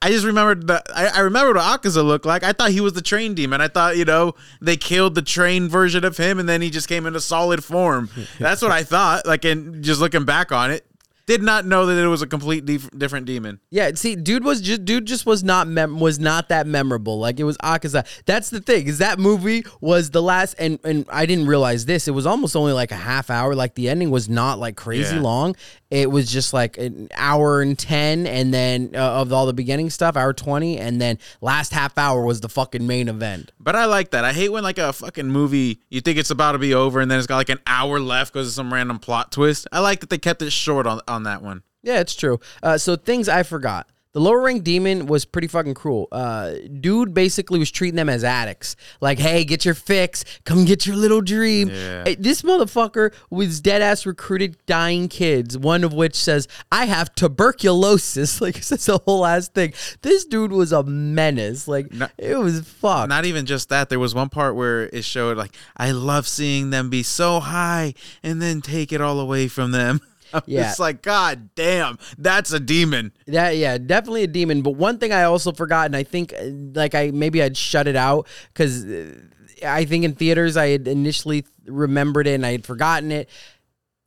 I 0.00 0.10
just 0.10 0.24
remembered 0.24 0.68
that. 0.68 0.86
I, 0.94 1.08
I 1.08 1.20
remembered 1.20 1.56
what 1.56 1.82
Akaza 1.82 2.04
looked 2.04 2.24
like. 2.24 2.44
I 2.44 2.52
thought 2.52 2.70
he 2.70 2.80
was 2.80 2.92
the 2.92 3.02
train 3.02 3.34
demon. 3.34 3.60
I 3.60 3.66
thought, 3.66 3.96
you 3.96 4.04
know, 4.04 4.34
they 4.60 4.76
killed 4.76 5.16
the 5.16 5.22
train 5.22 5.68
version 5.68 6.04
of 6.04 6.16
him 6.16 6.38
and 6.38 6.48
then 6.48 6.62
he 6.62 6.70
just 6.70 6.88
came 6.88 7.04
into 7.06 7.20
solid 7.20 7.64
form. 7.64 8.10
That's 8.38 8.62
what 8.62 8.70
I 8.70 8.84
thought. 8.84 9.26
Like, 9.26 9.44
and 9.44 9.82
just 9.82 10.00
looking 10.00 10.24
back 10.24 10.52
on 10.52 10.70
it, 10.70 10.86
did 11.30 11.42
not 11.44 11.64
know 11.64 11.86
that 11.86 11.96
it 11.96 12.08
was 12.08 12.22
a 12.22 12.26
complete 12.26 12.64
dif- 12.66 12.90
different 12.90 13.24
demon. 13.24 13.60
Yeah, 13.70 13.92
see, 13.94 14.16
dude 14.16 14.42
was 14.44 14.60
just 14.60 14.84
dude 14.84 15.06
just 15.06 15.24
was 15.26 15.44
not 15.44 15.68
mem- 15.68 16.00
was 16.00 16.18
not 16.18 16.48
that 16.48 16.66
memorable. 16.66 17.20
Like 17.20 17.38
it 17.38 17.44
was 17.44 17.56
Akaza. 17.58 18.04
That's 18.26 18.50
the 18.50 18.60
thing 18.60 18.88
is 18.88 18.98
that 18.98 19.20
movie 19.20 19.64
was 19.80 20.10
the 20.10 20.20
last, 20.20 20.54
and 20.58 20.80
and 20.82 21.06
I 21.08 21.26
didn't 21.26 21.46
realize 21.46 21.86
this. 21.86 22.08
It 22.08 22.10
was 22.10 22.26
almost 22.26 22.56
only 22.56 22.72
like 22.72 22.90
a 22.90 22.96
half 22.96 23.30
hour. 23.30 23.54
Like 23.54 23.76
the 23.76 23.88
ending 23.88 24.10
was 24.10 24.28
not 24.28 24.58
like 24.58 24.76
crazy 24.76 25.14
Yeah. 25.14 25.22
long. 25.22 25.54
It 25.90 26.10
was 26.10 26.30
just 26.30 26.52
like 26.52 26.78
an 26.78 27.08
hour 27.16 27.60
and 27.60 27.78
ten, 27.78 28.26
and 28.26 28.54
then 28.54 28.92
uh, 28.94 29.20
of 29.20 29.32
all 29.32 29.46
the 29.46 29.52
beginning 29.52 29.90
stuff, 29.90 30.16
hour 30.16 30.32
twenty, 30.32 30.78
and 30.78 31.00
then 31.00 31.18
last 31.40 31.72
half 31.72 31.98
hour 31.98 32.24
was 32.24 32.40
the 32.40 32.48
fucking 32.48 32.86
main 32.86 33.08
event. 33.08 33.50
But 33.58 33.74
I 33.74 33.86
like 33.86 34.10
that. 34.10 34.24
I 34.24 34.32
hate 34.32 34.50
when 34.50 34.62
like 34.62 34.78
a 34.78 34.92
fucking 34.92 35.26
movie 35.26 35.80
you 35.88 36.00
think 36.00 36.18
it's 36.18 36.30
about 36.30 36.52
to 36.52 36.58
be 36.58 36.74
over 36.74 37.00
and 37.00 37.10
then 37.10 37.18
it's 37.18 37.26
got 37.26 37.36
like 37.36 37.48
an 37.48 37.60
hour 37.66 37.98
left 37.98 38.32
because 38.32 38.46
of 38.46 38.54
some 38.54 38.72
random 38.72 38.98
plot 38.98 39.32
twist. 39.32 39.66
I 39.72 39.80
like 39.80 40.00
that 40.00 40.10
they 40.10 40.18
kept 40.18 40.42
it 40.42 40.50
short 40.50 40.86
on 40.86 41.00
on 41.08 41.24
that 41.24 41.42
one. 41.42 41.62
Yeah, 41.82 42.00
it's 42.00 42.14
true. 42.14 42.38
Uh, 42.62 42.78
so 42.78 42.96
things 42.96 43.28
I 43.28 43.42
forgot. 43.42 43.88
The 44.12 44.20
lower 44.20 44.40
rank 44.42 44.64
demon 44.64 45.06
was 45.06 45.24
pretty 45.24 45.46
fucking 45.46 45.74
cruel. 45.74 46.08
Uh, 46.10 46.54
dude 46.80 47.14
basically 47.14 47.60
was 47.60 47.70
treating 47.70 47.94
them 47.94 48.08
as 48.08 48.24
addicts. 48.24 48.74
Like, 49.00 49.20
hey, 49.20 49.44
get 49.44 49.64
your 49.64 49.74
fix. 49.74 50.24
Come 50.44 50.64
get 50.64 50.84
your 50.84 50.96
little 50.96 51.20
dream. 51.20 51.68
Yeah. 51.68 52.02
Hey, 52.04 52.14
This 52.16 52.42
motherfucker 52.42 53.12
was 53.30 53.60
dead 53.60 53.82
ass 53.82 54.04
recruited 54.06 54.56
dying 54.66 55.06
kids, 55.08 55.56
one 55.56 55.84
of 55.84 55.92
which 55.92 56.16
says, 56.16 56.48
I 56.72 56.86
have 56.86 57.14
tuberculosis. 57.14 58.40
Like, 58.40 58.56
it's 58.56 58.68
the 58.86 58.98
whole 58.98 59.24
ass 59.26 59.48
thing. 59.48 59.74
This 60.02 60.24
dude 60.24 60.50
was 60.52 60.72
a 60.72 60.82
menace. 60.82 61.68
Like, 61.68 61.92
No- 61.92 62.08
it 62.18 62.36
was 62.36 62.60
fucked. 62.62 63.08
Not 63.10 63.26
even 63.26 63.46
just 63.46 63.68
that. 63.68 63.90
There 63.90 63.98
was 64.00 64.14
one 64.14 64.28
part 64.28 64.56
where 64.56 64.84
it 64.92 65.04
showed 65.04 65.36
like 65.36 65.54
I 65.76 65.92
love 65.92 66.26
seeing 66.26 66.70
them 66.70 66.90
be 66.90 67.02
so 67.02 67.38
high 67.38 67.94
and 68.22 68.40
then 68.42 68.60
take 68.60 68.92
it 68.92 69.00
all 69.00 69.20
away 69.20 69.46
from 69.48 69.70
them. 69.70 70.00
I'm 70.32 70.42
Yeah. 70.46 70.62
just 70.64 70.78
like 70.80 71.02
God 71.02 71.50
damn, 71.54 71.98
that's 72.18 72.52
a 72.52 72.60
demon. 72.60 73.12
That 73.26 73.56
yeah, 73.56 73.78
definitely 73.78 74.22
a 74.24 74.28
demon. 74.28 74.62
But 74.62 74.72
one 74.76 74.98
thing 74.98 75.12
I 75.12 75.24
also 75.24 75.52
forgot, 75.52 75.86
and 75.86 75.96
I 75.96 76.02
think 76.02 76.32
uh, 76.32 76.44
like 76.74 76.94
I 76.94 77.10
maybe 77.12 77.42
I'd 77.42 77.56
shut 77.56 77.86
it 77.86 77.96
out 77.96 78.26
because 78.52 78.84
I 79.64 79.84
think 79.84 80.04
in 80.04 80.14
theaters 80.14 80.56
I 80.56 80.68
had 80.68 80.88
initially 80.88 81.44
remembered 81.66 82.26
it 82.26 82.34
and 82.34 82.46
I 82.46 82.52
had 82.52 82.64
forgotten 82.64 83.12
it. 83.12 83.28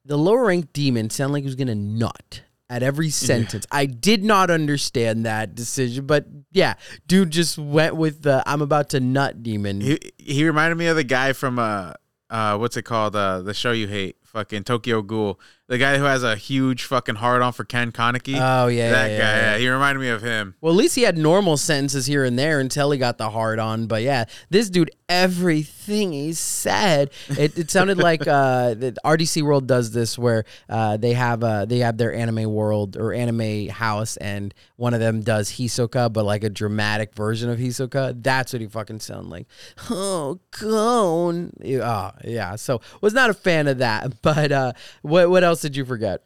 The 0.05 0.17
lower 0.17 0.45
ranked 0.45 0.73
demon 0.73 1.09
sounded 1.09 1.33
like 1.33 1.43
he 1.43 1.47
was 1.47 1.55
gonna 1.55 1.75
nut 1.75 2.41
at 2.69 2.81
every 2.83 3.09
sentence. 3.09 3.65
I 3.71 3.85
did 3.85 4.23
not 4.23 4.49
understand 4.49 5.25
that 5.25 5.53
decision, 5.55 6.05
but 6.07 6.25
yeah, 6.51 6.73
dude 7.07 7.29
just 7.31 7.57
went 7.57 7.95
with 7.95 8.23
the 8.23 8.43
I'm 8.45 8.61
about 8.61 8.89
to 8.89 8.99
nut 8.99 9.43
demon. 9.43 9.79
He 9.81 9.99
he 10.17 10.45
reminded 10.45 10.75
me 10.77 10.87
of 10.87 10.95
the 10.95 11.03
guy 11.03 11.33
from 11.33 11.59
uh 11.59 11.93
uh, 12.29 12.57
what's 12.57 12.75
it 12.77 12.81
called? 12.81 13.15
Uh, 13.15 13.43
the 13.43 13.53
show 13.53 13.71
you 13.73 13.87
hate, 13.87 14.15
fucking 14.23 14.63
Tokyo 14.63 15.03
Ghoul. 15.03 15.39
The 15.73 15.79
guy 15.79 15.97
who 15.97 16.03
has 16.03 16.21
a 16.21 16.35
huge 16.35 16.83
fucking 16.83 17.15
hard 17.15 17.41
on 17.41 17.51
for 17.51 17.63
Ken 17.63 17.91
Kaneki. 17.91 18.35
Oh, 18.39 18.67
yeah, 18.67 18.91
that 18.91 19.09
yeah, 19.09 19.17
guy. 19.17 19.23
yeah, 19.23 19.51
yeah. 19.53 19.57
he 19.57 19.67
reminded 19.67 20.01
me 20.01 20.09
of 20.09 20.21
him. 20.21 20.53
Well, 20.61 20.71
at 20.71 20.77
least 20.77 20.93
he 20.93 21.01
had 21.01 21.17
normal 21.17 21.57
sentences 21.57 22.05
here 22.05 22.23
and 22.23 22.37
there 22.37 22.59
until 22.59 22.91
he 22.91 22.99
got 22.99 23.17
the 23.17 23.31
hard 23.31 23.57
on. 23.57 23.87
But 23.87 24.03
yeah, 24.03 24.25
this 24.51 24.69
dude, 24.69 24.91
everything 25.09 26.11
he 26.11 26.33
said, 26.33 27.09
it, 27.27 27.57
it 27.57 27.71
sounded 27.71 27.97
like 28.09 28.21
uh, 28.27 28.75
the 28.75 28.95
RDC 29.03 29.41
World 29.41 29.65
does 29.65 29.89
this 29.89 30.15
where 30.15 30.45
uh, 30.69 30.97
they 30.97 31.13
have 31.13 31.43
uh, 31.43 31.65
they 31.65 31.79
have 31.79 31.97
their 31.97 32.13
anime 32.13 32.53
world 32.53 32.95
or 32.95 33.11
anime 33.11 33.69
house, 33.69 34.15
and 34.17 34.53
one 34.75 34.93
of 34.93 34.99
them 34.99 35.21
does 35.21 35.53
Hisoka, 35.53 36.13
but 36.13 36.23
like 36.23 36.43
a 36.43 36.51
dramatic 36.51 37.15
version 37.15 37.49
of 37.49 37.57
Hisoka. 37.57 38.13
That's 38.21 38.53
what 38.53 38.61
he 38.61 38.67
fucking 38.67 38.99
sounded 38.99 39.31
like. 39.31 39.47
Oh. 39.89 40.39
Yeah, 40.61 41.81
oh, 41.83 42.11
yeah. 42.23 42.55
So 42.57 42.81
was 43.01 43.13
not 43.13 43.29
a 43.29 43.33
fan 43.33 43.67
of 43.67 43.79
that. 43.79 44.13
But 44.23 44.51
uh, 44.51 44.73
what 45.01 45.29
what 45.29 45.43
else 45.43 45.62
did 45.63 45.75
you 45.75 45.83
forget? 45.85 46.21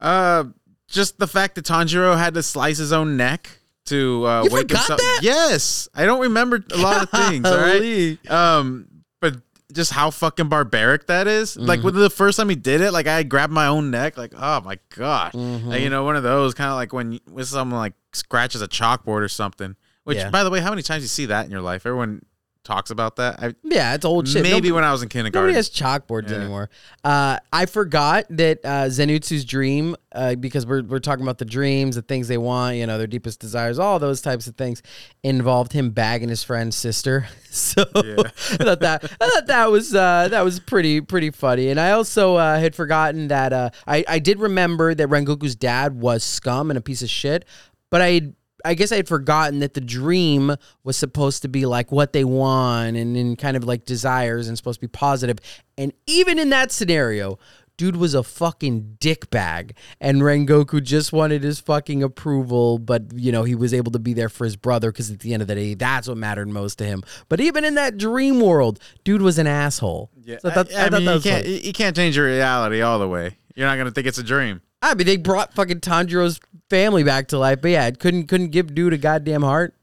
Uh, 0.00 0.44
just 0.88 1.18
the 1.18 1.26
fact 1.26 1.54
that 1.54 1.64
Tanjiro 1.64 2.16
had 2.18 2.34
to 2.34 2.42
slice 2.42 2.76
his 2.76 2.92
own 2.92 3.16
neck 3.16 3.48
to 3.86 4.26
uh, 4.26 4.42
You 4.44 4.50
wake 4.50 4.68
himself. 4.68 4.98
that? 5.00 5.20
Yes, 5.22 5.88
I 5.94 6.04
don't 6.04 6.20
remember 6.20 6.62
a 6.72 6.76
lot 6.76 7.02
of 7.02 7.10
things. 7.10 7.44
all 7.48 7.56
right, 7.56 8.30
um, 8.30 8.88
but 9.20 9.36
just 9.72 9.90
how 9.92 10.10
fucking 10.10 10.48
barbaric 10.48 11.06
that 11.06 11.26
is. 11.26 11.52
Mm-hmm. 11.56 11.64
Like 11.66 11.82
with 11.82 11.94
the 11.94 12.10
first 12.10 12.36
time 12.36 12.48
he 12.50 12.54
did 12.56 12.80
it, 12.82 12.92
like 12.92 13.06
I 13.06 13.22
grabbed 13.22 13.52
my 13.52 13.66
own 13.68 13.90
neck. 13.90 14.18
Like 14.18 14.32
oh 14.36 14.60
my 14.60 14.78
god, 14.94 15.32
Mm-hmm. 15.32 15.68
Like, 15.68 15.80
you 15.80 15.88
know, 15.90 16.04
one 16.04 16.16
of 16.16 16.22
those 16.22 16.52
kind 16.54 16.68
of 16.70 16.76
like 16.76 16.92
when 16.92 17.18
when 17.30 17.44
someone 17.46 17.78
like 17.80 17.94
scratches 18.12 18.60
a 18.62 18.68
chalkboard 18.68 19.22
or 19.22 19.28
something. 19.28 19.74
Which, 20.04 20.18
Yeah. 20.18 20.30
by 20.30 20.42
the 20.44 20.50
way, 20.50 20.60
how 20.60 20.70
many 20.70 20.82
times 20.82 21.02
you 21.04 21.08
see 21.08 21.26
that 21.26 21.44
in 21.44 21.50
your 21.52 21.60
life? 21.62 21.86
Everyone 21.86 22.22
talks 22.64 22.90
about 22.90 23.16
that. 23.16 23.42
I, 23.42 23.54
Yeah, 23.64 23.94
it's 23.94 24.04
old 24.04 24.28
shit. 24.28 24.42
maybe 24.42 24.52
Nobody- 24.54 24.72
when 24.72 24.84
I 24.84 24.92
was 24.92 25.02
in 25.02 25.08
kindergarten. 25.08 25.48
Nobody 25.48 25.56
has 25.56 25.68
chalkboards 25.68 26.30
Yeah. 26.30 26.36
anymore. 26.36 26.70
Uh, 27.02 27.38
I 27.52 27.66
forgot 27.66 28.24
that 28.30 28.60
uh, 28.64 28.86
Zenitsu's 28.86 29.44
dream, 29.44 29.96
uh, 30.14 30.36
because 30.36 30.64
we're, 30.64 30.82
we're 30.84 31.00
talking 31.00 31.24
about 31.24 31.38
the 31.38 31.44
dreams, 31.44 31.96
the 31.96 32.02
things 32.02 32.28
they 32.28 32.38
want, 32.38 32.76
you 32.76 32.86
know, 32.86 32.98
their 32.98 33.06
deepest 33.08 33.40
desires, 33.40 33.78
all 33.80 33.98
those 33.98 34.20
types 34.20 34.46
of 34.46 34.56
things, 34.56 34.80
involved 35.24 35.72
him 35.72 35.90
bagging 35.90 36.28
his 36.28 36.42
friend's 36.44 36.76
sister. 36.76 37.26
So 37.52 37.82
I 37.94 38.30
thought 38.30 38.80
that 38.80 39.04
I 39.20 39.28
thought 39.28 39.46
that 39.48 39.70
was 39.70 39.94
uh, 39.94 40.28
that 40.30 40.40
was 40.42 40.58
pretty 40.58 41.02
pretty 41.02 41.30
funny. 41.30 41.68
And 41.68 41.78
I 41.78 41.90
also 41.90 42.36
uh, 42.36 42.58
had 42.58 42.74
forgotten 42.74 43.28
that 43.28 43.52
uh, 43.52 43.68
I 43.86 44.02
I 44.08 44.20
did 44.20 44.40
remember 44.40 44.94
that 44.94 45.08
Rengoku's 45.08 45.54
dad 45.54 46.00
was 46.00 46.24
scum 46.24 46.70
and 46.70 46.78
a 46.78 46.80
piece 46.80 47.02
of 47.02 47.10
shit, 47.10 47.44
but 47.90 48.00
I. 48.00 48.32
I 48.64 48.74
guess 48.74 48.92
I 48.92 48.96
had 48.96 49.08
forgotten 49.08 49.60
that 49.60 49.74
the 49.74 49.80
dream 49.80 50.54
was 50.84 50.96
supposed 50.96 51.42
to 51.42 51.48
be 51.48 51.66
like 51.66 51.92
what 51.92 52.12
they 52.12 52.24
want 52.24 52.96
and, 52.96 53.16
and 53.16 53.38
kind 53.38 53.56
of 53.56 53.64
like 53.64 53.84
desires 53.84 54.48
and 54.48 54.56
supposed 54.56 54.80
to 54.80 54.86
be 54.86 54.90
positive. 54.90 55.38
And 55.78 55.92
even 56.06 56.38
in 56.38 56.50
that 56.50 56.70
scenario, 56.72 57.38
dude 57.76 57.96
was 57.96 58.14
a 58.14 58.22
fucking 58.22 58.98
dickbag. 59.00 59.72
And 60.00 60.22
Rengoku 60.22 60.82
just 60.82 61.12
wanted 61.12 61.42
his 61.42 61.58
fucking 61.60 62.02
approval, 62.02 62.78
but 62.78 63.02
you 63.14 63.32
know, 63.32 63.44
he 63.44 63.54
was 63.54 63.74
able 63.74 63.92
to 63.92 63.98
be 63.98 64.14
there 64.14 64.28
for 64.28 64.44
his 64.44 64.56
brother 64.56 64.92
because 64.92 65.10
at 65.10 65.20
the 65.20 65.32
end 65.32 65.42
of 65.42 65.48
the 65.48 65.54
day, 65.54 65.74
that's 65.74 66.08
what 66.08 66.16
mattered 66.16 66.48
most 66.48 66.78
to 66.78 66.84
him. 66.84 67.02
But 67.28 67.40
even 67.40 67.64
in 67.64 67.74
that 67.76 67.96
dream 67.96 68.40
world, 68.40 68.78
dude 69.04 69.22
was 69.22 69.38
an 69.38 69.46
asshole. 69.46 70.10
Yeah, 70.22 70.38
So 70.38 70.50
I 70.50 70.54
thought, 70.54 70.72
I, 70.72 70.76
I 70.76 70.84
I 70.84 70.88
thought 70.88 70.92
mean, 70.98 71.04
that 71.06 71.14
you 71.14 71.20
can't 71.22 71.46
you 71.46 71.72
can't 71.72 71.96
change 71.96 72.16
your 72.16 72.26
reality 72.26 72.82
all 72.82 72.98
the 72.98 73.08
way. 73.08 73.36
You're 73.54 73.66
not 73.66 73.76
gonna 73.78 73.90
think 73.90 74.06
it's 74.06 74.18
a 74.18 74.22
dream. 74.22 74.60
I 74.82 74.94
mean, 74.94 75.06
they 75.06 75.16
brought 75.16 75.54
fucking 75.54 75.80
Tanjiro's 75.80 76.40
family 76.68 77.04
back 77.04 77.28
to 77.28 77.38
life, 77.38 77.62
but 77.62 77.70
yeah, 77.70 77.86
it 77.86 78.00
couldn't 78.00 78.26
couldn't 78.26 78.48
give 78.48 78.74
dude 78.74 78.92
a 78.92 78.98
goddamn 78.98 79.42
heart. 79.42 79.74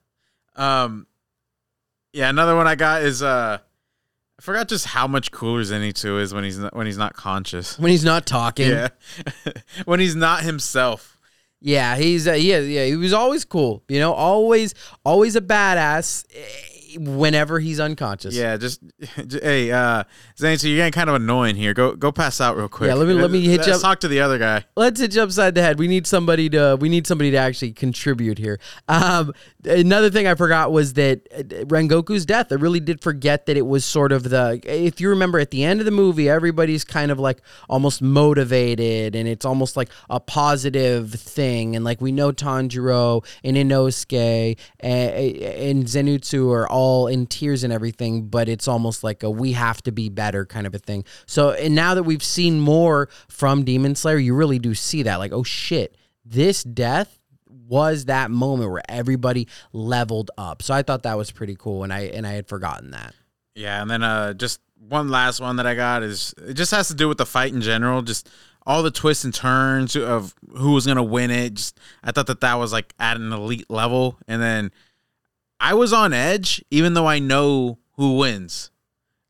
Um, 0.56 1.08
yeah, 2.12 2.30
another 2.30 2.56
one 2.56 2.68
I 2.68 2.76
got 2.76 3.04
is 3.04 3.24
uh, 3.24 3.60
I 4.38 4.42
forgot 4.42 4.68
just 4.68 4.86
how 4.86 5.08
much 5.08 5.32
cooler 5.32 5.62
Zenitsu 5.62 6.22
is 6.22 6.34
when 6.34 6.44
he's 6.44 6.60
not, 6.60 6.76
when 6.76 6.86
he's 6.86 6.98
not 6.98 7.14
conscious. 7.14 7.80
When 7.80 7.92
he's 7.92 8.04
not 8.04 8.26
talking, 8.26 8.70
Yeah, 8.70 8.90
when 9.86 10.02
he's 10.02 10.16
not 10.16 10.44
himself. 10.44 11.18
Yeah, 11.62 11.98
he's 11.98 12.28
uh, 12.28 12.34
yeah 12.34 12.60
yeah 12.60 12.86
he 12.86 12.96
was 12.96 13.14
always 13.14 13.46
cool. 13.46 13.84
You 13.88 14.00
know, 14.00 14.14
always 14.14 14.74
always 15.06 15.36
a 15.36 15.42
badass. 15.42 16.26
Whenever 16.98 17.60
he's 17.60 17.80
unconscious. 17.80 18.36
Yeah, 18.36 18.58
just 18.58 18.82
j- 19.28 19.40
hey, 19.42 19.72
uh, 19.72 20.04
Zenitsu, 20.38 20.66
you're 20.70 20.78
getting 20.78 20.92
kind 20.94 21.10
of 21.10 21.16
annoying 21.16 21.56
here. 21.56 21.74
Go 21.74 21.96
go 21.96 22.12
pass 22.12 22.40
out 22.42 22.58
real 22.58 22.68
quick. 22.70 22.88
Yeah, 22.88 22.94
let 22.96 23.08
me- 23.08 23.14
let 23.14 23.30
me 23.32 23.42
hit 23.42 23.52
you 23.66 23.72
Let's 23.74 23.78
up- 23.78 23.82
talk 23.82 24.00
to 24.02 24.08
the 24.08 24.22
other 24.22 24.38
guy. 24.38 24.66
Let's 24.76 25.00
hit 25.00 25.14
you 25.16 25.22
upside 25.22 25.56
the 25.56 25.62
head. 25.62 25.78
We 25.78 25.88
need 25.88 26.08
somebody 26.08 26.50
to 26.52 26.78
we 26.80 26.90
need 26.90 27.06
somebody 27.06 27.32
to 27.32 27.38
actually 27.38 27.74
contribute 27.74 28.38
here. 28.38 28.60
Um, 28.88 29.34
another 29.66 30.10
thing 30.10 30.26
I 30.28 30.36
forgot 30.36 30.72
was 30.72 30.94
that 30.94 31.28
uh, 31.36 31.44
Rengoku's 31.66 32.26
death. 32.26 32.52
I 32.52 32.56
really 32.56 32.80
did 32.80 33.02
forget 33.04 33.46
that 33.48 33.58
it 33.58 33.66
was 33.68 33.84
sort 33.86 34.12
of 34.12 34.24
the. 34.30 34.60
If 34.64 35.02
you 35.02 35.10
remember 35.10 35.40
at 35.40 35.52
the 35.52 35.64
end 35.66 35.82
of 35.82 35.86
the 35.86 35.92
movie, 35.92 36.30
everybody's 36.30 36.84
kind 36.86 37.12
of 37.12 37.20
like 37.20 37.42
almost 37.70 38.02
motivated, 38.02 39.16
and 39.16 39.28
it's 39.28 39.46
almost 39.46 39.76
like 39.76 39.90
a 40.10 40.20
positive 40.20 41.12
thing. 41.14 41.76
And 41.76 41.84
like 41.84 42.00
we 42.00 42.12
know 42.14 42.32
Tanjiro 42.32 43.26
and 43.44 43.58
Inosuke 43.58 44.58
and, 44.80 45.12
and 45.38 45.84
Zenitsu 45.86 46.52
are 46.54 46.68
all 46.68 46.79
in 47.08 47.28
tears 47.28 47.64
and 47.64 47.74
everything, 47.74 48.28
but 48.28 48.50
it's 48.50 48.68
almost 48.68 49.04
like 49.04 49.24
a 49.24 49.30
we 49.30 49.54
have 49.54 49.82
to 49.84 49.92
be 49.92 50.10
better 50.10 50.46
kind 50.46 50.68
of 50.68 50.74
a 50.76 50.80
thing. 50.80 51.04
So 51.26 51.52
and 51.52 51.76
now 51.76 51.94
that 51.96 52.04
we've 52.04 52.24
seen 52.24 52.60
more 52.60 53.10
from 53.28 53.64
Demon 53.64 53.96
Slayer, 53.96 54.18
you 54.18 54.36
really 54.36 54.60
do 54.60 54.74
see 54.74 55.04
that. 55.04 55.18
Like, 55.18 55.32
oh 55.32 55.44
shit, 55.44 55.96
this 56.26 56.64
death 56.64 57.20
was 57.50 58.06
that 58.06 58.32
moment 58.32 58.72
where 58.72 58.82
everybody 58.90 59.48
leveled 59.74 60.32
up. 60.38 60.62
So 60.62 60.74
I 60.74 60.82
thought 60.82 61.04
that 61.04 61.18
was 61.18 61.32
pretty 61.32 61.56
cool, 61.56 61.84
and 61.84 61.94
I 61.94 62.02
and 62.02 62.26
I 62.26 62.32
had 62.32 62.48
forgotten 62.48 62.92
that. 62.92 63.14
Yeah, 63.56 63.82
and 63.82 63.90
then 63.90 64.04
uh, 64.04 64.34
just 64.34 64.60
one 64.88 65.10
last 65.10 65.40
one 65.40 65.58
that 65.58 65.68
I 65.68 65.76
got 65.76 66.04
is 66.04 66.34
it 66.38 66.54
just 66.54 66.72
has 66.72 66.88
to 66.88 66.96
do 66.96 67.08
with 67.08 67.18
the 67.18 67.26
fight 67.26 67.54
in 67.54 67.62
general. 67.62 68.02
Just 68.02 68.30
all 68.66 68.84
the 68.84 68.92
twists 68.92 69.24
and 69.24 69.34
turns 69.34 69.96
of 69.96 70.34
who 70.56 70.72
was 70.72 70.86
gonna 70.88 71.04
win 71.04 71.32
it. 71.32 71.54
Just 71.56 71.80
I 72.04 72.12
thought 72.12 72.28
that 72.28 72.42
that 72.42 72.56
was 72.56 72.74
like 72.74 72.94
at 73.00 73.18
an 73.18 73.32
elite 73.32 73.70
level, 73.70 74.18
and 74.28 74.42
then 74.42 74.72
I 75.60 75.74
was 75.74 75.94
on 75.94 76.14
edge, 76.14 76.64
even 76.72 76.94
though 76.94 77.08
I 77.08 77.20
know 77.20 77.80
who 77.94 78.18
wins. 78.18 78.72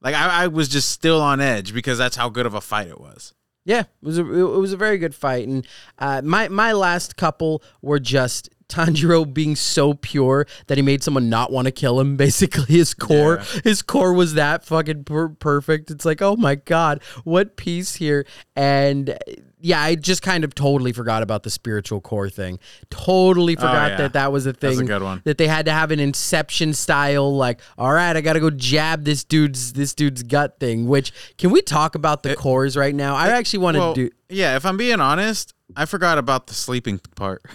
Like 0.02 0.16
I, 0.16 0.44
I 0.44 0.48
was 0.48 0.70
just 0.70 0.92
still 0.92 1.22
on 1.22 1.42
edge 1.42 1.74
because 1.74 1.98
that's 1.98 2.16
how 2.16 2.30
good 2.30 2.46
of 2.46 2.54
a 2.54 2.62
fight 2.62 2.88
it 2.88 3.02
was. 3.02 3.34
Yeah, 3.66 3.82
it 3.82 3.88
was 4.02 4.18
a 4.18 4.22
it 4.22 4.60
was 4.60 4.74
a 4.74 4.78
very 4.78 4.98
good 4.98 5.14
fight, 5.14 5.48
and 5.48 5.68
uh, 5.98 6.22
my 6.24 6.48
my 6.48 6.72
last 6.72 7.18
couple 7.18 7.62
were 7.82 8.00
just 8.00 8.50
Tanjiro 8.70 9.32
being 9.32 9.56
so 9.56 9.96
pure 9.96 10.48
that 10.68 10.78
he 10.78 10.82
made 10.82 11.04
someone 11.04 11.30
not 11.30 11.52
want 11.52 11.66
to 11.66 11.72
kill 11.72 12.00
him. 12.00 12.16
Basically, 12.18 12.76
his 12.76 12.94
core 12.94 13.42
his 13.64 13.82
core 13.82 14.14
was 14.14 14.36
that 14.36 14.64
fucking 14.64 15.04
per- 15.04 15.30
perfect. 15.30 15.92
It's 15.92 16.06
like, 16.06 16.22
oh 16.22 16.36
my 16.38 16.56
god, 16.56 17.04
what 17.26 17.58
peace 17.58 17.96
here! 17.96 18.26
And 18.56 19.18
yeah, 19.62 19.82
I 19.82 19.96
just 19.96 20.22
kind 20.22 20.44
of 20.44 20.56
totally 20.56 20.94
forgot 20.94 21.22
about 21.24 21.44
the 21.44 21.50
spiritual 21.50 22.00
core 22.02 22.30
thing. 22.30 22.60
Totally 22.90 23.56
oh, 23.58 23.62
forgot 23.62 23.76
Oh, 23.76 23.88
yeah. 23.92 23.98
that 23.98 24.14
that 24.14 24.32
was 24.32 24.46
a 24.46 24.54
thing. 24.54 24.70
That's 24.72 24.82
a 24.82 24.86
good 24.86 25.04
one. 25.04 25.22
That 25.26 25.38
they 25.38 25.48
had 25.48 25.66
to 25.66 25.72
have 25.72 25.92
an 25.92 26.00
Inception 26.00 26.74
style, 26.74 27.36
like, 27.36 27.60
all 27.78 27.92
right, 27.94 28.16
I 28.16 28.22
got 28.22 28.34
to 28.34 28.40
go 28.40 28.50
jab 28.50 29.04
this 29.04 29.24
dude's 29.24 29.74
this 29.74 29.94
dude's 29.94 30.24
gut 30.24 30.60
thing. 30.60 30.88
Which 30.88 31.12
can 31.38 31.52
we 31.52 31.62
talk 31.62 31.96
about 31.96 32.24
the 32.24 32.36
cores 32.36 32.78
right 32.78 32.96
now? 32.96 33.16
I 33.16 33.30
actually 33.30 33.60
want 33.60 33.76
to 33.76 33.80
Well, 33.80 33.94
do. 33.94 34.10
yeah, 34.30 34.56
if 34.56 34.66
I'm 34.66 34.78
being 34.78 35.00
honest, 35.00 35.54
I 35.76 35.86
forgot 35.86 36.18
about 36.18 36.48
the 36.48 36.54
sleeping 36.54 37.00
part. 37.16 37.44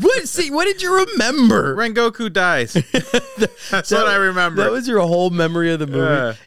What? 0.00 0.28
See, 0.28 0.50
what 0.50 0.64
did 0.64 0.82
you 0.82 1.06
remember? 1.06 1.76
Rengoku 1.76 2.32
dies. 2.32 2.72
That's 3.70 3.90
what 3.90 4.08
I 4.08 4.16
remember. 4.16 4.62
That 4.62 4.72
was 4.72 4.88
your 4.88 5.00
whole 5.00 5.30
memory 5.30 5.72
of 5.72 5.78
the 5.78 5.86
movie. 5.86 5.98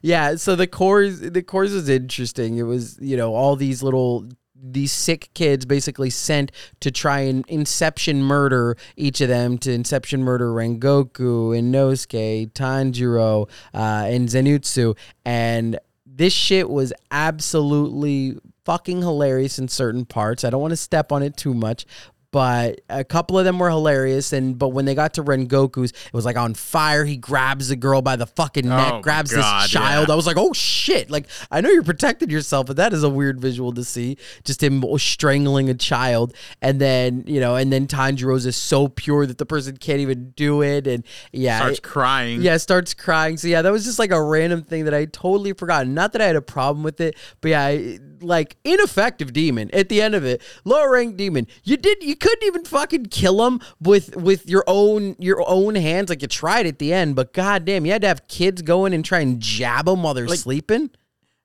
Yeah. 0.01 0.31
Yeah. 0.31 0.35
So 0.35 0.55
the 0.55 0.67
cores, 0.67 1.21
the 1.21 1.41
cores 1.41 1.71
was 1.71 1.87
interesting. 1.87 2.57
It 2.57 2.63
was, 2.63 2.97
you 2.99 3.15
know, 3.15 3.33
all 3.33 3.55
these 3.55 3.81
little, 3.81 4.27
these 4.55 4.91
sick 4.91 5.29
kids 5.33 5.65
basically 5.65 6.09
sent 6.09 6.51
to 6.81 6.91
try 6.91 7.21
and 7.21 7.45
Inception 7.47 8.23
murder 8.23 8.75
each 8.97 9.21
of 9.21 9.29
them 9.29 9.57
to 9.59 9.71
Inception 9.71 10.23
murder 10.23 10.49
Rengoku, 10.51 11.57
Inosuke, 11.57 12.51
Tanjiro, 12.51 13.47
uh, 13.73 13.77
and 14.07 14.27
Zenitsu. 14.27 14.97
And 15.23 15.79
this 16.05 16.33
shit 16.33 16.69
was 16.69 16.93
absolutely 17.11 18.37
fucking 18.65 19.01
hilarious 19.01 19.59
in 19.59 19.67
certain 19.67 20.05
parts. 20.05 20.43
I 20.43 20.49
don't 20.49 20.61
want 20.61 20.71
to 20.71 20.77
step 20.77 21.11
on 21.11 21.23
it 21.23 21.37
too 21.37 21.53
much, 21.53 21.85
but 22.31 22.81
a 22.89 23.05
couple 23.05 23.39
of 23.39 23.45
them 23.45 23.59
were 23.59 23.69
hilarious. 23.69 24.33
And 24.33 24.59
but 24.59 24.69
when 24.69 24.83
they 24.83 24.93
got 24.93 25.13
to 25.13 25.23
Rengoku's, 25.23 25.91
it 25.91 26.13
was 26.13 26.25
like 26.25 26.35
on 26.35 26.53
fire. 26.53 27.05
He 27.05 27.15
grabs 27.15 27.69
the 27.69 27.77
girl 27.77 28.01
by 28.01 28.17
the 28.17 28.25
fucking 28.25 28.67
neck, 28.67 28.91
oh 28.91 28.95
my 28.97 29.01
grabs 29.01 29.31
God, 29.33 29.63
this 29.63 29.71
child. 29.71 30.07
yeah. 30.09 30.13
I 30.13 30.17
was 30.17 30.25
like, 30.27 30.35
oh 30.37 30.51
shit! 30.51 31.09
Like 31.09 31.27
I 31.49 31.61
know 31.61 31.69
you're 31.69 31.81
protecting 31.83 32.29
yourself, 32.29 32.65
but 32.67 32.75
that 32.75 32.91
is 32.91 33.03
a 33.03 33.09
weird 33.09 33.39
visual 33.39 33.71
to 33.73 33.85
see. 33.85 34.17
Just 34.43 34.61
him 34.61 34.83
strangling 34.97 35.69
a 35.69 35.75
child, 35.75 36.35
and 36.61 36.81
then 36.81 37.23
you 37.25 37.39
know, 37.39 37.55
and 37.55 37.71
then 37.71 37.87
Tanjiro's 37.87 38.45
is 38.45 38.57
so 38.57 38.89
pure 38.89 39.25
that 39.25 39.37
the 39.37 39.45
person 39.45 39.77
can't 39.77 39.99
even 40.01 40.31
do 40.31 40.61
it, 40.61 40.87
and 40.87 41.05
yeah, 41.31 41.59
Starts 41.59 41.77
it- 41.77 41.83
crying. 41.83 42.41
yeah, 42.41 42.57
starts 42.57 42.93
crying. 42.93 43.37
So 43.37 43.47
yeah, 43.47 43.61
that 43.61 43.71
was 43.71 43.85
just 43.85 43.97
like 43.99 44.11
a 44.11 44.21
random 44.21 44.61
thing 44.63 44.83
that 44.85 44.93
I 44.93 45.05
totally 45.05 45.53
forgot. 45.53 45.87
Not 45.87 46.11
that 46.11 46.21
I 46.21 46.25
had 46.25 46.35
a 46.35 46.41
problem 46.41 46.83
with 46.83 46.99
it, 46.99 47.15
but 47.39 47.51
yeah, 47.51 47.63
I- 47.65 47.99
like 48.25 48.57
ineffective 48.63 49.33
demon 49.33 49.69
at 49.71 49.89
the 49.89 50.01
end 50.01 50.15
of 50.15 50.25
it, 50.25 50.41
lower 50.63 50.91
rank 50.91 51.17
demon. 51.17 51.47
You 51.63 51.77
did 51.77 52.03
you 52.03 52.15
couldn't 52.15 52.45
even 52.45 52.65
fucking 52.65 53.07
kill 53.07 53.45
him 53.45 53.61
with 53.79 54.15
with 54.15 54.49
your 54.49 54.63
own 54.67 55.15
your 55.19 55.43
own 55.47 55.75
hands. 55.75 56.09
Like 56.09 56.21
you 56.21 56.27
tried 56.27 56.65
at 56.65 56.79
the 56.79 56.93
end, 56.93 57.15
but 57.15 57.33
goddamn, 57.33 57.85
you 57.85 57.91
had 57.91 58.01
to 58.01 58.07
have 58.07 58.27
kids 58.27 58.61
go 58.61 58.85
in 58.85 58.93
and 58.93 59.03
try 59.03 59.19
and 59.19 59.39
jab 59.39 59.85
them 59.85 60.03
while 60.03 60.13
they're 60.13 60.27
sleeping. 60.27 60.89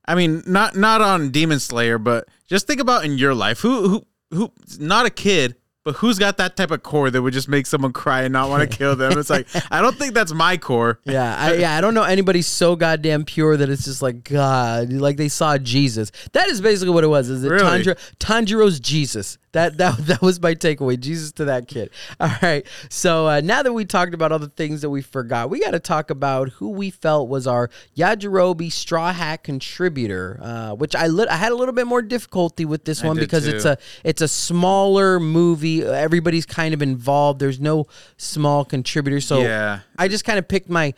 I 0.07 0.14
mean, 0.14 0.43
not 0.47 0.76
not 0.76 1.01
on 1.03 1.31
Demon 1.31 1.61
Slayer, 1.61 1.99
but 1.99 2.28
just 2.47 2.66
think 2.66 2.81
about 2.81 3.05
in 3.05 3.18
your 3.18 3.35
life. 3.35 3.61
Who 3.61 3.89
who 3.89 4.07
who? 4.33 4.53
Not 4.78 5.07
a 5.07 5.11
kid, 5.11 5.57
but 5.85 5.97
who's 5.97 6.18
got 6.18 6.37
that 6.37 6.57
type 6.57 6.70
of 6.70 6.83
core 6.83 7.11
that 7.11 7.22
would 7.22 7.33
just 7.33 7.49
make 7.49 7.66
someone 7.66 7.93
cry 7.93 8.22
and 8.22 8.33
not 8.33 8.49
want 8.51 8.68
to 8.70 8.76
kill 8.78 8.97
them? 8.97 9.18
It's 9.18 9.31
like 9.31 9.47
I 9.70 9.81
don't 9.81 9.97
think 9.97 10.14
that's 10.14 10.33
my 10.33 10.57
core. 10.57 10.99
Yeah, 11.11 11.35
I, 11.37 11.55
yeah, 11.55 11.76
I 11.76 11.81
don't 11.81 11.95
know 11.95 12.05
anybody 12.05 12.41
so 12.43 12.76
goddamn 12.76 13.24
pure 13.24 13.57
that 13.57 13.68
it's 13.68 13.85
just 13.85 14.01
like 14.01 14.22
God, 14.22 14.93
like 14.93 15.16
they 15.16 15.28
saw 15.28 15.59
Jesus. 15.59 16.12
That 16.33 16.49
is 16.49 16.61
basically 16.61 16.95
what 16.95 17.03
it 17.05 17.09
was. 17.09 17.28
Is 17.31 17.43
it 17.43 17.49
Really? 17.51 17.83
Tanjiro, 17.83 17.99
Tanjiro's 18.18 18.78
Jesus? 18.78 19.39
That 19.53 19.78
that 19.78 19.96
that 20.07 20.22
was 20.22 20.40
my 20.40 20.55
takeaway. 20.55 20.98
Jesus 20.98 21.32
to 21.32 21.46
that 21.46 21.68
kid. 21.68 21.90
All 22.20 22.30
right. 22.42 22.66
So 22.88 23.26
uh, 23.26 23.40
now 23.40 23.62
that 23.62 23.72
we 23.72 23.84
talked 23.84 24.14
about 24.14 24.32
all 24.32 24.38
the 24.38 24.48
things 24.48 24.82
that 24.82 24.90
we 24.90 25.03
forgot, 25.03 25.51
we 25.51 25.61
got 25.61 25.72
to 25.72 25.80
talk 25.80 26.11
about 26.11 26.51
who 26.51 26.70
we 26.70 26.90
felt 26.90 27.28
was 27.28 27.46
our 27.46 27.70
Yajirobe 27.96 28.70
Straw 28.70 29.12
Hat 29.12 29.42
contributor. 29.42 30.38
Uh, 30.42 30.74
which 30.74 30.94
I 30.94 31.09
lit- 31.09 31.28
I 31.28 31.36
had 31.36 31.53
a 31.53 31.55
little 31.57 31.74
bit 31.74 31.86
more 31.86 32.03
difficulty 32.03 32.64
with 32.64 32.84
this 32.84 33.03
I 33.03 33.09
one 33.09 33.16
because 33.16 33.46
it's 33.46 33.64
a 33.64 33.78
it's 34.05 34.22
a 34.22 34.28
smaller 34.28 35.18
movie. 35.18 35.84
Everybody's 35.84 36.46
kind 36.46 36.74
of 36.74 36.82
involved. 36.82 37.40
There's 37.40 37.61
no 37.61 37.86
small 38.16 38.64
contributor. 38.64 39.20
So 39.20 39.40
Yeah. 39.40 39.80
I 39.98 40.09
just 40.09 40.24
kind 40.24 40.38
of 40.38 40.48
picked 40.48 40.70
my 40.70 40.94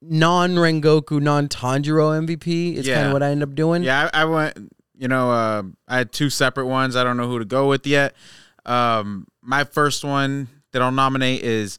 non 0.00 0.54
Rengoku, 0.54 1.20
non 1.20 1.48
Tanjiro 1.48 2.26
MVP. 2.26 2.76
It's 2.76 2.88
kind 2.88 3.06
of 3.08 3.12
what 3.12 3.22
I 3.22 3.30
end 3.30 3.42
up 3.42 3.54
doing. 3.54 3.82
Yeah, 3.82 4.10
I, 4.12 4.22
I 4.22 4.24
went. 4.24 4.72
You 4.96 5.08
know, 5.08 5.30
uh, 5.32 5.62
I 5.88 5.98
had 5.98 6.12
two 6.12 6.30
separate 6.30 6.66
ones. 6.66 6.96
I 6.96 7.04
don't 7.04 7.16
know 7.16 7.26
who 7.28 7.38
to 7.38 7.44
go 7.44 7.68
with 7.68 7.86
yet. 7.86 8.14
Um, 8.66 9.26
my 9.42 9.64
first 9.64 10.04
one 10.04 10.48
that 10.72 10.82
I'll 10.82 10.92
nominate 10.92 11.42
is 11.42 11.78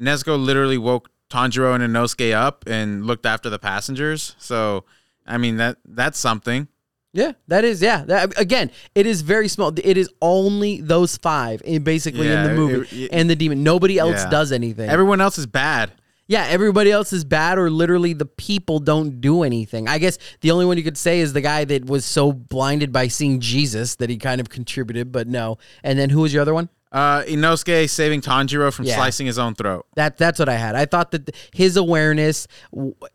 Nezuko. 0.00 0.42
Literally 0.42 0.76
woke 0.78 1.08
Tanjiro 1.30 1.74
and 1.74 1.82
Inosuke 1.82 2.34
up 2.34 2.64
and 2.66 3.06
looked 3.06 3.24
after 3.24 3.48
the 3.50 3.58
passengers. 3.58 4.34
So, 4.38 4.84
I 5.26 5.38
mean 5.38 5.56
that 5.58 5.78
that's 5.84 6.18
something. 6.18 6.68
Yeah, 7.12 7.32
that 7.48 7.64
is. 7.64 7.82
Yeah, 7.82 8.04
that, 8.04 8.38
again, 8.38 8.70
it 8.94 9.04
is 9.06 9.22
very 9.22 9.48
small. 9.48 9.72
It 9.82 9.96
is 9.96 10.08
only 10.22 10.80
those 10.80 11.16
five, 11.16 11.60
in, 11.64 11.82
basically 11.82 12.28
Yeah, 12.28 12.44
in 12.44 12.44
the 12.44 12.52
it- 12.52 12.56
movie, 12.56 13.04
it- 13.06 13.10
and 13.12 13.28
the 13.30 13.34
demon. 13.34 13.62
Nobody 13.64 13.98
else 13.98 14.12
Yeah. 14.24 14.30
does 14.30 14.52
anything. 14.52 14.88
Everyone 14.88 15.20
else 15.20 15.36
is 15.38 15.46
bad. 15.46 15.90
Yeah, 16.30 16.46
everybody 16.46 16.92
else 16.92 17.12
is 17.12 17.24
bad, 17.24 17.58
or 17.58 17.68
literally 17.70 18.12
the 18.12 18.24
people 18.24 18.78
don't 18.78 19.20
do 19.20 19.42
anything. 19.42 19.88
I 19.88 19.98
guess 19.98 20.16
the 20.42 20.52
only 20.52 20.64
one 20.64 20.76
you 20.76 20.84
could 20.84 20.96
say 20.96 21.18
is 21.18 21.32
the 21.32 21.40
guy 21.40 21.64
that 21.64 21.86
was 21.86 22.04
so 22.04 22.32
blinded 22.32 22.92
by 22.92 23.08
seeing 23.08 23.40
Jesus 23.40 23.96
that 23.96 24.10
he 24.10 24.16
kind 24.16 24.40
of 24.40 24.48
contributed, 24.48 25.10
but 25.10 25.26
no. 25.26 25.58
And 25.82 25.98
then 25.98 26.10
who 26.10 26.20
was 26.20 26.32
your 26.32 26.42
other 26.42 26.54
one? 26.54 26.68
Uh, 26.92 27.22
Inosuke 27.22 27.88
saving 27.88 28.20
Tanjiro 28.20 28.72
from 28.72 28.84
Yeah. 28.84 28.96
slicing 28.96 29.26
his 29.26 29.38
own 29.38 29.54
throat. 29.54 29.86
That 29.94 30.16
that's 30.16 30.40
what 30.40 30.48
I 30.48 30.56
had. 30.56 30.74
I 30.74 30.86
thought 30.86 31.12
that 31.12 31.30
his 31.54 31.76
awareness 31.76 32.48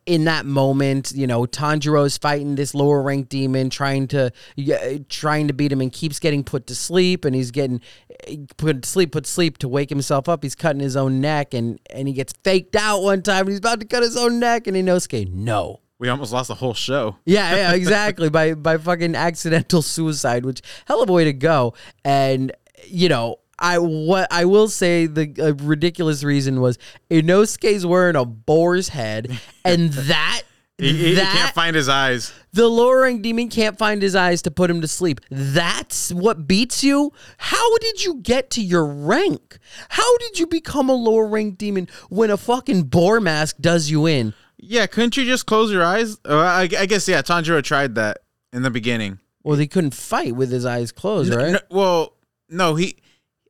in 0.06 0.24
that 0.26 0.46
moment, 0.46 1.12
you 1.14 1.28
know, 1.28 1.42
Tanjiro's 1.44 2.18
fighting 2.18 2.56
this 2.56 2.74
lower 2.74 3.02
ranked 3.02 3.30
demon, 3.30 3.70
trying 3.70 4.08
to 4.10 4.32
yeah, 4.56 5.00
trying 5.10 5.48
to 5.50 5.54
beat 5.54 5.74
him, 5.74 5.82
and 5.82 5.92
keeps 5.92 6.20
getting 6.20 6.44
put 6.44 6.68
to 6.68 6.76
sleep, 6.76 7.26
and 7.26 7.36
he's 7.36 7.52
getting 7.52 7.82
eh, 8.28 8.38
put 8.56 8.84
to 8.84 8.90
sleep, 8.90 9.12
put 9.12 9.26
to 9.26 9.30
sleep 9.30 9.58
to 9.58 9.68
wake 9.68 9.90
himself 9.90 10.30
up. 10.30 10.42
He's 10.44 10.56
cutting 10.56 10.80
his 10.80 10.96
own 10.96 11.20
neck, 11.20 11.54
and 11.54 11.78
and 11.90 12.08
he 12.08 12.14
gets 12.14 12.34
faked 12.46 12.78
out 12.78 13.02
one 13.04 13.24
time, 13.24 13.42
and 13.42 13.50
he's 13.50 13.60
about 13.60 13.82
to 13.82 13.86
cut 13.86 14.04
his 14.04 14.16
own 14.16 14.40
neck, 14.40 14.68
and 14.68 14.78
Inosuke, 14.78 15.30
no. 15.34 15.82
We 16.00 16.08
almost 16.10 16.32
lost 16.34 16.48
the 16.50 16.56
whole 16.56 16.74
show. 16.74 17.18
Yeah, 17.26 17.56
yeah, 17.56 17.72
exactly. 17.82 18.30
by 18.30 18.54
by 18.54 18.78
fucking 18.78 19.16
accidental 19.16 19.82
suicide, 19.82 20.46
which 20.46 20.62
hell 20.86 21.02
of 21.04 21.10
a 21.10 21.14
way 21.14 21.26
to 21.26 21.34
go. 21.34 21.74
And 22.06 22.54
you 22.88 23.10
know, 23.10 23.38
I 23.58 23.78
what 23.80 24.28
I 24.32 24.46
will 24.46 24.68
say 24.68 25.06
the 25.08 25.34
uh, 25.40 25.64
ridiculous 25.64 26.24
reason 26.24 26.60
was 26.62 26.78
Inosuke's 27.10 27.86
wearing 27.86 28.16
a 28.16 28.26
boar's 28.26 28.90
head, 28.90 29.40
and 29.66 29.92
that 29.94 30.42
He, 30.78 30.92
he- 30.92 30.98
he 31.10 31.14
that 31.16 31.34
can't 31.34 31.56
find 31.56 31.76
his 31.76 31.88
eyes. 31.88 32.34
the 32.52 32.68
lower 32.68 33.02
rank 33.02 33.22
demon 33.22 33.48
can't 33.50 33.78
find 33.78 34.02
his 34.02 34.16
eyes 34.16 34.42
to 34.44 34.52
put 34.52 34.70
him 34.70 34.82
to 34.82 34.88
sleep. 34.88 35.22
That's 35.32 36.12
what 36.12 36.48
beats 36.48 36.84
you. 36.84 37.14
How 37.38 37.78
did 37.78 38.04
you 38.04 38.16
get 38.16 38.50
to 38.52 38.62
your 38.62 38.86
rank? 38.86 39.58
How 39.90 40.18
did 40.18 40.38
you 40.40 40.48
become 40.48 40.90
a 40.90 40.94
lower 40.96 41.26
rank 41.28 41.58
demon 41.58 41.88
when 42.10 42.30
a 42.30 42.38
fucking 42.38 42.84
boar 42.84 43.22
mask 43.22 43.56
does 43.62 43.90
you 43.90 44.06
in? 44.06 44.34
Yeah, 44.58 44.86
couldn't 44.88 45.16
you 45.16 45.24
just 45.26 45.46
close 45.46 45.72
your 45.72 45.84
eyes? 45.84 46.18
Uh, 46.28 46.38
I, 46.38 46.62
I 46.78 46.86
guess 46.88 47.08
yeah. 47.08 47.22
Tanjiro 47.22 47.64
tried 47.64 47.96
that 47.96 48.18
in 48.52 48.64
the 48.64 48.72
beginning. 48.72 49.20
Well, 49.44 49.58
he 49.58 49.68
couldn't 49.68 49.94
fight 49.94 50.36
with 50.36 50.52
his 50.52 50.66
eyes 50.66 50.92
closed, 50.92 51.34
right? 51.34 51.52
No, 51.52 51.60
well, 51.70 52.14
no, 52.50 52.76
he 52.76 52.96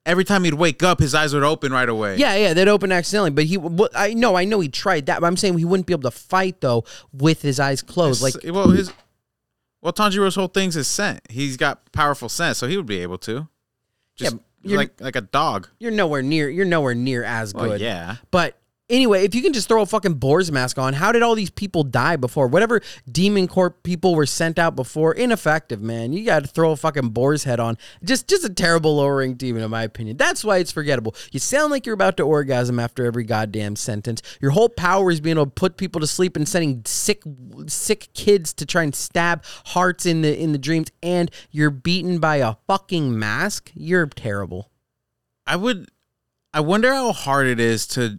every 0.06 0.24
time 0.24 0.44
he'd 0.44 0.54
wake 0.54 0.84
up, 0.84 1.00
his 1.00 1.16
eyes 1.16 1.34
would 1.34 1.44
open 1.44 1.72
right 1.72 1.88
away. 1.90 2.18
Yeah, 2.18 2.36
yeah, 2.36 2.54
they'd 2.54 2.68
open 2.68 2.92
accidentally. 2.92 3.32
But 3.32 3.46
he, 3.46 3.58
well, 3.58 3.90
I 3.96 4.14
know, 4.14 4.36
I 4.36 4.46
know, 4.46 4.60
he 4.60 4.70
tried 4.70 5.06
that. 5.08 5.22
But 5.22 5.28
I'm 5.28 5.38
saying 5.38 5.58
he 5.58 5.66
wouldn't 5.66 5.88
be 5.88 5.94
able 5.94 6.04
to 6.04 6.12
fight 6.18 6.62
though 6.62 6.84
with 7.14 7.42
his 7.42 7.60
eyes 7.60 7.82
closed. 7.82 8.22
Like, 8.22 8.36
well, 8.46 8.70
his 8.70 8.92
well, 9.82 9.94
Tanjiro's 9.94 10.36
whole 10.36 10.48
thing's 10.48 10.76
his 10.76 10.88
scent. 10.88 11.20
He's 11.30 11.58
got 11.58 11.92
powerful 11.92 12.30
scent, 12.30 12.58
so 12.58 12.68
he 12.68 12.76
would 12.78 12.86
be 12.88 13.00
able 13.02 13.18
to. 13.20 13.48
Just 14.16 14.38
Yeah, 14.64 14.78
like 14.78 15.00
like 15.02 15.16
a 15.16 15.22
dog. 15.22 15.70
you're 15.80 15.92
nowhere 15.92 16.22
near, 16.24 16.50
you're 16.50 16.66
nowhere 16.66 16.96
near 16.96 17.24
as 17.24 17.54
Well, 17.54 17.70
good. 17.70 17.82
yeah. 17.82 18.16
But 18.32 18.58
anyway, 18.90 19.24
if 19.24 19.34
you 19.34 19.42
can 19.42 19.54
just 19.54 19.68
throw 19.68 19.82
a 19.82 19.86
fucking 19.86 20.16
boar's 20.16 20.52
mask 20.52 20.78
on, 20.78 20.94
how 20.94 21.12
did 21.12 21.24
all 21.24 21.36
these 21.36 21.50
people 21.50 21.84
die 21.84 22.16
before? 22.16 22.48
Whatever 22.48 22.82
demon 23.12 23.48
corp 23.48 23.84
people 23.84 24.16
were 24.16 24.26
sent 24.26 24.60
out 24.60 24.76
before, 24.76 25.14
ineffective, 25.14 25.82
man. 25.82 26.14
You 26.14 26.26
got 26.26 26.44
to 26.44 26.48
throw 26.48 26.72
a 26.72 26.76
fucking 26.76 27.10
boar's 27.10 27.44
head 27.44 27.60
on. 27.60 27.78
Just, 28.04 28.28
just 28.28 28.44
a 28.44 28.50
terrible 28.50 28.98
lower 28.98 29.18
rank 29.18 29.38
demon, 29.38 29.64
in 29.64 29.72
my 29.72 29.84
opinion. 29.84 30.18
That's 30.18 30.44
why 30.44 30.58
it's 30.58 30.72
forgettable. 30.72 31.16
You 31.32 31.40
sound 31.40 31.72
like 31.72 31.86
you're 31.86 31.94
about 31.94 32.18
to 32.18 32.24
orgasm 32.24 32.80
after 32.80 33.06
every 33.06 33.24
goddamn 33.24 33.76
sentence. 33.76 34.22
Your 34.42 34.52
whole 34.52 34.70
power 34.70 35.12
is 35.12 35.22
being 35.22 35.38
able 35.38 35.46
to 35.46 35.52
put 35.52 35.78
people 35.78 36.02
to 36.02 36.08
sleep 36.08 36.36
and 36.36 36.48
sending 36.48 36.82
sick, 36.86 37.24
sick 37.68 38.10
kids 38.14 38.54
to 38.54 38.66
try 38.66 38.84
and 38.84 38.96
stab 38.96 39.44
hearts 39.68 40.06
in 40.06 40.22
the 40.22 40.36
in 40.36 40.52
the 40.52 40.58
dreams, 40.58 40.92
and 41.02 41.32
you're 41.52 41.70
beaten 41.70 42.20
by 42.20 42.38
a 42.38 42.56
fucking 42.68 43.18
mask. 43.18 43.72
You're 43.74 44.06
terrible. 44.08 44.72
I 45.48 45.56
would. 45.56 45.90
I 46.54 46.62
wonder 46.62 46.94
how 46.94 47.12
hard 47.12 47.48
it 47.48 47.60
is 47.60 47.86
to 47.88 48.18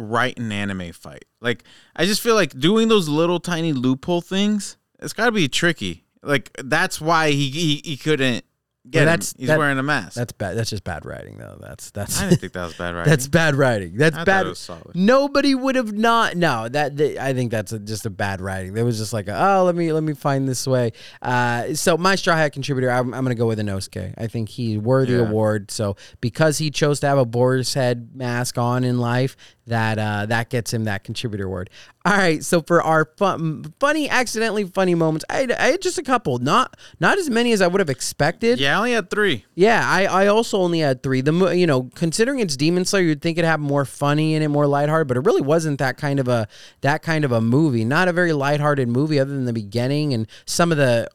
write 0.00 0.38
an 0.38 0.50
anime 0.52 0.92
fight. 0.92 1.24
Like, 1.40 1.64
I 1.96 2.06
just 2.06 2.20
feel 2.20 2.34
like 2.34 2.58
doing 2.58 2.88
those 2.88 3.08
little 3.08 3.40
tiny 3.40 3.72
loophole 3.72 4.20
things. 4.20 4.76
It's 4.98 5.12
got 5.12 5.26
to 5.26 5.32
be 5.32 5.48
tricky. 5.48 6.04
Like 6.22 6.50
that's 6.62 7.00
why 7.00 7.30
he 7.30 7.48
he, 7.50 7.80
he 7.82 7.96
couldn't 7.96 8.44
get. 8.88 8.98
Well, 8.98 9.02
him. 9.02 9.06
that's- 9.06 9.34
He's 9.38 9.48
that- 9.48 9.58
wearing 9.58 9.78
a 9.78 9.82
mask. 9.82 10.14
That's 10.16 10.32
bad. 10.32 10.54
That's 10.58 10.68
just 10.68 10.84
bad 10.84 11.06
writing, 11.06 11.38
though. 11.38 11.56
That's 11.58 11.90
that's 11.92 12.20
I 12.20 12.28
didn't 12.28 12.40
think 12.42 12.52
that 12.52 12.64
was 12.64 12.74
bad 12.76 12.94
writing. 12.94 13.10
That's 13.10 13.26
bad 13.26 13.54
writing. 13.54 13.96
That's 13.96 14.16
I 14.16 14.24
bad. 14.24 14.44
it 14.44 14.50
was 14.50 14.58
solid. 14.58 14.94
Nobody 14.94 15.54
would 15.54 15.76
have 15.76 15.94
not. 15.94 16.36
No, 16.36 16.68
that, 16.68 16.98
that- 16.98 17.16
I 17.24 17.32
think 17.32 17.50
that's 17.50 17.72
a, 17.72 17.78
just 17.78 18.04
a 18.04 18.10
bad 18.10 18.42
writing. 18.42 18.74
There 18.74 18.84
was 18.84 18.98
just 18.98 19.14
like, 19.14 19.28
a, 19.28 19.42
oh, 19.54 19.64
let 19.64 19.74
me 19.74 19.92
let 19.94 20.02
me 20.02 20.12
find 20.12 20.46
this 20.46 20.66
way. 20.66 20.92
Uh, 21.22 21.72
so 21.72 21.96
my 21.96 22.16
straw 22.16 22.36
hat 22.36 22.52
contributor, 22.52 22.90
I'm, 22.90 23.14
I'm 23.14 23.24
gonna 23.24 23.34
go 23.34 23.46
with 23.46 23.58
Inosuke. 23.58 24.12
I 24.18 24.26
think 24.26 24.50
he 24.50 24.76
worthy 24.76 25.12
Yeah. 25.14 25.20
award. 25.20 25.70
So 25.70 25.96
because 26.20 26.58
he 26.58 26.70
chose 26.70 27.00
to 27.00 27.06
have 27.06 27.16
a 27.16 27.24
boar's 27.24 27.72
head 27.72 28.10
mask 28.14 28.58
on 28.58 28.84
in 28.84 28.98
life, 28.98 29.36
that 29.70 29.98
uh, 29.98 30.26
that 30.26 30.50
gets 30.50 30.72
him 30.72 30.84
that 30.84 31.02
contributor 31.04 31.46
award. 31.46 31.70
All 32.04 32.16
right. 32.16 32.42
So 32.42 32.62
for 32.62 32.82
our 32.82 33.10
fun, 33.16 33.74
funny, 33.78 34.08
accidentally 34.08 34.64
funny 34.64 34.94
moments, 34.94 35.24
I 35.28 35.36
had, 35.40 35.52
I 35.52 35.66
had 35.72 35.82
just 35.82 35.98
a 35.98 36.02
couple. 36.02 36.38
Not 36.38 36.76
not 36.98 37.18
as 37.18 37.28
many 37.30 37.52
as 37.52 37.60
I 37.60 37.66
would 37.66 37.80
have 37.80 37.90
expected. 37.90 38.60
yeah, 38.60 38.74
I 38.74 38.78
only 38.78 38.92
had 38.92 39.10
three. 39.10 39.44
Yeah, 39.54 39.82
I, 39.84 40.06
I 40.06 40.26
also 40.28 40.58
only 40.58 40.80
had 40.80 41.02
three. 41.02 41.20
The 41.20 41.32
you 41.56 41.66
know, 41.66 41.90
considering 41.94 42.40
it's 42.40 42.56
Demon 42.56 42.84
Slayer, 42.84 43.04
you'd 43.04 43.22
think 43.22 43.38
it'd 43.38 43.48
have 43.48 43.60
more 43.60 43.84
funny 43.84 44.34
in 44.34 44.42
it, 44.42 44.48
more 44.48 44.66
lighthearted, 44.66 45.08
but 45.08 45.16
it 45.16 45.24
really 45.24 45.42
wasn't 45.42 45.78
that 45.78 45.96
kind 45.96 46.20
of 46.20 46.28
a 46.28 46.48
that 46.80 47.02
kind 47.02 47.24
of 47.24 47.32
a 47.32 47.40
movie. 47.40 47.84
Not 47.84 48.08
a 48.08 48.12
very 48.12 48.32
lighthearted 48.32 48.88
movie, 48.88 49.18
other 49.18 49.32
than 49.32 49.44
the 49.44 49.52
beginning 49.52 50.12
and 50.14 50.26
some 50.46 50.72
of 50.72 50.78
the 50.78 51.08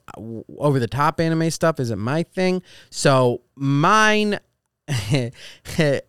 over 0.58 0.80
the 0.80 0.88
top 0.88 1.20
anime 1.20 1.50
stuff 1.52 1.80
isn't 1.80 2.00
my 2.00 2.24
thing. 2.24 2.62
So 2.90 3.42
mine. 3.56 4.40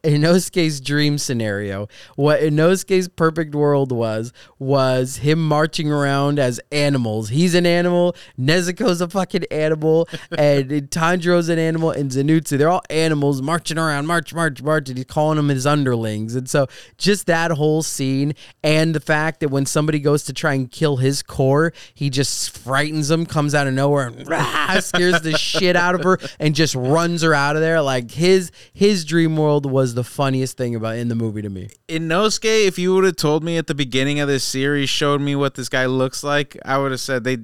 Inosuke's 0.05 0.83
dream 0.83 1.17
scenario, 1.17 1.89
what 2.15 2.41
Inosuke's 2.41 3.09
perfect 3.09 3.55
world 3.55 3.91
was, 3.91 4.35
was 4.59 5.17
him 5.19 5.49
marching 5.49 5.91
around 5.91 6.39
as 6.39 6.61
animals. 6.71 7.31
He's 7.31 7.55
an 7.55 7.65
animal, 7.65 8.15
Nezuko's 8.39 9.01
a 9.01 9.09
fucking 9.09 9.45
animal, 9.51 10.11
and 10.39 10.69
Tanjiro's 10.91 11.49
an 11.49 11.59
animal, 11.59 11.91
and 11.91 12.11
Zenitsu. 12.11 12.59
They're 12.59 12.69
all 12.69 12.83
animals 12.91 13.41
marching 13.41 13.79
around, 13.79 14.07
march, 14.09 14.35
march, 14.35 14.63
march, 14.63 14.91
and 14.91 14.99
he's 14.99 15.07
calling 15.07 15.37
them 15.37 15.49
his 15.49 15.67
underlings. 15.67 16.35
And 16.35 16.47
so 16.47 16.67
just 16.99 17.27
that 17.29 17.53
whole 17.53 17.83
scene, 17.83 18.35
and 18.63 18.95
the 18.95 19.01
fact 19.01 19.41
that 19.41 19.49
when 19.49 19.65
somebody 19.65 20.01
goes 20.01 20.25
to 20.25 20.35
try 20.35 20.53
and 20.53 20.71
kill 20.71 20.99
his 20.99 21.23
core, 21.23 21.73
he 21.95 22.11
just 22.11 22.51
frightens 22.59 23.09
them, 23.09 23.25
comes 23.25 23.55
out 23.55 23.67
of 23.67 23.73
nowhere, 23.73 24.09
and 24.09 24.29
rah, 24.29 24.81
scares 24.81 25.23
the 25.23 25.33
shit 25.39 25.77
out 25.77 25.95
of 25.95 26.03
her, 26.03 26.19
and 26.39 26.55
just 26.55 26.75
runs 26.75 27.23
her 27.23 27.33
out 27.33 27.57
of 27.57 27.63
there. 27.63 27.81
Like 27.81 28.11
his 28.11 28.53
his 28.77 29.07
dream 29.07 29.39
world 29.39 29.65
was 29.65 29.95
the 29.95 30.05
funniest 30.05 30.59
thing 30.59 30.75
about 30.75 30.97
in 30.97 31.09
the 31.09 31.15
movie 31.15 31.41
to 31.41 31.49
me. 31.49 31.71
Inosuke, 31.89 32.67
if 32.67 32.79
you 32.79 32.95
would 32.95 33.05
have 33.05 33.17
told 33.17 33.43
me 33.43 33.57
at 33.57 33.69
the 33.69 33.75
beginning 33.75 34.21
of 34.21 34.29
this 34.29 34.45
series, 34.45 34.91
showed 34.91 35.23
me 35.23 35.35
what 35.35 35.55
this 35.55 35.71
guy 35.71 35.87
looks 35.87 36.23
like, 36.23 36.59
I 36.63 36.77
would 36.77 36.91
have 36.91 37.01
said 37.01 37.25
they 37.25 37.39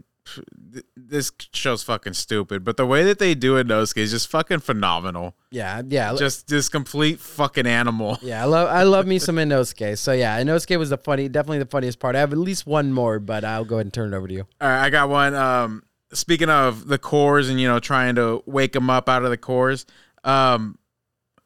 this 0.94 1.32
show's 1.54 1.82
fucking 1.82 2.12
stupid, 2.12 2.64
but 2.64 2.76
the 2.76 2.84
way 2.84 3.02
that 3.04 3.18
they 3.18 3.34
do 3.34 3.54
Inosuke 3.54 3.96
is 3.96 4.10
just 4.10 4.28
fucking 4.28 4.58
phenomenal. 4.58 5.34
Yeah, 5.50 5.80
yeah. 5.88 6.14
Just 6.16 6.48
this 6.48 6.68
complete 6.68 7.18
fucking 7.18 7.66
animal. 7.66 8.18
Yeah, 8.20 8.42
I 8.42 8.44
love 8.44 8.68
I 8.68 8.82
love 8.82 9.06
me 9.06 9.18
some 9.18 9.36
Inosuke. 9.36 9.96
So 9.96 10.12
yeah, 10.12 10.38
Inosuke 10.38 10.78
was 10.78 10.90
the 10.90 10.98
funny, 10.98 11.30
definitely 11.30 11.60
the 11.60 11.66
funniest 11.66 11.98
part. 11.98 12.14
I 12.14 12.20
have 12.20 12.32
at 12.32 12.38
least 12.38 12.66
one 12.66 12.92
more, 12.92 13.18
but 13.18 13.42
I'll 13.42 13.64
go 13.64 13.76
ahead 13.76 13.86
and 13.86 13.92
turn 13.92 14.12
it 14.12 14.16
over 14.16 14.28
to 14.28 14.34
you. 14.34 14.46
All 14.60 14.68
right, 14.68 14.84
I 14.84 14.90
got 14.90 15.08
one. 15.08 15.34
Um, 15.34 15.82
speaking 16.12 16.50
of 16.50 16.88
the 16.88 16.98
cores 16.98 17.48
and 17.48 17.58
you 17.58 17.68
know 17.68 17.80
trying 17.80 18.16
to 18.16 18.42
wake 18.44 18.72
them 18.72 18.90
up 18.90 19.08
out 19.08 19.24
of 19.24 19.30
the 19.30 19.38
cores, 19.38 19.86
um, 20.24 20.78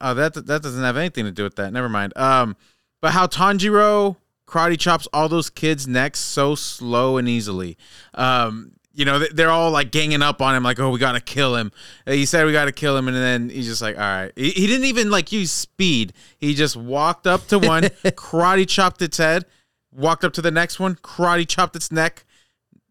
oh 0.01 0.15
that 0.15 0.35
that 0.35 0.63
doesn't 0.63 0.83
have 0.83 0.97
anything 0.97 1.25
to 1.25 1.33
do 1.33 1.43
with 1.45 1.57
that. 1.57 1.73
Never 1.73 1.89
mind. 1.89 2.13
Um, 2.17 2.57
but 3.03 3.13
how 3.13 3.27
Tanjiro 3.27 4.17
karate 4.47 4.79
chops 4.79 5.07
all 5.13 5.29
those 5.29 5.51
kids' 5.51 5.87
necks 5.89 6.21
so 6.21 6.55
slow 6.55 7.17
and 7.17 7.29
easily. 7.29 7.77
Um, 8.15 8.73
you 8.93 9.05
know 9.05 9.19
they- 9.19 9.29
they're 9.29 9.51
all 9.51 9.71
like 9.71 9.91
ganging 9.91 10.23
up 10.23 10.41
on 10.41 10.55
him, 10.55 10.63
like, 10.63 10.79
"Oh, 10.81 10.89
we 10.91 10.99
gotta 10.99 11.21
kill 11.21 11.55
him." 11.57 11.71
Uh, 12.07 12.13
He 12.13 12.25
said 12.25 12.47
we 12.47 12.53
gotta 12.53 12.73
kill 12.73 12.97
him, 12.97 13.09
and 13.09 13.17
then 13.17 13.51
he's 13.51 13.67
just 13.67 13.83
like, 13.83 13.97
"All 13.97 14.03
right." 14.03 14.33
He, 14.37 14.51
he 14.51 14.67
didn't 14.67 14.87
even 14.87 15.11
like 15.11 15.33
use 15.33 15.53
speed. 15.53 16.13
He 16.39 16.55
just 16.55 16.77
walked 16.77 17.27
up 17.27 17.47
to 17.49 17.59
one, 17.59 17.83
karate 18.05 18.67
chopped 18.67 19.03
its 19.03 19.19
head, 19.19 19.45
walked 19.93 20.25
up 20.25 20.33
to 20.35 20.43
the 20.43 20.51
next 20.51 20.81
one, 20.81 20.95
karate 20.97 21.47
chopped 21.47 21.77
its 21.77 21.93
neck. 21.93 22.25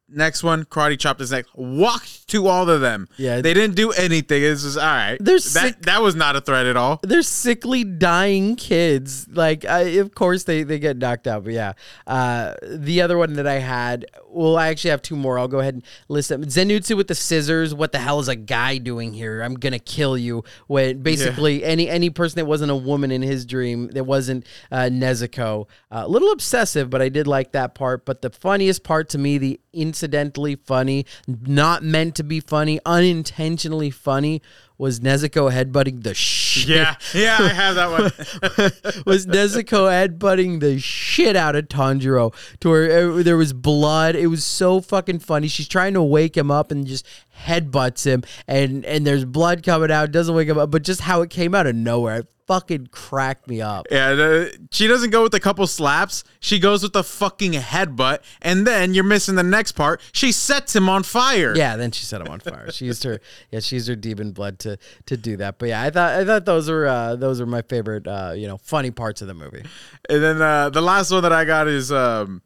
Next 0.08 0.44
one, 0.44 0.66
karate 0.66 1.00
chopped 1.00 1.20
his 1.20 1.32
neck. 1.32 1.46
Walked 1.56 2.28
to 2.28 2.46
all 2.48 2.70
of 2.70 2.80
them. 2.80 3.08
Yeah. 3.18 3.42
they 3.42 3.56
didn't 3.56 3.76
do 3.76 3.92
anything. 3.92 4.44
It's 4.44 4.62
just 4.62 4.78
all 4.78 4.84
right. 4.84 5.18
They're 5.20 5.38
that. 5.38 5.42
sick- 5.42 5.82
That 5.82 6.02
was 6.04 6.14
not 6.16 6.36
a 6.36 6.42
threat 6.42 6.68
at 6.68 6.78
all. 6.78 7.00
They're 7.02 7.24
sickly 7.24 7.84
dying 7.84 8.56
kids. 8.56 9.28
Like, 9.28 9.66
I, 9.66 9.82
of 9.98 10.14
course 10.14 10.44
they 10.44 10.62
they 10.62 10.78
get 10.78 10.98
knocked 10.98 11.26
out. 11.26 11.44
But 11.46 11.54
yeah, 11.54 11.74
uh, 12.06 12.54
the 12.64 13.02
other 13.02 13.18
one 13.18 13.34
that 13.34 13.48
I 13.48 13.56
had. 13.56 14.06
Well, 14.30 14.58
I 14.58 14.68
actually 14.68 14.92
have 14.92 15.02
two 15.02 15.16
more. 15.16 15.40
I'll 15.40 15.48
go 15.48 15.60
ahead 15.60 15.76
and 15.76 15.84
list 16.08 16.30
them. 16.30 16.44
Zenitsu 16.44 16.96
with 16.96 17.08
the 17.08 17.16
scissors. 17.16 17.74
What 17.74 17.92
the 17.92 18.00
hell 18.00 18.20
is 18.20 18.28
a 18.28 18.36
guy 18.36 18.78
doing 18.78 19.12
here? 19.14 19.42
I'm 19.42 19.56
gonna 19.56 19.80
kill 19.80 20.18
you. 20.18 20.44
When 20.68 21.02
basically 21.02 21.64
any 21.64 21.90
any 21.90 22.10
person 22.12 22.36
that 22.38 22.46
wasn't 22.46 22.70
a 22.70 22.76
woman 22.76 23.12
in 23.12 23.22
his 23.24 23.46
dream, 23.46 23.88
that 23.90 24.04
wasn't 24.04 24.46
uh, 24.72 24.90
Nezuko. 24.92 25.68
Uh, 25.90 26.04
a 26.06 26.08
little 26.08 26.32
obsessive, 26.32 26.90
but 26.92 27.02
I 27.02 27.10
did 27.10 27.26
like 27.28 27.54
that 27.54 27.74
part. 27.74 28.06
But 28.06 28.22
the 28.22 28.30
funniest 28.30 28.84
part 28.84 29.10
to 29.10 29.18
me, 29.18 29.38
the 29.40 29.60
incidentally 29.96 30.58
funny, 30.58 31.06
not 31.26 31.82
meant 31.82 32.16
to 32.16 32.24
be 32.24 32.42
funny, 32.42 32.82
unintentionally 32.86 33.90
funny, 33.90 34.42
was 34.78 35.00
Nezuko 35.00 35.52
headbutting 35.52 36.04
the 36.04 36.14
shit 36.14 36.68
Yeah, 36.68 36.96
yeah, 37.14 37.38
I 37.40 37.48
have 37.50 37.76
that 37.76 37.92
one. 37.92 39.04
was 39.06 39.26
Nezuko 39.26 39.90
headbutting 39.90 40.60
the 40.60 40.80
shit 40.80 41.36
out 41.36 41.56
of 41.56 41.68
Tanjiro 41.68 42.34
to 42.60 42.70
where 42.70 43.12
uh, 43.12 43.24
there 43.24 43.38
was 43.38 43.54
blood. 43.54 44.16
It 44.16 44.28
was 44.28 44.44
so 44.44 44.82
fucking 44.82 45.20
funny. 45.20 45.48
She's 45.48 45.68
trying 45.68 45.94
to 45.94 46.04
wake 46.04 46.36
him 46.36 46.52
up 46.52 46.72
and 46.72 46.86
just 46.86 47.06
headbutts 47.38 48.06
him, 48.06 48.24
and 48.48 48.86
and 48.86 49.06
there's 49.06 49.26
blood 49.26 49.64
coming 49.64 49.92
out. 49.92 50.12
Doesn't 50.12 50.36
wake 50.36 50.48
him 50.48 50.58
up, 50.58 50.72
but 50.72 50.84
just 50.84 51.02
how 51.02 51.22
it 51.22 51.30
came 51.30 51.56
out 51.56 51.68
of 51.68 51.76
nowhere, 51.76 52.20
it 52.20 52.28
fucking 52.48 52.88
cracked 52.88 53.48
me 53.48 53.62
up. 53.62 53.88
Yeah, 53.92 54.14
the, 54.14 54.68
she 54.72 54.88
doesn't 54.88 55.10
go 55.10 55.24
with 55.24 55.34
a 55.34 55.40
couple 55.40 55.66
slaps. 55.68 56.24
She 56.40 56.60
goes 56.60 56.84
with 56.84 56.94
the 56.94 57.04
fucking 57.04 57.54
headbutt, 57.54 58.20
and 58.42 58.66
then 58.66 58.94
you're 58.94 59.04
missing 59.04 59.36
the 59.36 59.44
next 59.44 59.74
part. 59.74 60.02
She 60.12 60.32
sets 60.32 60.76
him 60.76 60.90
on 60.90 61.04
fire. 61.04 61.56
Yeah, 61.56 61.76
then 61.76 61.92
she 61.92 62.06
set 62.06 62.22
him 62.22 62.28
on 62.28 62.40
fire. 62.40 62.72
She 62.72 62.86
used 62.86 63.04
her, 63.04 63.20
yeah, 63.52 63.60
she 63.60 63.76
used 63.78 63.88
her 63.88 63.96
demon 63.96 64.32
blood 64.32 64.60
to 64.66 64.78
to 65.06 65.18
do 65.18 65.38
that. 65.38 65.58
But 65.58 65.70
yeah, 65.70 65.82
I 65.82 65.90
thought 65.90 66.14
I 66.14 66.26
thought 66.26 66.46
those 66.46 66.70
were 66.70 66.86
uh, 66.88 67.16
those 67.16 67.40
are 67.42 67.46
my 67.46 67.62
favorite, 67.62 68.08
uh, 68.08 68.34
you 68.36 68.48
know, 68.48 68.58
funny 68.58 68.92
parts 68.92 69.22
of 69.22 69.28
the 69.28 69.34
movie. 69.34 69.64
And 70.10 70.22
then 70.22 70.42
uh, 70.42 70.70
the 70.70 70.82
last 70.82 71.12
one 71.12 71.24
that 71.24 71.34
I 71.34 71.46
got 71.46 71.68
is 71.68 71.92
um, 71.92 72.42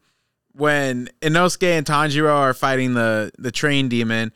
when 0.52 1.08
Inosuke 1.20 1.76
and 1.76 1.84
Tanjiro 1.84 2.34
are 2.34 2.54
fighting 2.54 2.94
the 2.94 3.32
the 3.38 3.50
train 3.50 3.88
demon. 3.88 4.32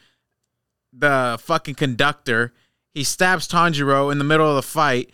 The 0.97 1.39
fucking 1.43 1.74
conductor 1.74 2.53
he 2.95 3.03
stabs 3.03 3.49
Tanjiro 3.49 4.12
in 4.12 4.18
the 4.18 4.24
middle 4.24 4.49
of 4.49 4.55
the 4.55 4.62
fight. 4.62 5.11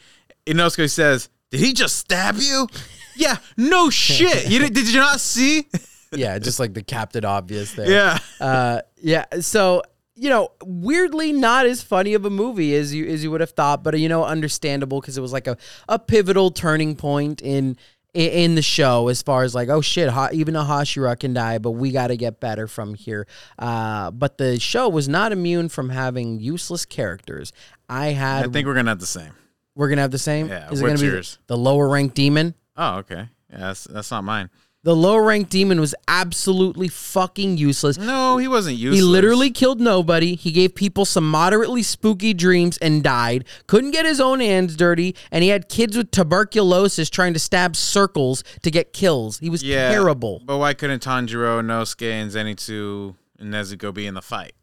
Inosuke 0.46 0.90
says, 0.90 1.30
"Did 1.50 1.60
he 1.60 1.72
just 1.72 1.96
stab 1.96 2.36
you?" 2.36 2.68
yeah, 3.16 3.36
no 3.56 3.88
shit. 4.04 4.48
You 4.50 4.58
did, 4.58 4.74
did 4.74 4.92
you 4.92 5.00
not 5.00 5.20
see? 5.20 5.66
Yeah, 6.12 6.38
just 6.38 6.60
like 6.60 6.74
the 6.74 6.82
Captain 6.82 7.24
Obvious 7.24 7.72
there. 7.74 7.90
yeah. 7.90 8.18
uh, 8.40 8.80
yeah. 9.00 9.24
So 9.40 9.82
you 10.20 10.28
know, 10.28 10.50
weirdly 10.62 11.32
not 11.32 11.64
as 11.64 11.82
funny 11.82 12.12
of 12.12 12.24
a 12.26 12.30
movie 12.30 12.74
as 12.74 12.94
you 12.94 13.06
as 13.06 13.24
you 13.24 13.30
would 13.30 13.40
have 13.40 13.52
thought, 13.52 13.82
but 13.82 13.98
you 13.98 14.08
know, 14.08 14.22
understandable 14.24 15.00
because 15.00 15.16
it 15.16 15.22
was 15.22 15.32
like 15.32 15.46
a, 15.46 15.56
a 15.88 15.98
pivotal 15.98 16.50
turning 16.50 16.94
point 16.94 17.40
in 17.40 17.76
in- 18.12 18.54
the 18.56 18.60
show 18.62 19.06
as 19.08 19.22
far 19.22 19.44
as 19.44 19.54
like 19.54 19.68
oh 19.68 19.80
shit 19.80 20.08
ha- 20.10 20.28
even 20.32 20.56
a 20.56 20.62
Hashira 20.64 21.18
can 21.18 21.32
die 21.32 21.58
but 21.58 21.70
we 21.70 21.92
got 21.92 22.08
to 22.08 22.16
get 22.16 22.40
better 22.40 22.66
from 22.66 22.94
here 22.94 23.26
uh, 23.58 24.10
but 24.10 24.36
the 24.36 24.58
show 24.58 24.88
was 24.88 25.08
not 25.08 25.30
immune 25.30 25.68
from 25.68 25.90
having 25.90 26.40
useless 26.40 26.84
characters 26.84 27.52
I 27.88 28.08
had 28.08 28.46
I 28.46 28.48
think 28.48 28.66
we're 28.66 28.74
gonna 28.74 28.90
have 28.90 28.98
the 28.98 29.06
same. 29.06 29.30
we're 29.76 29.88
gonna 29.88 30.02
have 30.02 30.10
the 30.10 30.18
same 30.18 30.48
Yeah, 30.48 30.70
is 30.72 30.80
it 30.82 30.86
gonna 30.86 30.98
be 30.98 31.06
yours? 31.06 31.38
the, 31.46 31.54
the 31.54 31.58
lower 31.60 31.88
ranked 31.88 32.16
demon 32.16 32.54
Oh, 32.76 32.96
okay. 32.98 33.28
Yeah, 33.48 33.58
that's 33.58 33.84
that's 33.84 34.10
not 34.10 34.24
mine. 34.24 34.50
The 34.82 34.96
lower 34.96 35.22
ranked 35.22 35.50
demon 35.50 35.78
was 35.78 35.94
absolutely 36.08 36.88
fucking 36.88 37.58
useless 37.58 37.98
No, 37.98 38.38
he 38.38 38.48
wasn't 38.48 38.78
useless. 38.78 38.98
He 38.98 39.04
literally 39.04 39.50
killed 39.50 39.78
nobody. 39.78 40.36
He 40.36 40.52
gave 40.52 40.74
people 40.74 41.04
some 41.04 41.30
moderately 41.30 41.82
spooky 41.82 42.32
dreams 42.32 42.78
and 42.78 43.02
died. 43.02 43.44
Couldn't 43.66 43.90
get 43.90 44.06
his 44.06 44.22
own 44.22 44.40
hands 44.40 44.76
dirty, 44.76 45.14
and 45.30 45.42
he 45.42 45.50
had 45.50 45.68
kids 45.68 45.98
with 45.98 46.10
tuberculosis 46.10 47.10
trying 47.10 47.34
to 47.34 47.38
stab 47.38 47.76
circles 47.76 48.42
to 48.62 48.70
get 48.70 48.94
kills. 48.94 49.38
He 49.38 49.50
was 49.50 49.62
yeah, 49.62 49.90
terrible. 49.90 50.40
But 50.46 50.56
why 50.56 50.72
couldn't 50.72 51.02
Tanjiro, 51.02 51.60
Inosuke, 51.60 52.10
and 52.10 52.30
Zenitsu 52.30 53.16
and 53.38 53.52
Nezuko 53.52 53.92
be 53.92 54.06
in 54.06 54.14
the 54.14 54.22
fight? 54.22 54.54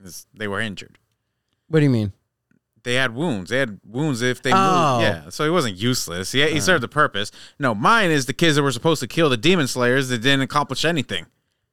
'Cause 0.00 0.26
They 0.32 0.46
were 0.46 0.60
injured. 0.60 0.98
What 1.66 1.80
do 1.80 1.84
you 1.84 1.90
mean? 1.90 2.12
They 2.86 2.94
had 2.94 3.16
wounds. 3.16 3.50
They 3.50 3.58
had 3.58 3.80
wounds 3.84 4.22
if 4.22 4.42
they 4.42 4.52
Oh. 4.54 4.98
moved. 4.98 5.02
Yeah, 5.02 5.28
so 5.30 5.42
he 5.42 5.50
wasn't 5.50 5.76
useless. 5.76 6.30
He, 6.30 6.48
he 6.48 6.60
served 6.60 6.84
a 6.84 6.88
purpose. 6.88 7.32
No, 7.58 7.74
mine 7.74 8.12
is 8.12 8.26
the 8.26 8.32
kids 8.32 8.54
that 8.54 8.62
were 8.62 8.70
supposed 8.70 9.00
to 9.00 9.08
kill 9.08 9.28
the 9.28 9.36
demon 9.36 9.66
slayers 9.66 10.08
that 10.10 10.18
didn't 10.18 10.42
accomplish 10.42 10.84
anything. 10.84 11.26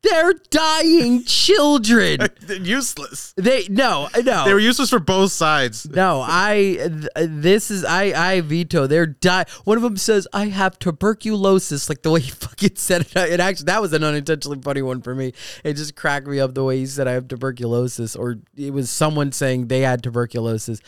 They're 0.03 0.33
dying 0.49 1.23
children. 1.23 2.19
Useless. 2.47 3.33
They 3.37 3.67
no 3.69 4.09
no. 4.23 4.45
They 4.45 4.53
were 4.53 4.59
useless 4.59 4.89
for 4.89 4.99
both 4.99 5.31
sides. 5.31 5.89
no, 5.89 6.21
I 6.25 6.77
th- 7.15 7.29
this 7.29 7.71
is 7.71 7.85
I 7.85 8.31
I 8.33 8.41
veto. 8.41 8.85
They're 8.85 9.05
die. 9.05 9.45
One 9.63 9.77
of 9.77 9.83
them 9.83 9.97
says 9.97 10.27
I 10.33 10.47
have 10.47 10.77
tuberculosis, 10.77 11.87
like 11.89 12.01
the 12.01 12.11
way 12.11 12.19
he 12.19 12.31
fucking 12.31 12.75
said 12.75 13.01
it. 13.01 13.15
It 13.15 13.39
actually 13.39 13.65
that 13.65 13.81
was 13.81 13.93
an 13.93 14.03
unintentionally 14.03 14.59
funny 14.61 14.81
one 14.81 15.01
for 15.01 15.15
me. 15.15 15.33
It 15.63 15.75
just 15.75 15.95
cracked 15.95 16.27
me 16.27 16.39
up 16.39 16.53
the 16.53 16.63
way 16.63 16.77
he 16.79 16.85
said 16.85 17.07
I 17.07 17.13
have 17.13 17.27
tuberculosis, 17.27 18.15
or 18.15 18.35
it 18.57 18.73
was 18.73 18.89
someone 18.89 19.31
saying 19.31 19.67
they 19.67 19.81
had 19.81 20.03
tuberculosis. 20.03 20.81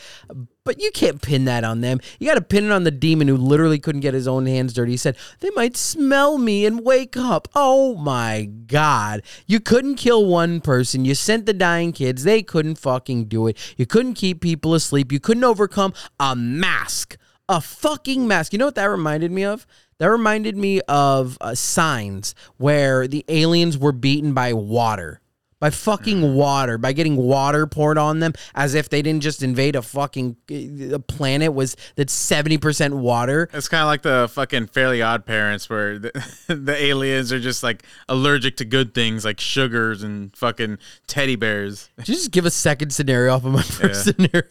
But 0.66 0.82
you 0.82 0.90
can't 0.90 1.22
pin 1.22 1.44
that 1.44 1.62
on 1.62 1.80
them. 1.80 2.00
You 2.18 2.26
got 2.26 2.34
to 2.34 2.40
pin 2.40 2.64
it 2.64 2.72
on 2.72 2.82
the 2.82 2.90
demon 2.90 3.28
who 3.28 3.36
literally 3.36 3.78
couldn't 3.78 4.00
get 4.00 4.14
his 4.14 4.26
own 4.26 4.46
hands 4.46 4.72
dirty. 4.72 4.90
He 4.90 4.96
said 4.96 5.16
they 5.38 5.50
might 5.50 5.76
smell 5.76 6.38
me 6.38 6.66
and 6.66 6.84
wake 6.84 7.16
up. 7.16 7.46
Oh 7.54 7.94
my 7.94 8.50
god! 8.66 9.22
You 9.46 9.60
couldn't 9.60 9.94
kill 9.94 10.26
one 10.26 10.60
person. 10.60 11.04
You 11.04 11.14
sent 11.14 11.46
the 11.46 11.52
dying 11.52 11.92
kids. 11.92 12.24
They 12.24 12.42
couldn't 12.42 12.78
fucking 12.78 13.26
do 13.26 13.46
it. 13.46 13.56
You 13.76 13.86
couldn't 13.86 14.14
keep 14.14 14.40
people 14.40 14.74
asleep. 14.74 15.12
You 15.12 15.20
couldn't 15.20 15.44
overcome 15.44 15.94
a 16.18 16.34
mask. 16.34 17.16
A 17.48 17.60
fucking 17.60 18.26
mask. 18.26 18.52
You 18.52 18.58
know 18.58 18.66
what 18.66 18.74
that 18.74 18.86
reminded 18.86 19.30
me 19.30 19.44
of? 19.44 19.68
That 19.98 20.10
reminded 20.10 20.56
me 20.56 20.80
of 20.88 21.38
uh, 21.40 21.54
Signs, 21.54 22.34
where 22.56 23.06
the 23.06 23.24
aliens 23.28 23.78
were 23.78 23.92
beaten 23.92 24.34
by 24.34 24.52
water. 24.52 25.20
By 25.58 25.70
fucking 25.70 26.34
water, 26.34 26.76
by 26.76 26.92
getting 26.92 27.16
water 27.16 27.66
poured 27.66 27.96
on 27.96 28.20
them, 28.20 28.34
as 28.54 28.74
if 28.74 28.90
they 28.90 29.00
didn't 29.00 29.22
just 29.22 29.42
invade 29.42 29.74
a 29.74 29.80
fucking 29.80 30.36
uh, 30.92 30.98
planet 30.98 31.54
was 31.54 31.76
that's 31.94 32.12
seventy 32.12 32.58
percent 32.58 32.94
water. 32.94 33.48
It's 33.54 33.68
kind 33.68 33.80
of 33.80 33.86
like 33.86 34.02
the 34.02 34.28
fucking 34.32 34.66
Fairly 34.66 35.00
Odd 35.00 35.24
Parents, 35.24 35.70
where 35.70 35.98
the, 35.98 36.12
the 36.48 36.76
aliens 36.76 37.32
are 37.32 37.40
just 37.40 37.62
like 37.62 37.84
allergic 38.08 38.58
to 38.58 38.66
good 38.66 38.92
things 38.92 39.24
like 39.24 39.40
sugars 39.40 40.02
and 40.02 40.36
fucking 40.36 40.78
teddy 41.06 41.36
bears. 41.36 41.88
Did 41.98 42.08
you 42.08 42.14
just 42.14 42.32
give 42.32 42.44
a 42.44 42.50
second 42.50 42.90
scenario 42.90 43.34
off 43.34 43.44
of 43.46 43.52
my 43.52 43.62
first 43.62 44.04
scenario? 44.16 44.42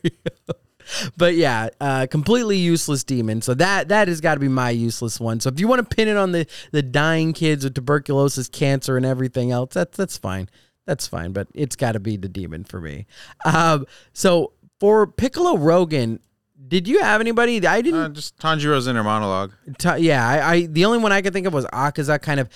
but 1.18 1.36
yeah, 1.36 1.70
uh, 1.80 2.08
completely 2.10 2.58
useless 2.58 3.04
demon. 3.04 3.42
So 3.42 3.54
that 3.56 3.90
that 3.90 4.08
has 4.08 4.22
got 4.22 4.36
to 4.36 4.40
be 4.40 4.48
my 4.48 4.70
useless 4.70 5.20
one. 5.20 5.40
So 5.40 5.50
if 5.50 5.60
you 5.60 5.68
want 5.68 5.88
to 5.88 5.96
pin 5.96 6.08
it 6.08 6.18
on 6.18 6.32
the 6.32 6.48
the 6.72 6.82
dying 6.82 7.34
kids 7.34 7.64
with 7.64 7.76
tuberculosis, 7.76 8.50
cancer, 8.50 8.98
and 8.98 9.06
everything 9.06 9.52
else, 9.52 9.74
that's 9.74 9.98
that's 9.98 10.18
fine. 10.18 10.50
That's 10.86 11.08
fine. 11.08 11.32
But 11.32 11.48
it's 11.54 11.76
got 11.76 11.94
to 11.94 12.00
be 12.00 12.18
the 12.18 12.30
demon 12.30 12.64
for 12.64 12.80
me. 12.82 13.06
Um, 13.46 13.86
so 14.14 14.54
for 14.80 15.08
Piccolo 15.08 15.58
Rogan, 15.58 16.20
did 16.68 16.88
you 16.88 17.02
have 17.02 17.22
anybody? 17.22 17.66
I 17.68 17.82
didn't. 17.82 18.00
Uh, 18.00 18.10
just 18.10 18.38
Tanjiro's 18.40 18.88
inner 18.88 19.04
monologue. 19.04 19.52
T- 19.78 19.98
yeah, 19.98 20.28
I, 20.28 20.52
I 20.54 20.66
the 20.66 20.86
only 20.86 20.98
one 20.98 21.12
I 21.12 21.22
could 21.22 21.32
think 21.34 21.46
of 21.46 21.54
was 21.54 21.66
Akaza. 21.68 22.20
Kind 22.20 22.40
of, 22.40 22.50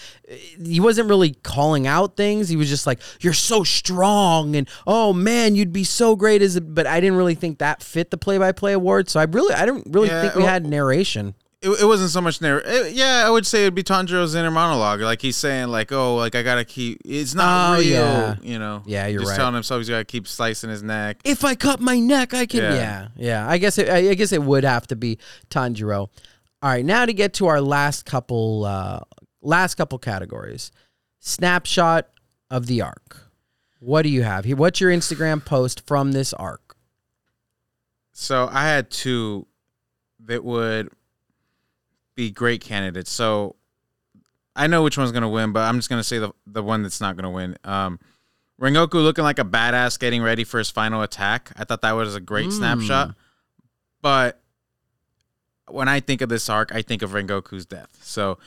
he 0.63 0.79
wasn't 0.79 1.09
really 1.09 1.31
calling 1.43 1.85
out 1.85 2.15
things. 2.17 2.49
He 2.49 2.55
was 2.55 2.69
just 2.69 2.87
like, 2.87 2.99
"You're 3.19 3.33
so 3.33 3.63
strong," 3.63 4.55
and 4.55 4.67
"Oh 4.87 5.13
man, 5.13 5.55
you'd 5.55 5.73
be 5.73 5.83
so 5.83 6.15
great 6.15 6.41
as." 6.41 6.55
A, 6.55 6.61
but 6.61 6.87
I 6.87 6.99
didn't 6.99 7.17
really 7.17 7.35
think 7.35 7.59
that 7.59 7.83
fit 7.83 8.09
the 8.09 8.17
play-by-play 8.17 8.73
award. 8.73 9.09
So 9.09 9.19
I 9.19 9.23
really, 9.25 9.53
I 9.53 9.65
don't 9.65 9.85
really 9.93 10.07
Yeah, 10.07 10.21
think 10.21 10.33
we 10.35 10.41
well- 10.43 10.51
had 10.51 10.65
narration. 10.65 11.35
It, 11.61 11.69
it 11.81 11.85
wasn't 11.85 12.09
so 12.09 12.21
much 12.21 12.39
narr- 12.41 12.61
it, 12.65 12.93
yeah, 12.93 13.23
I 13.25 13.29
would 13.29 13.45
say 13.45 13.61
it'd 13.63 13.75
be 13.75 13.83
Tanjiro's 13.83 14.33
inner 14.35 14.51
monologue. 14.51 15.01
Like 15.01 15.21
he's 15.21 15.35
saying, 15.35 15.67
like, 15.67 15.91
oh, 15.91 16.15
like 16.15 16.35
I 16.35 16.43
gotta 16.43 16.63
keep. 16.65 17.01
It's 17.03 17.35
not 17.35 17.75
Oh, 17.75 17.79
real. 17.79 17.89
yeah. 17.89 18.35
You 18.41 18.59
know. 18.59 18.83
Yeah, 18.85 19.07
you're 19.07 19.19
just 19.21 19.31
right. 19.31 19.37
telling 19.37 19.53
himself 19.55 19.79
he's 19.79 19.89
gotta 19.89 20.05
keep 20.05 20.27
slicing 20.27 20.69
his 20.69 20.83
neck. 20.83 21.17
if 21.25 21.43
I 21.43 21.55
cut 21.55 21.79
my 21.81 21.99
neck, 21.99 22.33
I 22.33 22.45
can. 22.45 22.61
Yeah. 22.61 22.73
Yeah, 22.75 23.07
yeah. 23.15 23.49
I 23.49 23.57
guess 23.57 23.77
it, 23.77 23.89
I 23.89 24.09
I 24.11 24.13
guess 24.13 24.31
it 24.31 24.41
would 24.41 24.63
have 24.63 24.87
to 24.87 24.95
be 24.95 25.17
Tanjiro. 25.49 26.09
All 26.61 26.69
right, 26.69 26.83
now 26.85 27.05
to 27.05 27.13
get 27.13 27.33
to 27.35 27.47
our 27.47 27.61
last 27.61 28.05
couple, 28.05 28.65
uh, 28.65 28.99
last 29.41 29.75
couple 29.75 29.97
categories. 29.99 30.71
Snapshot 31.19 32.07
of 32.49 32.65
the 32.67 32.81
arc. 32.81 33.17
What 33.79 34.01
do 34.01 34.09
you 34.09 34.23
have 34.23 34.43
here? 34.45 34.55
What's 34.57 34.81
your 34.81 34.91
Instagram 34.91 35.43
post 35.43 35.85
from 35.87 36.11
this 36.11 36.33
arc? 36.33 36.75
So 38.11 38.49
I 38.51 38.63
had 38.65 38.89
two 38.89 39.47
that 40.25 40.43
would 40.43 40.89
be 42.19 42.29
great 42.31 42.59
candidates. 42.61 43.09
So 43.11 43.55
I 44.55 44.67
know 44.67 44.83
which 44.83 44.97
one's 44.97 45.11
gonna 45.13 45.29
win, 45.29 45.53
but 45.53 45.61
I'm 45.61 45.77
just 45.77 45.89
gonna 45.89 46.03
say 46.03 46.19
the 46.19 46.31
the 46.45 46.61
one 46.61 46.83
that's 46.83 46.99
not 46.99 47.15
gonna 47.15 47.31
win. 47.31 47.55
Um, 47.63 47.97
Rengoku 48.61 48.95
looking 48.95 49.23
like 49.23 49.39
a 49.39 49.45
badass, 49.45 49.97
getting 49.97 50.21
ready 50.21 50.43
for 50.43 50.57
his 50.57 50.69
final 50.69 51.01
attack. 51.01 51.51
I 51.55 51.63
thought 51.63 51.81
that 51.81 51.93
was 51.93 52.13
a 52.15 52.19
great 52.19 52.49
Mm. 52.49 52.57
snapshot. 52.57 53.15
But 54.01 54.41
when 55.69 55.87
I 55.87 56.01
think 56.01 56.21
of 56.21 56.27
this 56.29 56.49
arc, 56.49 56.73
I 56.75 56.81
think 56.81 57.01
of 57.01 57.11
Rengoku's 57.11 57.65
death. 57.65 57.89
So 58.01 58.37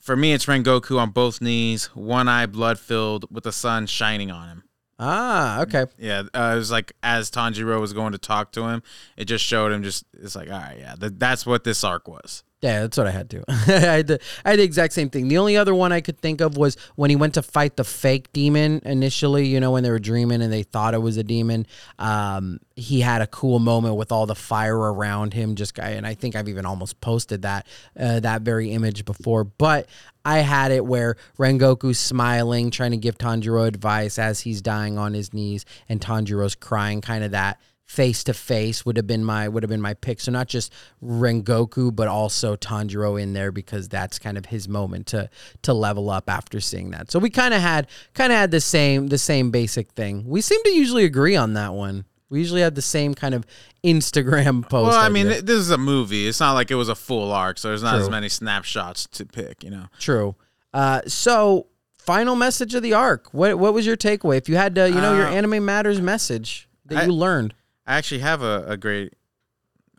for 0.00 0.14
me, 0.16 0.32
it's 0.32 0.46
Rengoku 0.46 0.98
on 1.00 1.10
both 1.10 1.40
knees, 1.40 1.86
one 1.94 2.28
eye 2.28 2.46
blood 2.46 2.78
filled, 2.78 3.24
with 3.28 3.42
the 3.44 3.50
sun 3.52 3.86
shining 3.86 4.30
on 4.30 4.48
him. 4.48 4.62
Ah, 5.00 5.60
okay. 5.62 5.86
Yeah, 5.98 6.22
uh, 6.32 6.52
it 6.54 6.58
was 6.58 6.70
like 6.70 6.92
as 7.02 7.30
Tanjiro 7.30 7.80
was 7.80 7.92
going 7.92 8.12
to 8.12 8.18
talk 8.18 8.52
to 8.52 8.62
him, 8.68 8.82
it 9.16 9.24
just 9.26 9.44
showed 9.44 9.72
him 9.72 9.82
just 9.82 10.04
it's 10.12 10.36
like, 10.36 10.48
all 10.50 10.58
right, 10.58 10.78
yeah, 10.78 10.94
th- 10.94 11.12
that's 11.16 11.44
what 11.44 11.64
this 11.64 11.82
arc 11.82 12.06
was. 12.08 12.44
Yeah, 12.62 12.80
that's 12.80 12.96
what 12.96 13.06
I 13.06 13.10
had 13.10 13.28
to. 13.30 13.44
I 13.48 13.52
had 13.52 14.06
the, 14.06 14.20
I 14.44 14.50
had 14.50 14.58
the 14.58 14.62
exact 14.62 14.94
same 14.94 15.10
thing. 15.10 15.28
The 15.28 15.36
only 15.36 15.58
other 15.58 15.74
one 15.74 15.92
I 15.92 16.00
could 16.00 16.18
think 16.18 16.40
of 16.40 16.56
was 16.56 16.76
when 16.94 17.10
he 17.10 17.16
went 17.16 17.34
to 17.34 17.42
fight 17.42 17.76
the 17.76 17.84
fake 17.84 18.32
demon 18.32 18.80
initially, 18.84 19.46
you 19.46 19.60
know, 19.60 19.72
when 19.72 19.82
they 19.82 19.90
were 19.90 19.98
dreaming 19.98 20.40
and 20.40 20.50
they 20.50 20.62
thought 20.62 20.94
it 20.94 21.02
was 21.02 21.18
a 21.18 21.22
demon. 21.22 21.66
Um, 21.98 22.60
he 22.74 23.00
had 23.00 23.20
a 23.20 23.26
cool 23.26 23.58
moment 23.58 23.96
with 23.96 24.10
all 24.10 24.24
the 24.24 24.34
fire 24.34 24.76
around 24.76 25.34
him, 25.34 25.54
just 25.54 25.74
guy, 25.74 25.90
and 25.90 26.06
I 26.06 26.14
think 26.14 26.34
I've 26.34 26.48
even 26.48 26.64
almost 26.64 26.98
posted 27.02 27.42
that 27.42 27.66
uh, 27.98 28.20
that 28.20 28.40
very 28.40 28.70
image 28.70 29.04
before. 29.04 29.44
But 29.44 29.86
I 30.24 30.38
had 30.38 30.72
it 30.72 30.84
where 30.84 31.16
Rengoku's 31.38 31.98
smiling, 31.98 32.70
trying 32.70 32.92
to 32.92 32.96
give 32.96 33.18
Tanjiro 33.18 33.66
advice 33.66 34.18
as 34.18 34.40
he's 34.40 34.62
dying 34.62 34.96
on 34.98 35.12
his 35.12 35.34
knees, 35.34 35.66
and 35.90 36.00
Tanjiro's 36.00 36.54
crying, 36.54 37.02
kind 37.02 37.22
of 37.22 37.32
that 37.32 37.60
face 37.86 38.24
to 38.24 38.34
face 38.34 38.84
would 38.84 38.96
have 38.96 39.06
been 39.06 39.24
my 39.24 39.48
would 39.48 39.62
have 39.62 39.70
been 39.70 39.80
my 39.80 39.94
pick. 39.94 40.20
So 40.20 40.32
not 40.32 40.48
just 40.48 40.72
Rengoku, 41.02 41.94
but 41.94 42.08
also 42.08 42.56
Tanjiro 42.56 43.20
in 43.20 43.32
there 43.32 43.52
because 43.52 43.88
that's 43.88 44.18
kind 44.18 44.36
of 44.36 44.46
his 44.46 44.68
moment 44.68 45.06
to 45.08 45.30
to 45.62 45.72
level 45.72 46.10
up 46.10 46.28
after 46.28 46.60
seeing 46.60 46.90
that. 46.90 47.10
So 47.10 47.18
we 47.18 47.30
kind 47.30 47.54
of 47.54 47.60
had 47.60 47.86
kind 48.14 48.32
of 48.32 48.38
had 48.38 48.50
the 48.50 48.60
same 48.60 49.06
the 49.06 49.18
same 49.18 49.50
basic 49.50 49.92
thing. 49.92 50.24
We 50.26 50.40
seem 50.40 50.62
to 50.64 50.70
usually 50.70 51.04
agree 51.04 51.36
on 51.36 51.54
that 51.54 51.74
one. 51.74 52.04
We 52.28 52.40
usually 52.40 52.60
had 52.60 52.74
the 52.74 52.82
same 52.82 53.14
kind 53.14 53.34
of 53.34 53.46
Instagram 53.84 54.62
post. 54.68 54.88
Well, 54.90 54.98
I 54.98 55.08
mean, 55.08 55.28
th- 55.28 55.44
this 55.44 55.58
is 55.58 55.70
a 55.70 55.78
movie. 55.78 56.26
It's 56.26 56.40
not 56.40 56.54
like 56.54 56.72
it 56.72 56.74
was 56.74 56.88
a 56.88 56.96
full 56.96 57.30
arc, 57.30 57.56
so 57.58 57.68
there's 57.68 57.84
not 57.84 58.00
as 58.00 58.10
many 58.10 58.28
snapshots 58.28 59.06
to 59.12 59.24
pick. 59.26 59.62
You 59.62 59.70
know, 59.70 59.86
True. 60.00 60.34
Uh, 60.74 61.02
so 61.06 61.68
final 61.98 62.34
message 62.34 62.74
of 62.74 62.82
the 62.82 62.94
arc. 62.94 63.32
What 63.32 63.58
what 63.60 63.72
was 63.74 63.86
your 63.86 63.96
takeaway? 63.96 64.38
If 64.38 64.48
you 64.48 64.56
had 64.56 64.74
to, 64.74 64.88
you 64.88 64.96
know, 64.96 65.16
your 65.16 65.28
Uh, 65.28 65.32
anime 65.34 65.64
matters 65.64 66.00
message 66.00 66.68
that 66.86 66.98
I- 66.98 67.04
you 67.04 67.12
learned. 67.12 67.54
I 67.86 67.96
actually 67.96 68.20
have 68.20 68.42
a, 68.42 68.64
a 68.66 68.76
great. 68.76 69.14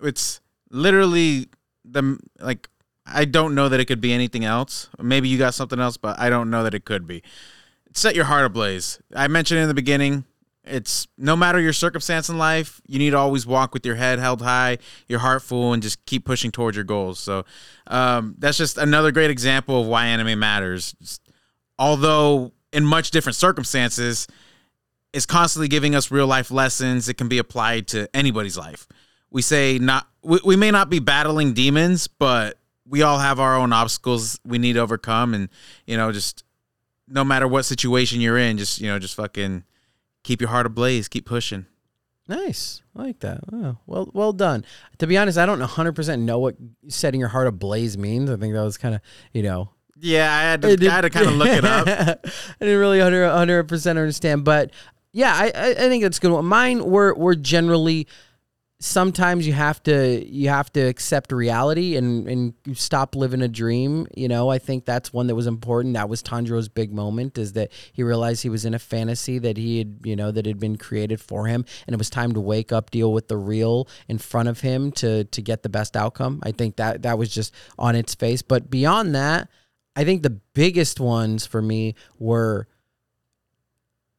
It's 0.01 0.41
literally 0.69 1.47
the 1.85 2.19
like. 2.39 2.69
I 3.05 3.23
don't 3.23 3.55
know 3.55 3.69
that 3.69 3.79
it 3.79 3.85
could 3.85 4.01
be 4.01 4.11
anything 4.11 4.43
else. 4.43 4.89
Maybe 5.01 5.29
you 5.29 5.37
got 5.37 5.53
something 5.53 5.79
else, 5.79 5.95
but 5.95 6.19
I 6.19 6.29
don't 6.29 6.49
know 6.49 6.63
that 6.63 6.73
it 6.73 6.83
could 6.83 7.07
be. 7.07 7.23
Set 7.93 8.15
your 8.15 8.25
heart 8.25 8.45
ablaze. 8.45 8.99
I 9.15 9.27
mentioned 9.29 9.61
in 9.61 9.69
the 9.69 9.73
beginning. 9.73 10.25
It's 10.65 11.07
no 11.17 11.37
matter 11.37 11.61
your 11.61 11.71
circumstance 11.71 12.27
in 12.27 12.37
life, 12.37 12.81
you 12.85 12.99
need 12.99 13.11
to 13.11 13.17
always 13.17 13.47
walk 13.47 13.73
with 13.73 13.85
your 13.85 13.95
head 13.95 14.19
held 14.19 14.41
high, 14.41 14.79
your 15.07 15.19
heart 15.19 15.41
full, 15.41 15.71
and 15.71 15.81
just 15.81 16.05
keep 16.05 16.25
pushing 16.25 16.51
towards 16.51 16.75
your 16.75 16.83
goals. 16.83 17.19
So 17.19 17.45
um, 17.87 18.35
that's 18.37 18.57
just 18.57 18.77
another 18.77 19.13
great 19.13 19.29
example 19.29 19.79
of 19.79 19.87
why 19.87 20.07
anime 20.07 20.37
matters. 20.37 20.93
Just- 21.01 21.21
although 21.79 22.51
in 22.73 22.83
much 22.83 23.11
different 23.11 23.37
circumstances, 23.37 24.27
is 25.13 25.25
constantly 25.25 25.67
giving 25.67 25.95
us 25.95 26.11
real 26.11 26.27
life 26.27 26.51
lessons 26.51 27.05
that 27.05 27.15
can 27.15 27.27
be 27.27 27.37
applied 27.37 27.87
to 27.87 28.07
anybody's 28.13 28.57
life. 28.57 28.87
We 29.29 29.41
say 29.41 29.79
not 29.79 30.07
we, 30.21 30.39
we 30.43 30.55
may 30.55 30.71
not 30.71 30.89
be 30.89 30.99
battling 30.99 31.53
demons, 31.53 32.07
but 32.07 32.59
we 32.85 33.01
all 33.01 33.19
have 33.19 33.39
our 33.39 33.55
own 33.57 33.73
obstacles 33.73 34.39
we 34.45 34.57
need 34.57 34.73
to 34.73 34.79
overcome 34.79 35.33
and 35.33 35.49
you 35.85 35.97
know 35.97 36.11
just 36.11 36.43
no 37.07 37.23
matter 37.23 37.47
what 37.47 37.63
situation 37.63 38.21
you're 38.21 38.37
in, 38.37 38.57
just 38.57 38.81
you 38.81 38.87
know 38.87 38.99
just 38.99 39.15
fucking 39.15 39.63
keep 40.23 40.41
your 40.41 40.49
heart 40.49 40.65
ablaze, 40.65 41.07
keep 41.07 41.25
pushing. 41.25 41.65
Nice. 42.27 42.81
I 42.95 43.03
like 43.03 43.19
that. 43.19 43.39
Oh, 43.53 43.77
well, 43.85 44.09
well 44.13 44.33
done. 44.33 44.65
To 44.97 45.07
be 45.07 45.17
honest, 45.17 45.37
I 45.37 45.45
don't 45.45 45.61
100% 45.61 46.19
know 46.19 46.39
what 46.39 46.57
setting 46.89 47.21
your 47.21 47.29
heart 47.29 47.47
ablaze 47.47 47.97
means. 47.97 48.29
I 48.29 48.35
think 48.35 48.53
that 48.53 48.63
was 48.63 48.77
kind 48.77 48.95
of, 48.95 49.01
you 49.31 49.43
know, 49.43 49.69
Yeah, 49.97 50.29
I 50.35 50.41
had 50.41 50.61
to, 50.63 50.67
I 50.67 50.91
had 50.91 51.01
to 51.01 51.09
kind 51.09 51.27
of 51.27 51.35
look 51.35 51.47
it 51.47 51.63
up. 51.63 51.87
I 51.87 52.19
didn't 52.59 52.79
really 52.79 52.99
100 52.99 53.63
percent 53.69 53.97
understand, 53.97 54.43
but 54.43 54.71
yeah, 55.17 55.33
I, 55.33 55.71
I 55.71 55.73
think 55.73 56.03
that's 56.03 56.19
good. 56.19 56.43
Mine 56.43 56.85
were 56.85 57.11
were 57.15 57.33
generally 57.33 58.07
sometimes 58.79 59.47
you 59.47 59.53
have 59.53 59.81
to 59.81 60.23
you 60.23 60.49
have 60.49 60.71
to 60.73 60.81
accept 60.81 61.31
reality 61.31 61.95
and 61.95 62.27
and 62.27 62.53
stop 62.73 63.15
living 63.15 63.41
a 63.41 63.47
dream. 63.47 64.05
You 64.15 64.27
know, 64.27 64.49
I 64.49 64.59
think 64.59 64.85
that's 64.85 65.11
one 65.11 65.25
that 65.25 65.33
was 65.33 65.47
important. 65.47 65.95
That 65.95 66.07
was 66.07 66.21
Tanjiro's 66.21 66.69
big 66.69 66.93
moment 66.93 67.39
is 67.39 67.53
that 67.53 67.71
he 67.93 68.03
realized 68.03 68.43
he 68.43 68.49
was 68.49 68.63
in 68.63 68.75
a 68.75 68.79
fantasy 68.79 69.39
that 69.39 69.57
he 69.57 69.79
had 69.79 70.01
you 70.03 70.15
know 70.15 70.29
that 70.29 70.45
had 70.45 70.59
been 70.59 70.77
created 70.77 71.19
for 71.19 71.47
him, 71.47 71.65
and 71.87 71.95
it 71.95 71.97
was 71.97 72.11
time 72.11 72.33
to 72.33 72.39
wake 72.39 72.71
up, 72.71 72.91
deal 72.91 73.11
with 73.11 73.27
the 73.27 73.37
real 73.37 73.87
in 74.07 74.19
front 74.19 74.49
of 74.49 74.59
him 74.59 74.91
to 74.91 75.23
to 75.23 75.41
get 75.41 75.63
the 75.63 75.69
best 75.69 75.97
outcome. 75.97 76.41
I 76.43 76.51
think 76.51 76.75
that 76.75 77.01
that 77.01 77.17
was 77.17 77.33
just 77.33 77.55
on 77.79 77.95
its 77.95 78.13
face. 78.13 78.43
But 78.43 78.69
beyond 78.69 79.15
that. 79.15 79.49
I 79.95 80.03
think 80.03 80.21
the 80.21 80.39
biggest 80.53 80.99
ones 80.99 81.47
for 81.47 81.59
me 81.59 81.95
were 82.19 82.67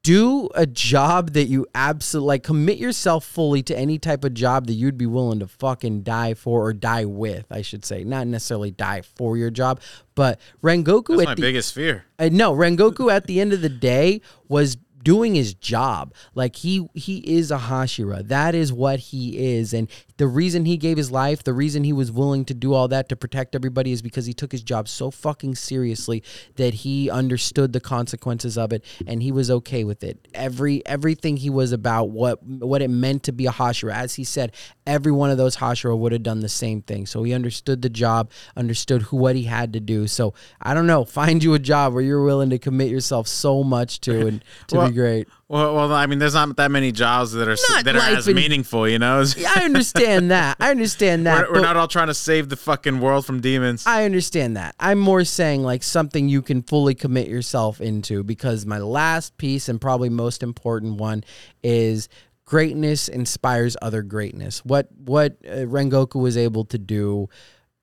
do 0.08 0.48
a 0.54 0.64
job 0.64 1.34
that 1.34 1.48
you 1.48 1.66
absolutely 1.74 2.28
like 2.28 2.42
commit 2.42 2.78
yourself 2.78 3.26
fully 3.26 3.62
to 3.62 3.76
any 3.76 3.98
type 3.98 4.24
of 4.24 4.32
job 4.32 4.66
that 4.66 4.72
you'd 4.72 4.96
be 4.96 5.04
willing 5.04 5.38
to 5.38 5.46
fucking 5.46 6.00
die 6.02 6.32
for 6.32 6.64
or 6.64 6.72
die 6.72 7.04
with, 7.04 7.44
I 7.50 7.60
should 7.60 7.84
say. 7.84 8.04
Not 8.04 8.26
necessarily 8.26 8.70
die 8.70 9.02
for 9.02 9.36
your 9.36 9.50
job, 9.50 9.82
but 10.14 10.40
Rengoku 10.62 11.08
That's 11.08 11.20
at 11.20 11.26
my 11.26 11.34
the 11.34 11.42
biggest 11.42 11.74
fear. 11.74 12.06
uh, 12.18 12.30
no, 12.32 12.54
Rengoku 12.54 13.12
at 13.12 13.26
the 13.26 13.38
end 13.38 13.52
of 13.52 13.60
the 13.60 13.68
day 13.68 14.22
was 14.48 14.78
doing 15.04 15.34
his 15.34 15.52
job. 15.52 16.14
Like 16.34 16.56
he 16.56 16.88
he 16.94 17.18
is 17.18 17.50
a 17.50 17.58
Hashira. 17.58 18.26
That 18.26 18.54
is 18.54 18.72
what 18.72 18.98
he 18.98 19.56
is. 19.56 19.74
And 19.74 19.88
the 20.18 20.26
reason 20.26 20.64
he 20.66 20.76
gave 20.76 20.96
his 20.96 21.10
life, 21.10 21.42
the 21.42 21.52
reason 21.54 21.82
he 21.84 21.92
was 21.92 22.12
willing 22.12 22.44
to 22.44 22.54
do 22.54 22.74
all 22.74 22.88
that 22.88 23.08
to 23.08 23.16
protect 23.16 23.54
everybody 23.54 23.90
is 23.92 24.02
because 24.02 24.26
he 24.26 24.32
took 24.34 24.52
his 24.52 24.62
job 24.62 24.88
so 24.88 25.10
fucking 25.10 25.54
seriously 25.54 26.22
that 26.56 26.74
he 26.74 27.08
understood 27.10 27.72
the 27.72 27.80
consequences 27.80 28.58
of 28.58 28.72
it 28.72 28.84
and 29.06 29.22
he 29.22 29.32
was 29.32 29.50
okay 29.50 29.84
with 29.84 30.04
it. 30.04 30.28
Every 30.34 30.84
everything 30.86 31.36
he 31.38 31.50
was 31.50 31.72
about 31.72 32.10
what 32.10 32.42
what 32.44 32.82
it 32.82 32.90
meant 32.90 33.22
to 33.24 33.32
be 33.32 33.46
a 33.46 33.50
Hashira. 33.50 33.92
As 33.94 34.14
he 34.16 34.24
said, 34.24 34.52
every 34.86 35.12
one 35.12 35.30
of 35.30 35.38
those 35.38 35.56
Hashira 35.56 35.96
would 35.96 36.12
have 36.12 36.22
done 36.22 36.40
the 36.40 36.48
same 36.48 36.82
thing. 36.82 37.06
So 37.06 37.22
he 37.22 37.32
understood 37.32 37.82
the 37.82 37.88
job, 37.88 38.30
understood 38.56 39.02
who 39.02 39.16
what 39.16 39.36
he 39.36 39.44
had 39.44 39.72
to 39.72 39.80
do. 39.80 40.06
So 40.06 40.34
I 40.60 40.74
don't 40.74 40.86
know, 40.86 41.04
find 41.04 41.42
you 41.42 41.54
a 41.54 41.58
job 41.58 41.94
where 41.94 42.02
you're 42.02 42.24
willing 42.24 42.50
to 42.50 42.58
commit 42.58 42.88
yourself 42.90 43.28
so 43.28 43.62
much 43.62 44.00
to 44.02 44.26
and 44.26 44.44
to 44.68 44.76
Well, 44.76 44.88
be 44.88 44.94
great. 44.94 45.28
Well, 45.50 45.74
well, 45.74 45.92
I 45.94 46.04
mean, 46.04 46.18
there's 46.18 46.34
not 46.34 46.54
that 46.56 46.70
many 46.70 46.92
jobs 46.92 47.32
that 47.32 47.48
are 47.48 47.56
Not 47.70 47.84
that 47.86 47.96
are 47.96 48.00
as 48.00 48.28
in- 48.28 48.36
meaningful, 48.36 48.86
you 48.86 48.98
know. 48.98 49.24
Yeah, 49.34 49.50
I 49.56 49.64
understand 49.64 50.07
that. 50.30 50.56
I 50.60 50.70
understand 50.70 51.26
that. 51.26 51.48
we're, 51.48 51.54
we're 51.54 51.60
not 51.60 51.76
all 51.76 51.88
trying 51.88 52.08
to 52.08 52.14
save 52.14 52.48
the 52.48 52.56
fucking 52.56 53.00
world 53.00 53.26
from 53.26 53.40
demons. 53.40 53.86
I 53.86 54.04
understand 54.04 54.56
that. 54.56 54.74
I'm 54.80 54.98
more 54.98 55.24
saying 55.24 55.62
like 55.62 55.82
something 55.82 56.28
you 56.28 56.42
can 56.42 56.62
fully 56.62 56.94
commit 56.94 57.28
yourself 57.28 57.80
into 57.80 58.22
because 58.22 58.66
my 58.66 58.78
last 58.78 59.36
piece 59.36 59.68
and 59.68 59.80
probably 59.80 60.08
most 60.08 60.42
important 60.42 60.96
one 60.96 61.24
is 61.62 62.08
greatness 62.44 63.08
inspires 63.08 63.76
other 63.82 64.02
greatness. 64.02 64.64
What 64.64 64.88
what 64.92 65.36
uh, 65.46 65.66
Rengoku 65.66 66.20
was 66.20 66.36
able 66.36 66.64
to 66.66 66.78
do 66.78 67.28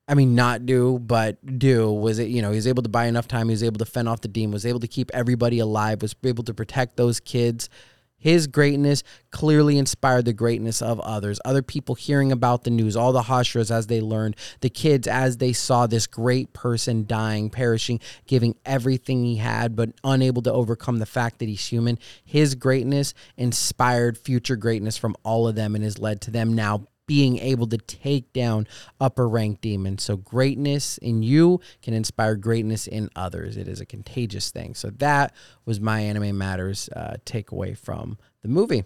I 0.07 0.13
mean, 0.13 0.35
not 0.35 0.65
do, 0.65 0.99
but 0.99 1.37
do 1.57 1.91
was 1.91 2.19
it? 2.19 2.27
You 2.27 2.41
know, 2.41 2.51
he 2.51 2.57
was 2.57 2.67
able 2.67 2.83
to 2.83 2.89
buy 2.89 3.05
enough 3.07 3.27
time. 3.27 3.47
He 3.47 3.53
was 3.53 3.63
able 3.63 3.79
to 3.79 3.85
fend 3.85 4.07
off 4.07 4.21
the 4.21 4.27
demon. 4.27 4.51
Was 4.51 4.65
able 4.65 4.79
to 4.81 4.87
keep 4.87 5.09
everybody 5.13 5.59
alive. 5.59 6.01
Was 6.01 6.15
able 6.23 6.43
to 6.43 6.53
protect 6.53 6.95
those 6.95 7.19
kids. 7.19 7.69
His 8.25 8.47
greatness 8.47 9.03
clearly 9.29 9.77
inspired 9.77 10.25
the 10.25 10.33
greatness 10.33 10.81
of 10.81 10.99
others. 11.01 11.39
Other 11.45 11.61
people 11.61 11.93
hearing 11.93 12.31
about 12.31 12.63
the 12.63 12.71
news, 12.71 12.95
all 12.95 13.11
the 13.11 13.21
Hashiras 13.21 13.69
as 13.69 13.85
they 13.85 14.01
learned, 14.01 14.35
the 14.61 14.69
kids 14.71 15.07
as 15.07 15.37
they 15.37 15.53
saw 15.53 15.85
this 15.85 16.07
great 16.07 16.51
person 16.51 17.05
dying, 17.05 17.51
perishing, 17.51 17.99
giving 18.25 18.55
everything 18.65 19.23
he 19.23 19.35
had, 19.35 19.75
but 19.75 19.91
unable 20.03 20.41
to 20.41 20.51
overcome 20.51 20.97
the 20.97 21.05
fact 21.05 21.37
that 21.37 21.47
he's 21.47 21.67
human. 21.67 21.99
His 22.23 22.55
greatness 22.55 23.13
inspired 23.37 24.17
future 24.17 24.55
greatness 24.55 24.97
from 24.97 25.15
all 25.21 25.47
of 25.47 25.53
them 25.53 25.75
and 25.75 25.83
has 25.83 25.99
led 25.99 26.21
to 26.21 26.31
them 26.31 26.55
now 26.55 26.87
being 27.07 27.37
able 27.39 27.67
to 27.67 27.77
take 27.77 28.31
down 28.33 28.67
upper 28.99 29.27
ranked 29.27 29.61
demons. 29.61 30.03
So 30.03 30.17
greatness 30.17 30.97
in 30.97 31.23
you 31.23 31.59
can 31.81 31.93
inspire 31.93 32.35
greatness 32.35 32.87
in 32.87 33.09
others. 33.15 33.57
It 33.57 33.67
is 33.67 33.79
a 33.79 33.85
contagious 33.85 34.51
thing. 34.51 34.75
So 34.75 34.89
that 34.97 35.33
was 35.65 35.79
my 35.79 35.99
anime 36.01 36.37
matters 36.37 36.89
uh, 36.95 37.15
takeaway 37.25 37.77
from 37.77 38.17
the 38.41 38.47
movie. 38.47 38.83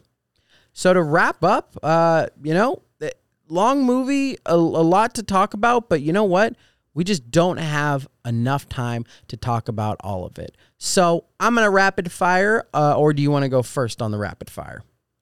So 0.73 0.93
to 0.93 1.01
wrap 1.01 1.43
up, 1.43 1.77
uh, 1.83 2.27
you 2.43 2.53
know, 2.53 2.81
eh, 3.01 3.09
long 3.47 3.83
movie, 3.83 4.37
a, 4.45 4.55
a 4.55 4.55
lot 4.55 5.15
to 5.15 5.23
talk 5.23 5.53
about, 5.53 5.89
but 5.89 6.01
you 6.01 6.13
know 6.13 6.23
what? 6.23 6.55
We 6.93 7.03
just 7.03 7.31
don't 7.31 7.57
have 7.57 8.07
enough 8.25 8.67
time 8.67 9.05
to 9.27 9.37
talk 9.37 9.69
about 9.69 9.97
all 10.01 10.25
of 10.25 10.37
it. 10.39 10.57
So 10.77 11.25
I'm 11.39 11.55
gonna 11.55 11.69
rapid 11.69 12.11
fire, 12.11 12.65
uh, 12.73 12.97
or 12.97 13.13
do 13.13 13.21
you 13.21 13.31
want 13.31 13.43
to 13.43 13.49
go 13.49 13.61
first 13.61 14.01
on 14.01 14.11
the 14.11 14.17
rapid 14.17 14.49
fire? 14.49 14.81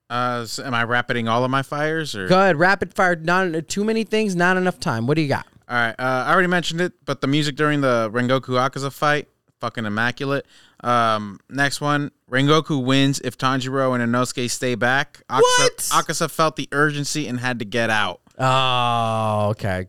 Uh, 0.10 0.46
so 0.46 0.64
am 0.64 0.74
I 0.74 0.84
rapiding 0.84 1.28
all 1.28 1.44
of 1.44 1.52
my 1.52 1.62
fires 1.62 2.16
or? 2.16 2.28
Go 2.28 2.40
ahead, 2.40 2.58
rapid 2.58 2.94
fire. 2.94 3.16
Not 3.16 3.68
too 3.68 3.84
many 3.84 4.04
things, 4.04 4.36
not 4.36 4.56
enough 4.58 4.80
time. 4.80 5.06
What 5.08 5.16
do 5.16 5.22
you 5.22 5.28
got? 5.28 5.46
All 5.70 5.76
right, 5.76 5.96
uh, 6.00 6.24
I 6.28 6.32
already 6.32 6.48
mentioned 6.48 6.80
it, 6.80 6.94
but 7.06 7.20
the 7.20 7.28
music 7.28 7.56
during 7.58 7.82
the 7.82 8.10
Rengoku 8.14 8.52
Akaza 8.52 8.92
fight, 8.92 9.28
fucking 9.60 9.86
immaculate. 9.86 10.46
Um, 10.82 11.40
next 11.50 11.82
one, 11.82 12.12
Rengoku 12.32 12.82
wins 12.82 13.20
if 13.20 13.38
Tanjiro 13.38 13.94
and 14.00 14.14
Inosuke 14.14 14.50
stay 14.50 14.76
back. 14.76 15.24
Akaza, 15.30 15.42
What? 15.42 15.78
Akaza 15.78 16.32
felt 16.32 16.56
the 16.56 16.70
urgency 16.72 17.28
and 17.28 17.40
had 17.40 17.60
to 17.60 17.66
get 17.66 17.90
out. 17.90 18.22
Oh, 18.40 19.48
okay. 19.50 19.88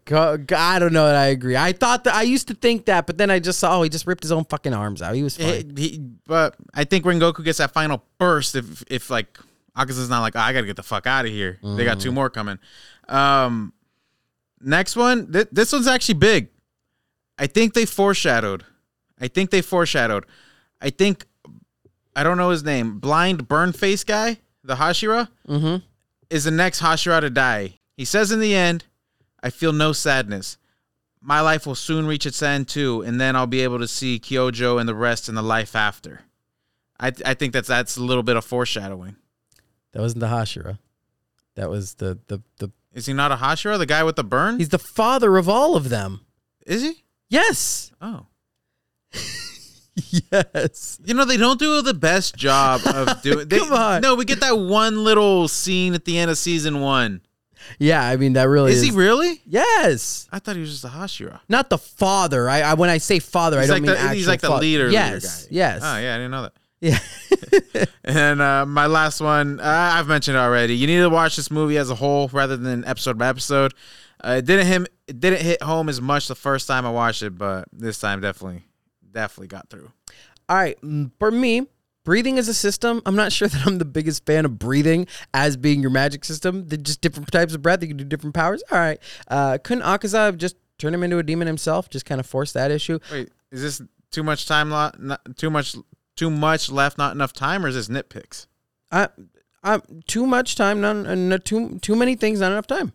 I 0.57 0.79
don't 0.79 0.93
know 0.95 1.07
that 1.07 1.15
I 1.17 1.27
agree. 1.27 1.57
I 1.57 1.73
thought 1.73 2.05
that 2.05 2.15
I 2.15 2.23
used 2.23 2.49
to 2.49 2.55
think 2.55 2.87
that, 2.87 3.07
but 3.07 3.19
then 3.19 3.31
I 3.31 3.39
just 3.39 3.59
saw 3.61 3.79
oh, 3.79 3.83
he 3.83 3.89
just 3.91 4.07
ripped 4.07 4.25
his 4.25 4.33
own 4.33 4.45
fucking 4.47 4.73
arms 4.73 5.03
out. 5.03 5.15
He 5.15 5.23
was 5.23 5.37
fine. 5.37 5.75
He- 5.77 6.01
but 6.27 6.57
I 6.75 6.85
think 6.85 7.05
Rengoku 7.05 7.45
gets 7.45 7.59
that 7.59 7.73
final 7.73 8.03
burst 8.19 8.57
if 8.57 8.83
if 8.91 9.11
like 9.11 9.39
Akaza's 9.79 10.11
not 10.11 10.21
like 10.21 10.35
"Oh, 10.35 10.41
I 10.41 10.53
gotta 10.53 10.67
get 10.67 10.77
the 10.77 10.83
fuck 10.83 11.07
out 11.07 11.25
of 11.25 11.31
here. 11.31 11.59
They 11.63 11.85
got 11.85 12.01
two 12.01 12.11
more 12.11 12.29
coming. 12.29 12.59
Um, 13.09 13.73
next 14.61 14.97
one, 14.97 15.33
th- 15.33 15.49
this 15.53 15.73
one's 15.73 15.87
actually 15.87 16.15
big. 16.15 16.49
I 17.39 17.47
think 17.47 17.75
they 17.75 17.87
foreshadowed. 17.87 18.65
I 19.21 19.29
think 19.29 19.51
they 19.51 19.63
foreshadowed. 19.63 20.27
I 20.81 20.91
think 20.91 21.27
I 22.17 22.25
don't 22.25 22.37
know 22.37 22.51
his 22.51 22.65
name. 22.65 22.99
Blind 22.99 23.47
burn 23.47 23.73
face 23.73 24.03
guy, 24.03 24.39
the 24.65 24.75
Hashira, 24.75 25.29
mm-hmm. 25.49 25.77
is 26.31 26.45
the 26.45 26.51
next 26.51 26.81
Hashira 26.81 27.21
to 27.21 27.31
die. 27.31 27.79
He 27.97 28.05
says 28.05 28.33
in 28.33 28.41
the 28.41 28.55
end, 28.55 28.85
I 29.43 29.51
feel 29.51 29.73
no 29.73 29.93
sadness. 29.93 30.59
My 31.21 31.41
life 31.41 31.67
will 31.67 31.75
soon 31.75 32.07
reach 32.07 32.27
its 32.27 32.43
end 32.43 32.69
too, 32.69 33.03
and 33.03 33.21
then 33.21 33.37
I'll 33.37 33.47
be 33.47 33.61
able 33.61 33.79
to 33.79 33.89
see 33.89 34.19
Kyojuro 34.19 34.81
and 34.81 34.89
the 34.89 34.95
rest 34.95 35.29
in 35.29 35.37
the 35.37 35.43
life 35.43 35.77
after. 35.77 36.23
I 36.99 37.13
I 37.25 37.35
think 37.35 37.53
that's 37.53 37.69
that's 37.69 37.97
a 37.97 38.03
little 38.03 38.25
bit 38.25 38.37
of 38.37 38.45
foreshadowing. 38.45 39.17
That 39.93 40.01
wasn't 40.01 40.21
the 40.21 40.27
Hashira. 40.29 40.79
That 41.57 41.71
was 41.71 41.95
the 41.95 42.19
the 42.29 42.43
the. 42.59 42.71
Is 42.95 43.07
he 43.07 43.13
not 43.13 43.33
a 43.33 43.37
Hashira, 43.37 43.79
the 43.79 43.87
guy 43.87 44.03
with 44.05 44.17
the 44.17 44.25
burn? 44.25 44.59
He's 44.59 44.69
the 44.71 44.79
father 44.79 45.37
of 45.37 45.49
all 45.49 45.77
of 45.77 45.89
them. 45.89 46.25
Is 46.67 46.83
he? 46.83 47.05
Yes. 47.29 47.91
Oh. 48.01 48.27
Yes. 50.33 51.01
You 51.05 51.15
know, 51.15 51.25
they 51.25 51.37
don't 51.37 51.59
do 51.59 51.83
the 51.83 51.93
best 51.93 52.37
job 52.37 52.83
of 52.87 53.21
doing 53.23 53.49
they, 53.49 53.59
Come 53.59 53.73
on. 53.73 54.01
No, 54.01 54.15
we 54.15 54.25
get 54.25 54.39
that 54.41 54.57
one 54.57 55.03
little 55.03 55.49
scene 55.49 55.93
at 55.95 56.05
the 56.05 56.17
end 56.19 56.31
of 56.31 56.39
season 56.39 56.81
one. 56.81 57.21
Yeah, 57.81 58.03
I 58.07 58.17
mean 58.17 58.35
that 58.35 58.45
really 58.49 58.71
Is 58.71 58.79
is. 58.83 58.85
he 58.91 58.91
really? 58.97 59.43
yes. 59.45 60.29
I 60.31 60.39
thought 60.39 60.55
he 60.55 60.61
was 60.61 60.71
just 60.71 60.85
a 60.85 60.89
Hashira. 60.97 61.41
Not 61.49 61.69
the 61.69 61.79
father. 61.79 62.49
I, 62.49 62.61
I 62.61 62.75
when 62.75 62.89
I 62.91 62.99
say 62.99 63.19
father, 63.19 63.61
He's 63.61 63.71
I 63.71 63.75
don't 63.75 63.83
mean 63.83 63.91
the, 63.93 63.99
actual 63.99 64.15
he's 64.15 64.29
like 64.29 64.41
the 64.41 64.47
father. 64.47 64.61
leader, 64.63 64.85
leader 64.85 64.93
Yes. 64.93 65.43
guy. 65.47 65.49
Yes. 65.51 65.81
Oh 65.85 65.99
yeah, 65.99 66.15
I 66.15 66.19
didn't 66.19 66.31
know 66.31 66.43
that. 66.43 66.53
Yeah. 66.81 66.99
And 68.05 68.41
uh, 68.41 68.65
my 68.65 68.87
last 68.87 69.21
one, 69.21 69.61
uh, 69.61 69.65
I've 69.95 70.09
mentioned 70.09 70.37
it 70.37 70.41
already. 70.41 70.75
You 70.75 70.87
need 70.87 71.01
to 71.01 71.11
watch 71.11 71.37
this 71.37 71.51
movie 71.51 71.77
as 71.77 71.91
a 71.91 71.95
whole 71.95 72.29
rather 72.29 72.57
than 72.57 72.85
episode 72.87 73.19
by 73.19 73.29
episode. 73.29 73.75
Uh, 74.25 74.37
it 74.39 74.47
didn't 74.47 74.67
him, 74.67 74.87
it 75.07 75.21
didn't 75.21 75.43
hit 75.43 75.63
home 75.63 75.89
as 75.91 76.01
much 76.01 76.27
the 76.27 76.35
first 76.35 76.67
time 76.67 76.87
I 76.87 76.91
watched 76.91 77.23
it, 77.23 77.37
but 77.37 77.69
this 77.71 77.99
time 77.99 78.21
definitely, 78.21 78.65
definitely 79.13 79.49
got 79.49 79.69
through. 79.69 79.93
All 80.49 80.57
right. 80.57 80.79
For 81.19 81.31
me, 81.31 81.67
breathing 82.05 82.39
as 82.39 82.49
a 82.49 82.55
system, 82.55 83.03
I'm 83.05 83.17
not 83.17 83.33
sure 83.33 83.49
that 83.49 83.67
I'm 83.67 83.77
the 83.77 83.85
biggest 83.85 84.25
fan 84.25 84.47
of 84.47 84.59
breathing 84.59 85.07
as 85.35 85.57
being 85.59 85.83
your 85.83 85.91
magic 85.91 86.25
system. 86.25 86.67
They're 86.67 86.79
just 86.79 87.03
different 87.03 87.31
types 87.31 87.55
of 87.55 87.61
breath. 87.61 87.83
You 87.83 87.89
can 87.89 87.99
do 87.99 88.05
different 88.05 88.35
powers. 88.35 88.63
All 88.73 88.79
right. 88.79 88.99
Uh, 89.29 89.59
couldn't 89.63 89.85
Akaza 89.85 90.37
just 90.37 90.57
turn 90.79 90.95
him 90.95 91.03
into 91.03 91.19
a 91.19 91.23
demon 91.23 91.47
himself? 91.47 91.91
Just 91.91 92.07
kind 92.07 92.21
of 92.21 92.27
force 92.27 92.53
that 92.53 92.71
issue. 92.71 92.99
Wait, 93.13 93.31
is 93.53 93.61
this 93.61 93.83
too 94.11 94.23
much 94.23 94.47
time? 94.47 94.71
Lo- 94.71 94.91
not, 94.99 95.21
too 95.37 95.51
much, 95.51 95.77
too 96.19 96.31
much 96.31 96.71
left? 96.71 96.99
Not 96.99 97.15
enough 97.15 97.33
time, 97.33 97.65
or 97.65 97.69
is 97.69 97.75
this 97.75 97.89
nitpicks? 97.89 98.47
I, 98.91 99.09
I, 99.63 99.81
too 100.07 100.27
much 100.27 100.57
time, 100.57 100.81
not, 100.81 101.07
uh, 101.07 101.15
not 101.15 101.45
too 101.45 101.79
too 101.81 101.95
many 101.95 102.17
things, 102.17 102.41
not 102.41 102.53
enough 102.53 102.67
time. 102.67 102.93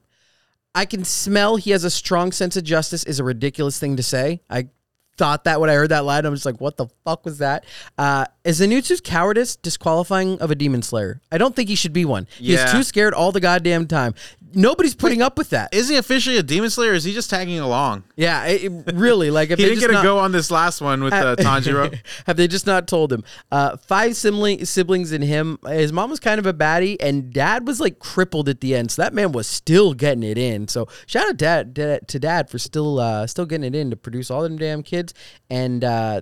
I 0.76 0.86
can 0.86 1.03
smell 1.03 1.55
he 1.55 1.71
has 1.71 1.84
a 1.84 1.91
strong 1.91 2.32
sense 2.32 2.57
of 2.57 2.63
justice 2.63 3.03
is 3.03 3.19
a 3.19 3.24
ridiculous 3.24 3.80
thing 3.80 3.95
to 3.97 4.03
say. 4.03 4.41
I 4.49 4.69
thought 5.17 5.43
that 5.43 5.61
when 5.61 5.69
I 5.69 5.76
heard 5.76 5.89
that 5.89 6.05
line, 6.05 6.26
I 6.26 6.30
was 6.30 6.45
like, 6.45 6.59
what 6.59 6.78
the 6.78 6.88
fuck 7.05 7.26
was 7.26 7.38
that? 7.38 7.65
Uh, 7.97 8.26
is 8.43 8.59
Zenitsu's 8.59 8.99
cowardice 8.99 9.55
disqualifying 9.55 10.39
of 10.39 10.49
a 10.49 10.55
demon 10.55 10.82
slayer? 10.82 11.21
I 11.32 11.38
don't 11.38 11.55
think 11.55 11.69
he 11.69 11.76
should 11.76 11.93
be 11.93 12.05
one. 12.05 12.28
Yeah. 12.39 12.65
is 12.65 12.71
too 12.71 12.84
scared 12.84 13.13
all 13.13 13.32
the 13.32 13.39
goddamn 13.39 13.88
time. 13.88 14.15
Nobody's 14.56 14.95
putting 14.95 15.22
up 15.22 15.38
with 15.38 15.49
that. 15.51 15.74
Is 15.74 15.89
he 15.89 15.95
officially 15.95 16.38
a 16.38 16.43
demon 16.43 16.70
slayer? 16.70 16.91
Or 16.91 16.93
is 16.93 17.04
he 17.04 17.14
just 17.14 17.30
tagging 17.30 17.60
along? 17.60 18.04
yeah, 18.16 18.45
it, 18.45 18.64
it- 18.66 18.95
really. 18.95 19.32
Like 19.32 19.49
if 19.51 19.60
He 19.60 19.66
didn't 19.66 19.80
get 19.80 19.89
a 19.89 20.01
go 20.04 20.20
on 20.20 20.32
this 20.32 20.51
last 20.51 20.82
one 20.82 21.04
with 21.04 21.14
uh, 21.14 21.36
Tanjiro. 21.39 21.97
Have 22.26 22.38
they 22.38 22.47
just 22.47 22.66
not 22.68 22.88
told 22.88 23.12
him? 23.12 23.24
Uh, 23.51 23.78
five 23.78 24.16
sibling, 24.16 24.66
siblings 24.66 25.12
in 25.12 25.22
him. 25.22 25.58
His 25.68 25.91
mom 25.93 26.10
was 26.10 26.20
kind 26.20 26.39
of 26.39 26.45
a 26.45 26.54
baddie, 26.54 26.97
and 26.99 27.32
dad 27.34 27.68
was 27.68 27.80
like 27.80 27.99
crippled 27.99 28.49
at 28.49 28.62
the 28.62 28.76
end. 28.76 28.91
So 28.91 29.01
that 29.01 29.14
man 29.14 29.32
was 29.32 29.47
still 29.47 29.93
getting 29.93 30.24
it 30.24 30.38
in. 30.38 30.68
So 30.68 30.88
shout 31.06 31.28
out 31.30 31.38
dad, 31.38 31.74
dad 31.74 32.08
to 32.10 32.20
dad 32.20 32.49
for 32.49 32.60
still 32.60 32.99
uh, 32.99 33.28
still 33.28 33.45
getting 33.45 33.66
it 33.66 33.76
in 33.76 33.89
to 33.89 33.95
produce 33.95 34.30
all 34.32 34.43
them 34.43 34.58
damn 34.58 34.84
kids. 34.84 35.14
And 35.49 35.84
uh, 35.84 36.22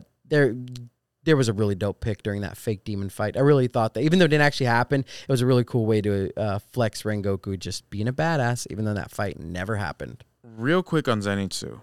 there 1.23 1.37
was 1.37 1.47
a 1.47 1.53
really 1.53 1.75
dope 1.75 1.99
pick 1.99 2.23
during 2.23 2.41
that 2.41 2.57
fake 2.57 2.83
demon 2.83 3.09
fight. 3.09 3.37
I 3.37 3.41
really 3.41 3.67
thought 3.67 3.93
that, 3.93 4.01
even 4.01 4.19
though 4.19 4.25
it 4.25 4.29
didn't 4.29 4.43
actually 4.43 4.65
happen, 4.67 5.01
it 5.01 5.29
was 5.29 5.41
a 5.41 5.45
really 5.45 5.63
cool 5.63 5.85
way 5.85 6.01
to 6.01 6.31
uh, 6.37 6.59
flex 6.71 7.03
Rengoku 7.03 7.57
just 7.59 7.89
being 7.89 8.07
a 8.07 8.13
badass, 8.13 8.67
even 8.69 8.85
though 8.85 8.93
that 8.93 9.11
fight 9.11 9.39
never 9.39 9.75
happened. 9.75 10.23
Real 10.43 10.81
quick 10.81 11.07
on 11.07 11.21
Zenitsu, 11.21 11.81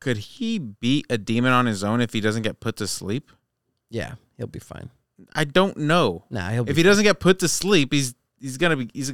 could 0.00 0.16
he 0.16 0.58
beat 0.58 1.06
a 1.08 1.18
demon 1.18 1.52
on 1.52 1.66
his 1.66 1.84
own 1.84 2.00
if 2.00 2.12
he 2.12 2.20
doesn't 2.20 2.42
get 2.42 2.60
put 2.60 2.76
to 2.76 2.86
sleep? 2.86 3.30
Yeah, 3.88 4.14
he'll 4.36 4.46
be 4.46 4.58
fine. 4.58 4.90
I 5.34 5.44
don't 5.44 5.76
know. 5.76 6.24
Nah, 6.30 6.50
he'll 6.50 6.64
be 6.64 6.70
If 6.70 6.76
he 6.76 6.82
doesn't 6.82 7.04
get 7.04 7.20
put 7.20 7.38
to 7.40 7.48
sleep, 7.48 7.92
he's 7.92 8.14
he's 8.40 8.56
gonna 8.56 8.76
be 8.76 8.90
he's 8.92 9.12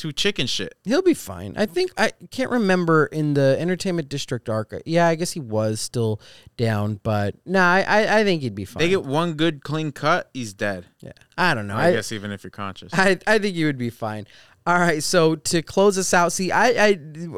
too 0.00 0.12
chicken 0.12 0.46
shit. 0.46 0.74
He'll 0.84 1.02
be 1.02 1.12
fine. 1.12 1.52
I 1.56 1.66
think 1.66 1.92
I 1.98 2.12
can't 2.30 2.50
remember 2.50 3.04
in 3.06 3.34
the 3.34 3.56
entertainment 3.58 4.08
district 4.08 4.48
arc. 4.48 4.72
Yeah, 4.86 5.06
I 5.06 5.14
guess 5.14 5.32
he 5.32 5.40
was 5.40 5.78
still 5.80 6.22
down, 6.56 7.00
but 7.02 7.34
nah, 7.44 7.60
I 7.60 7.82
I, 7.82 8.20
I 8.20 8.24
think 8.24 8.40
he'd 8.40 8.54
be 8.54 8.64
fine. 8.64 8.80
They 8.80 8.88
get 8.88 9.04
one 9.04 9.34
good 9.34 9.62
clean 9.62 9.92
cut, 9.92 10.30
he's 10.32 10.54
dead. 10.54 10.86
yeah, 11.00 11.12
I 11.36 11.54
don't 11.54 11.66
know. 11.66 11.76
I, 11.76 11.88
I, 11.88 11.92
guess 11.92 12.12
even 12.12 12.32
if 12.32 12.42
you're 12.42 12.50
conscious. 12.50 12.94
I 12.94 13.18
I 13.26 13.38
think 13.38 13.54
you 13.56 13.66
would 13.66 13.76
be 13.76 13.90
fine. 13.90 14.26
All 14.66 14.78
right, 14.78 15.02
so 15.02 15.36
to 15.36 15.62
close 15.62 15.98
us 15.98 16.14
out, 16.14 16.32
see, 16.32 16.50
I 16.50 16.68
I 16.68 16.88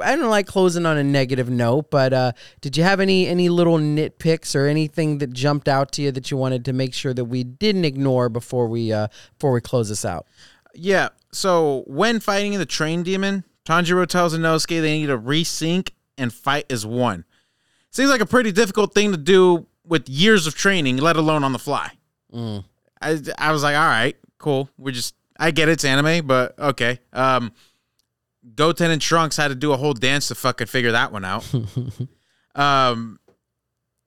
I 0.03 0.17
don't 0.17 0.31
like 0.31 0.47
closing 0.47 0.87
on 0.87 0.97
a 0.97 1.05
negative 1.05 1.51
note, 1.51 1.91
but 1.91 2.13
uh, 2.13 2.33
did 2.61 2.77
you 2.77 2.85
have 2.85 3.01
any 3.01 3.27
any 3.27 3.49
little 3.49 3.79
nitpicks 3.79 4.55
or 4.55 4.67
anything 4.67 5.19
that 5.19 5.33
jumped 5.33 5.67
out 5.67 5.91
to 5.93 6.03
you 6.03 6.13
that 6.13 6.31
you 6.31 6.37
wanted 6.37 6.65
to 6.67 6.73
make 6.73 6.95
sure 6.95 7.13
that 7.13 7.25
we 7.25 7.43
didn't 7.43 7.85
ignore 7.85 8.29
before 8.29 8.69
we 8.69 8.93
uh 8.93 9.09
before 9.35 9.51
we 9.51 9.61
close 9.61 9.89
this 9.89 10.05
out? 10.05 10.27
Yeah. 10.75 11.11
So 11.33 11.85
when 11.87 12.21
fighting 12.21 12.59
the 12.59 12.67
train 12.67 13.03
demon, 13.03 13.45
Tanjiro 13.65 14.07
tells 14.07 14.37
Inosuke 14.37 14.81
they 14.81 14.99
need 14.99 15.07
to 15.07 15.19
resync 15.19 15.91
and 16.19 16.33
fight 16.33 16.71
as 16.71 16.85
one. 16.85 17.25
Seems 17.91 18.11
like 18.11 18.21
a 18.21 18.27
pretty 18.27 18.53
difficult 18.53 18.95
thing 18.95 19.13
to 19.13 19.19
do 19.19 19.67
with 19.85 20.09
years 20.09 20.47
of 20.47 20.55
training, 20.55 20.97
let 20.99 21.17
alone 21.17 21.45
on 21.45 21.53
the 21.53 21.59
fly. 21.59 21.91
Mm. 22.33 22.65
I, 23.01 23.21
I 23.39 23.53
was 23.53 23.63
like, 23.63 23.77
all 23.77 23.87
right, 23.87 24.17
cool. 24.39 24.71
We're 24.79 24.93
just, 24.93 25.15
I 25.39 25.51
get 25.51 25.69
it's 25.69 25.85
anime, 25.85 26.27
but 26.27 26.59
okay. 26.59 27.01
Um, 27.13 27.53
Goten 28.55 28.91
and 28.91 29.01
Trunks 29.01 29.37
had 29.37 29.49
to 29.49 29.55
do 29.55 29.73
a 29.73 29.77
whole 29.77 29.95
dance 29.95 30.29
to 30.29 30.35
fucking 30.35 30.67
figure 30.67 30.93
that 30.93 31.13
one 31.13 31.25
out. 31.25 31.47
um, 32.55 33.19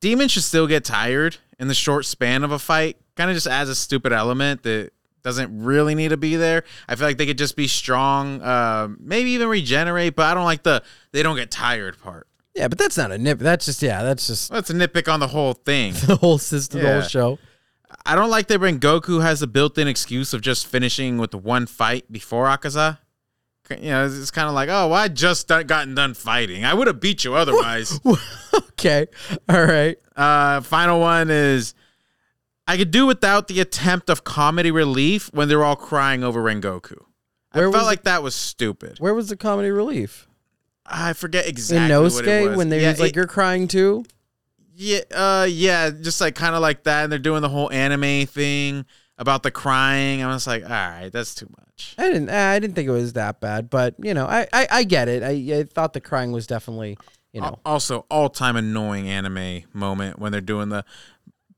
Demon 0.01 0.27
should 0.27 0.43
still 0.43 0.67
get 0.67 0.83
tired 0.83 1.37
in 1.59 1.67
the 1.67 1.73
short 1.73 2.05
span 2.05 2.43
of 2.43 2.51
a 2.51 2.59
fight. 2.59 2.97
Kind 3.15 3.29
of 3.29 3.35
just 3.35 3.47
adds 3.47 3.69
a 3.69 3.75
stupid 3.75 4.11
element 4.11 4.63
that 4.63 4.91
doesn't 5.25 5.63
really 5.63 5.95
need 5.95 6.09
to 6.09 6.17
be 6.17 6.35
there. 6.35 6.63
I 6.87 6.95
feel 6.95 7.07
like 7.07 7.17
they 7.17 7.25
could 7.25 7.39
just 7.39 7.55
be 7.55 7.67
strong, 7.67 8.43
um, 8.43 8.97
maybe 9.01 9.31
even 9.31 9.49
regenerate, 9.49 10.15
but 10.15 10.27
I 10.27 10.35
don't 10.35 10.45
like 10.45 10.61
the 10.61 10.83
they 11.11 11.23
don't 11.23 11.35
get 11.35 11.49
tired 11.49 11.99
part. 11.99 12.27
Yeah, 12.53 12.67
but 12.67 12.77
that's 12.77 12.95
not 12.95 13.11
a 13.11 13.17
nip. 13.17 13.39
That's 13.39 13.65
just 13.65 13.81
yeah, 13.81 14.03
that's 14.03 14.27
just 14.27 14.51
That's 14.51 14.69
a 14.69 14.73
nitpick 14.73 15.11
on 15.11 15.19
the 15.19 15.27
whole 15.27 15.53
thing. 15.53 15.93
the 16.05 16.15
whole 16.15 16.37
system, 16.37 16.81
the 16.81 16.93
whole 16.93 17.01
show. 17.01 17.39
I 18.05 18.15
don't 18.15 18.29
like 18.29 18.47
that 18.47 18.61
when 18.61 18.79
Goku 18.79 19.21
has 19.23 19.39
the 19.39 19.47
built-in 19.47 19.87
excuse 19.87 20.33
of 20.33 20.41
just 20.41 20.67
finishing 20.67 21.17
with 21.17 21.31
the 21.31 21.37
one 21.39 21.65
fight 21.65 22.11
before 22.11 22.45
Akaza. 22.45 22.99
You 23.71 23.89
know, 23.89 24.05
it's 24.05 24.29
kind 24.29 24.47
of 24.47 24.53
like, 24.53 24.69
oh, 24.69 24.89
well, 24.89 24.93
I 24.93 25.07
just 25.07 25.47
done, 25.47 25.65
gotten 25.65 25.95
done 25.95 26.13
fighting. 26.13 26.63
I 26.65 26.75
would 26.75 26.85
have 26.85 26.99
beat 26.99 27.23
you 27.23 27.33
otherwise. 27.33 27.99
okay, 28.53 29.07
all 29.49 29.65
right. 29.65 29.97
uh, 30.15 30.61
final 30.61 30.99
one 30.99 31.31
is 31.31 31.73
I 32.67 32.77
could 32.77 32.91
do 32.91 33.05
without 33.05 33.47
the 33.47 33.59
attempt 33.59 34.09
of 34.09 34.23
comedy 34.23 34.71
relief 34.71 35.29
when 35.33 35.47
they're 35.49 35.63
all 35.63 35.75
crying 35.75 36.23
over 36.23 36.41
Rengoku. 36.43 36.97
I 37.51 37.59
felt 37.59 37.73
like 37.85 38.03
that 38.03 38.21
was 38.23 38.35
stupid. 38.35 38.97
Where 38.99 39.13
was 39.13 39.29
the 39.29 39.37
comedy 39.37 39.69
relief? 39.69 40.27
I 40.85 41.13
forget 41.13 41.47
exactly 41.47 41.93
In 41.95 42.01
what 42.01 42.25
it 42.25 42.27
Nosuke 42.27 42.47
was. 42.49 42.57
when 42.57 42.69
they 42.69 42.81
yeah, 42.81 42.91
was 42.91 42.99
like, 42.99 43.09
it- 43.11 43.15
"You're 43.15 43.27
crying 43.27 43.67
too." 43.67 44.03
yeah, 44.75 44.99
uh, 45.13 45.47
yeah, 45.49 45.89
just 45.89 46.19
like 46.19 46.35
kind 46.35 46.53
of 46.53 46.61
like 46.61 46.83
that, 46.83 47.03
and 47.03 47.11
they're 47.11 47.17
doing 47.19 47.41
the 47.41 47.49
whole 47.49 47.71
anime 47.71 48.25
thing 48.27 48.85
about 49.17 49.41
the 49.43 49.51
crying. 49.51 50.21
I 50.21 50.27
was 50.27 50.45
like, 50.45 50.63
all 50.63 50.69
right, 50.69 51.09
that's 51.11 51.33
too 51.33 51.47
much. 51.57 51.95
I 51.97 52.03
didn't. 52.09 52.29
I 52.29 52.59
didn't 52.59 52.75
think 52.75 52.89
it 52.89 52.91
was 52.91 53.13
that 53.13 53.39
bad, 53.39 53.69
but 53.69 53.95
you 53.99 54.13
know, 54.13 54.25
I 54.25 54.47
I, 54.51 54.67
I 54.69 54.83
get 54.83 55.07
it. 55.07 55.23
I, 55.23 55.59
I 55.59 55.63
thought 55.63 55.93
the 55.93 56.01
crying 56.01 56.31
was 56.33 56.45
definitely, 56.45 56.97
you 57.31 57.39
know, 57.41 57.57
Also, 57.65 58.05
all 58.11 58.27
time 58.29 58.57
annoying 58.57 59.07
anime 59.07 59.63
moment 59.73 60.19
when 60.19 60.31
they're 60.33 60.41
doing 60.41 60.69
the 60.69 60.83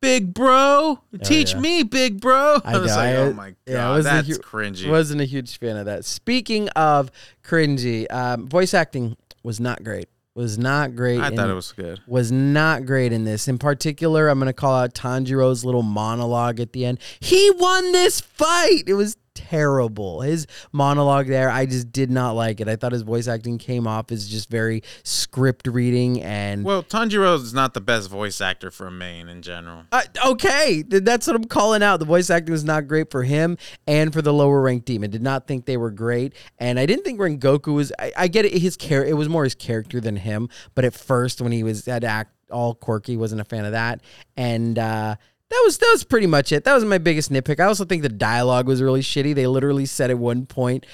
big 0.02 0.34
bro, 0.34 1.00
teach 1.24 1.54
yeah. 1.54 1.60
me, 1.60 1.84
big 1.84 2.22
bro. 2.22 2.60
I, 2.64 2.74
I 2.76 2.78
was 2.78 2.92
know, 2.92 2.98
like, 2.98 3.10
I- 3.10 3.16
oh 3.18 3.34
my 3.34 3.50
god, 3.50 3.56
yeah, 3.68 3.92
I 3.92 3.98
a 3.98 4.04
that's 4.04 4.28
hu- 4.28 4.38
cringy. 4.40 4.90
wasn't 4.90 5.22
a 5.22 5.26
huge 5.26 5.58
fan 5.60 5.78
of 5.78 5.86
that. 5.86 6.06
Speaking 6.06 6.70
of 6.70 7.12
cringy, 7.44 8.12
um, 8.12 8.48
voice 8.48 8.74
acting 8.74 9.18
was 9.44 9.60
not 9.60 9.84
great. 9.84 10.10
Was 10.36 10.60
not 10.60 10.96
great. 10.96 11.20
I 11.20 11.30
in- 11.30 11.36
thought 11.36 11.50
it 11.50 11.54
was 11.54 11.72
good. 11.72 12.00
was 12.06 12.32
not 12.32 12.86
great 12.86 13.12
in 13.12 13.24
this. 13.24 13.48
In 13.48 13.58
particular, 13.58 14.28
I'm 14.28 14.38
going 14.38 14.46
to 14.46 14.54
call 14.54 14.76
out 14.76 14.94
Tanjiro's 14.94 15.66
little 15.66 15.82
monologue 15.82 16.60
at 16.60 16.74
the 16.74 16.86
end. 16.86 17.00
He 17.20 17.50
won 17.58 17.92
this 17.92 18.22
fight. 18.22 18.84
It 18.86 18.94
was 18.94 19.18
terrible. 19.38 20.22
His 20.22 20.48
monologue 20.72 21.28
there, 21.28 21.50
I 21.50 21.66
just 21.66 21.92
did 21.92 22.10
not 22.10 22.32
like 22.32 22.60
it. 22.60 22.68
I 22.68 22.76
thought 22.76 22.92
his 22.92 23.04
voice 23.04 23.28
acting 23.28 23.58
came 23.58 23.86
off 23.88 24.12
as 24.12 24.28
just 24.28 24.50
very 24.50 24.82
script 25.04 25.68
reading 25.68 26.22
and 26.24 26.64
Well, 26.64 26.84
Tanjiro 26.84 27.36
is 27.36 27.54
not 27.54 27.74
the 27.74 27.82
best 27.82 28.10
voice 28.10 28.42
actor 28.42 28.72
for 28.72 28.88
a 28.88 28.92
main 28.92 29.30
in 29.30 29.42
general. 29.42 29.84
Uh, 29.92 30.02
okay, 30.26 30.84
that's 30.88 31.28
what 31.28 31.36
I'm 31.36 31.46
calling 31.46 31.84
out. 31.84 32.00
The 32.00 32.06
voice 32.06 32.30
acting 32.30 32.52
was 32.52 32.64
not 32.64 32.88
great 32.88 33.12
for 33.12 33.24
him 33.24 33.58
and 33.86 34.12
for 34.12 34.22
the 34.22 34.34
lower 34.34 34.62
ranked 34.62 34.86
demon. 34.86 35.12
Did 35.12 35.22
not 35.22 35.48
think 35.48 35.66
they 35.66 35.78
were 35.78 35.92
great, 35.92 36.34
and 36.58 36.80
I 36.80 36.86
didn't 36.86 37.04
think 37.04 37.20
Rengoku 37.20 37.74
was. 37.74 37.92
I, 38.00 38.12
I 38.18 38.28
get 38.28 38.46
it. 38.46 38.54
His 38.54 38.76
char- 38.78 39.06
It 39.06 39.16
was 39.16 39.30
more 39.30 39.44
his 39.44 39.56
character 39.56 40.02
than 40.02 40.16
him. 40.16 40.50
But 40.76 40.86
at 40.86 40.94
first, 40.94 41.42
when 41.42 41.52
he 41.52 41.64
was 41.64 41.86
had 41.86 42.04
act 42.04 42.34
all 42.50 42.74
quirky, 42.74 43.18
wasn't 43.18 43.42
a 43.42 43.46
fan 43.46 43.66
of 43.66 43.74
that. 43.74 44.02
And 44.36 44.80
uh, 44.80 45.16
that 45.50 45.62
was 45.66 45.78
that 45.78 45.90
was 45.92 46.04
pretty 46.04 46.28
much 46.28 46.52
it. 46.52 46.64
That 46.64 46.74
was 46.74 46.86
my 46.86 46.98
biggest 46.98 47.32
nitpick. 47.32 47.60
I 47.60 47.66
also 47.66 47.86
think 47.86 48.04
the 48.04 48.10
dialogue 48.10 48.68
was 48.68 48.82
really 48.82 49.02
shitty. 49.02 49.34
They 49.34 49.48
literally 49.48 49.86
said 49.86 50.10
at 50.10 50.18
one 50.18 50.46
point 50.46 50.86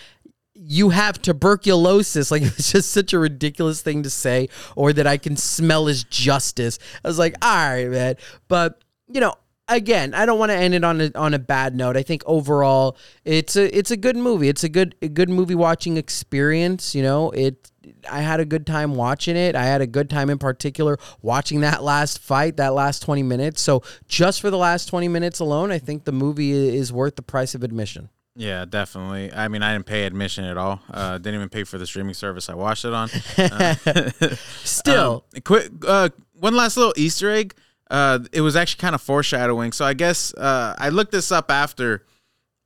you 0.56 0.90
have 0.90 1.22
tuberculosis. 1.22 2.32
Like 2.34 2.44
it's 2.44 2.72
just 2.72 2.92
such 2.92 3.14
a 3.14 3.20
ridiculous 3.20 3.82
thing 3.82 4.04
to 4.04 4.10
say, 4.10 4.50
or 4.76 4.94
that 4.94 5.06
I 5.06 5.18
can 5.18 5.38
smell 5.38 5.86
his 5.86 6.04
justice. 6.04 6.80
I 7.04 7.08
was 7.08 7.20
like, 7.20 7.36
all 7.42 7.56
right, 7.56 7.90
man. 7.90 8.16
But 8.48 8.82
you 9.08 9.22
know, 9.22 9.36
again, 9.68 10.14
I 10.14 10.26
don't 10.26 10.40
want 10.40 10.52
to 10.52 10.56
end 10.56 10.74
it 10.74 10.84
on 10.84 11.02
a 11.02 11.12
on 11.16 11.34
a 11.34 11.40
bad 11.40 11.76
note. 11.76 11.98
I 11.98 12.02
think 12.04 12.24
overall, 12.26 12.98
it's 13.26 13.56
a 13.56 13.76
it's 13.78 13.92
a 13.92 13.98
good 13.98 14.16
movie. 14.16 14.50
It's 14.50 14.64
a 14.64 14.70
good 14.70 14.96
a 15.02 15.10
good 15.10 15.30
movie 15.30 15.56
watching 15.56 15.98
experience. 15.98 16.96
You 16.96 17.04
know, 17.04 17.32
it. 17.32 17.70
I 18.10 18.20
had 18.22 18.40
a 18.40 18.46
good 18.46 18.66
time 18.66 18.96
watching 18.96 19.36
it. 19.36 19.56
I 19.56 19.64
had 19.66 19.82
a 19.82 19.88
good 19.88 20.10
time 20.10 20.30
in 20.30 20.38
particular 20.38 20.98
watching 21.22 21.62
that 21.62 21.84
last 21.84 22.20
fight, 22.20 22.58
that 22.58 22.74
last 22.74 23.02
20 23.02 23.24
minutes. 23.24 23.62
So, 23.62 23.84
just 24.08 24.42
for 24.42 24.50
the 24.50 24.58
last 24.58 24.86
20 24.88 25.08
minutes 25.08 25.40
alone, 25.40 25.72
I 25.72 25.80
think 25.80 26.04
the 26.06 26.12
movie 26.12 26.52
is 26.52 26.92
worth 26.94 27.16
the 27.16 27.22
price 27.22 27.56
of 27.56 27.64
admission. 27.64 28.10
Yeah, 28.36 28.66
definitely. 28.66 29.32
I 29.32 29.48
mean, 29.48 29.62
I 29.62 29.74
didn't 29.74 29.86
pay 29.86 30.06
admission 30.06 30.44
at 30.46 30.58
all. 30.58 30.82
Uh, 30.92 31.20
didn't 31.20 31.36
even 31.36 31.50
pay 31.50 31.64
for 31.66 31.78
the 31.78 31.86
streaming 31.86 32.16
service 32.16 32.50
I 32.50 32.56
watched 32.56 32.84
it 32.86 32.94
on. 32.94 33.10
Uh, 33.38 33.76
Still, 34.64 35.26
Um, 35.36 35.42
quick, 35.42 35.70
uh, 35.88 36.10
one 36.34 36.56
last 36.56 36.78
little 36.78 36.94
Easter 36.98 37.30
egg. 37.30 37.54
Uh, 37.92 38.20
it 38.32 38.42
was 38.42 38.56
actually 38.56 38.82
kind 38.82 38.96
of 38.96 39.02
foreshadowing. 39.02 39.72
So 39.72 39.86
I 39.86 39.94
guess 39.94 40.34
uh, 40.34 40.76
I 40.80 40.90
looked 40.90 41.12
this 41.12 41.32
up 41.32 41.52
after. 41.52 42.06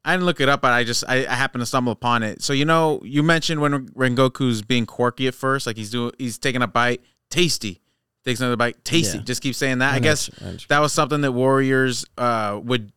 I 0.08 0.14
didn't 0.14 0.26
look 0.26 0.40
it 0.42 0.50
up, 0.50 0.62
but 0.62 0.72
I 0.74 0.84
just 0.84 1.04
I, 1.08 1.26
I 1.28 1.36
happened 1.36 1.62
to 1.62 1.66
stumble 1.66 1.92
upon 1.92 2.24
it. 2.24 2.42
So 2.42 2.54
you 2.54 2.66
know, 2.66 3.02
you 3.04 3.22
mentioned 3.24 3.62
when 3.62 3.88
Rengoku's 3.90 4.62
being 4.62 4.86
quirky 4.86 5.28
at 5.28 5.36
first, 5.36 5.68
like 5.68 5.78
he's 5.78 5.90
doing, 5.92 6.12
he's 6.18 6.38
taking 6.38 6.62
a 6.62 6.68
bite, 6.68 7.02
tasty, 7.30 7.82
takes 8.26 8.40
another 8.40 8.56
bite, 8.56 8.84
tasty. 8.86 9.18
Yeah. 9.18 9.24
Just 9.24 9.42
keep 9.42 9.54
saying 9.56 9.80
that. 9.80 9.94
I, 9.94 10.00
guess 10.00 10.28
you- 10.30 10.48
I 10.48 10.52
you- 10.52 10.58
that 10.70 10.80
was 10.80 10.94
something 10.94 11.22
that 11.22 11.32
Warriors 11.34 12.06
uh, 12.18 12.60
would 12.64 12.92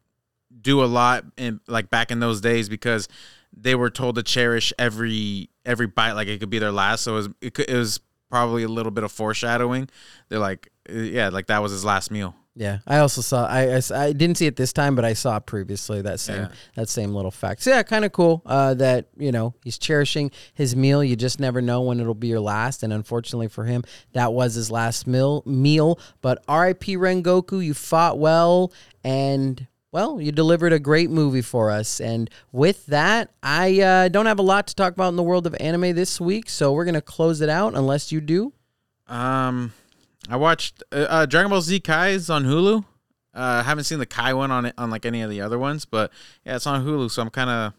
do 0.61 0.83
a 0.83 0.87
lot 0.87 1.25
in 1.37 1.61
like 1.67 1.91
back 1.91 2.11
in 2.11 2.21
those 2.21 2.41
days 2.41 2.69
because 2.69 3.09
they 3.57 3.75
were 3.75 3.91
told 3.91 4.15
to 4.17 4.23
cherish 4.23 4.73
every 4.79 5.51
every 5.67 5.87
bite 5.87 6.13
like 6.13 6.29
it 6.29 6.39
could 6.39 6.51
be 6.51 6.59
their 6.59 6.73
last. 6.73 7.03
So 7.03 7.13
it 7.13 7.17
was 7.17 7.29
it, 7.41 7.55
could, 7.55 7.69
it 7.71 7.77
was 7.77 8.01
probably 8.31 8.63
a 8.63 8.69
little 8.69 8.93
bit 8.93 9.03
of 9.03 9.11
foreshadowing. 9.11 9.89
They're 10.29 10.39
like, 10.39 10.69
uh, 10.89 10.93
yeah, 10.95 11.31
like 11.31 11.47
that 11.49 11.61
was 11.63 11.73
his 11.73 11.85
last 11.85 12.11
meal. 12.13 12.37
Yeah, 12.57 12.79
I 12.87 12.99
also 12.99 13.21
saw. 13.21 13.47
I 13.47 13.81
I 13.95 14.13
didn't 14.13 14.37
see 14.37 14.47
it 14.47 14.57
this 14.57 14.73
time, 14.73 14.97
but 14.97 15.05
I 15.05 15.13
saw 15.13 15.39
previously. 15.39 16.03
That 16.03 16.19
same 16.19 16.43
Yeah. 16.43 16.49
that 16.75 16.89
same 16.89 17.15
little 17.15 17.31
fact. 17.31 17.63
So 17.63 17.71
yeah, 17.71 17.83
kind 17.85 18.05
of 18.05 18.11
cool. 18.13 18.43
Uh, 18.45 18.75
that 18.75 19.07
you 19.17 19.31
know 19.31 19.55
he's 19.63 19.79
cherishing 19.79 20.33
his 20.53 20.75
meal. 20.75 21.03
You 21.03 21.15
just 21.15 21.39
never 21.39 21.63
know 21.63 21.81
when 21.83 22.01
it'll 22.01 22.13
be 22.15 22.27
your 22.27 22.41
last, 22.41 22.83
and 22.83 22.93
unfortunately 22.93 23.47
for 23.49 23.65
him, 23.65 23.85
that 24.15 24.33
was 24.33 24.55
his 24.55 24.71
last 24.71 25.07
meal. 25.07 25.43
Meal. 25.47 25.99
But 26.23 26.43
R.I.P. 26.49 26.97
Rengoku, 26.97 27.65
you 27.65 27.73
fought 27.73 28.19
well, 28.19 28.73
and 29.05 29.67
well, 29.93 30.21
you 30.21 30.33
delivered 30.33 30.73
a 30.73 30.79
great 30.81 31.09
movie 31.09 31.43
for 31.43 31.71
us. 31.71 32.01
And 32.01 32.29
with 32.53 32.85
that, 32.87 33.31
I 33.45 33.81
uh, 33.81 34.09
don't 34.09 34.27
have 34.27 34.39
a 34.41 34.43
lot 34.43 34.67
to 34.67 34.75
talk 34.75 34.93
about 34.93 35.09
in 35.09 35.17
the 35.17 35.23
world 35.23 35.47
of 35.47 35.57
anime 35.61 35.95
this 35.95 36.21
week, 36.21 36.49
so 36.51 36.73
we're 36.73 36.85
gonna 36.85 37.01
close 37.01 37.41
it 37.41 37.49
out 37.49 37.75
unless 37.75 38.11
you 38.11 38.21
do. 38.21 38.53
Um, 39.07 39.73
I 40.31 40.37
watched 40.37 40.85
uh, 40.93 41.07
uh, 41.09 41.27
Dragon 41.27 41.51
Ball 41.51 41.61
Z 41.61 41.81
Kai's 41.81 42.31
on 42.31 42.45
Hulu. 42.45 42.85
Uh, 43.35 43.63
haven't 43.65 43.85
seen 43.85 43.99
the 43.99 44.07
Kai 44.07 44.33
one 44.33 44.53
on 44.53 44.65
it 44.65 44.75
on 44.79 44.89
like 44.89 45.05
any 45.05 45.23
of 45.23 45.31
the 45.31 45.41
other 45.41 45.59
ones, 45.59 45.85
but 45.85 46.13
yeah, 46.45 46.55
it's 46.57 46.67
on 46.69 46.85
Hulu. 46.85 47.11
So 47.11 47.21
I'm 47.21 47.31
kind 47.31 47.51
of, 47.51 47.73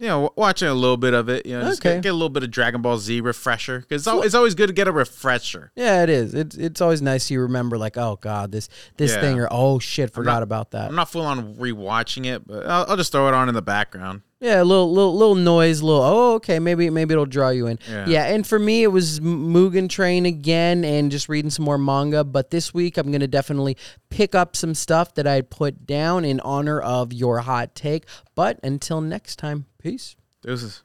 you 0.00 0.06
know, 0.06 0.32
watching 0.36 0.68
a 0.68 0.74
little 0.74 0.96
bit 0.96 1.14
of 1.14 1.28
it. 1.28 1.44
You 1.46 1.58
know, 1.58 1.64
just 1.64 1.80
Okay. 1.80 1.96
get, 1.96 2.02
get 2.04 2.08
a 2.10 2.12
little 2.12 2.28
bit 2.28 2.42
of 2.42 2.50
Dragon 2.50 2.82
Ball 2.82 2.98
Z 2.98 3.20
refresher 3.20 3.80
because 3.80 4.06
it's, 4.06 4.24
it's 4.26 4.34
always 4.34 4.54
good 4.54 4.68
to 4.68 4.72
get 4.72 4.88
a 4.88 4.92
refresher. 4.92 5.72
Yeah, 5.76 6.02
it 6.02 6.10
is. 6.10 6.34
It's 6.34 6.56
it's 6.56 6.80
always 6.80 7.02
nice 7.02 7.30
you 7.30 7.40
remember 7.40 7.76
like, 7.78 7.96
oh 7.98 8.18
god, 8.20 8.52
this 8.52 8.68
this 8.96 9.12
Yeah. 9.14 9.20
thing 9.20 9.38
or 9.40 9.48
oh 9.50 9.78
shit, 9.78 10.12
forgot 10.12 10.34
not- 10.34 10.42
about 10.42 10.70
that. 10.72 10.88
I'm 10.88 10.94
not 10.96 11.10
full 11.10 11.22
on 11.26 11.54
rewatching 11.56 12.26
it, 12.26 12.46
but 12.46 12.66
I'll, 12.66 12.86
I'll 12.90 12.96
just 12.96 13.12
throw 13.12 13.28
it 13.28 13.34
on 13.34 13.48
in 13.48 13.54
the 13.54 13.62
background. 13.62 14.22
Yeah, 14.40 14.62
a 14.62 14.64
little 14.64 14.92
little 14.92 15.16
little 15.16 15.34
noise, 15.34 15.82
little 15.82 16.00
oh 16.00 16.34
okay, 16.34 16.60
maybe 16.60 16.90
maybe 16.90 17.12
it'll 17.12 17.26
draw 17.26 17.48
you 17.48 17.66
in. 17.66 17.80
Yeah. 17.90 18.06
Yeah, 18.06 18.24
and 18.26 18.46
for 18.46 18.60
me 18.60 18.84
it 18.84 18.92
was 18.92 19.18
Mugen 19.18 19.88
Train 19.88 20.26
again 20.26 20.84
and 20.84 21.10
just 21.10 21.28
reading 21.28 21.50
some 21.50 21.64
more 21.64 21.76
manga, 21.76 22.22
but 22.22 22.50
this 22.50 22.72
week 22.72 22.98
I'm 22.98 23.08
going 23.08 23.18
to 23.20 23.26
definitely 23.26 23.76
pick 24.10 24.36
up 24.36 24.54
some 24.54 24.74
stuff 24.76 25.12
that 25.14 25.26
I 25.26 25.40
put 25.40 25.86
down 25.86 26.24
in 26.24 26.38
honor 26.40 26.80
of 26.80 27.12
your 27.12 27.40
hot 27.40 27.74
take. 27.74 28.04
But 28.36 28.60
until 28.62 29.00
next 29.00 29.36
time, 29.40 29.66
peace. 29.78 30.16
Deuces. 30.42 30.84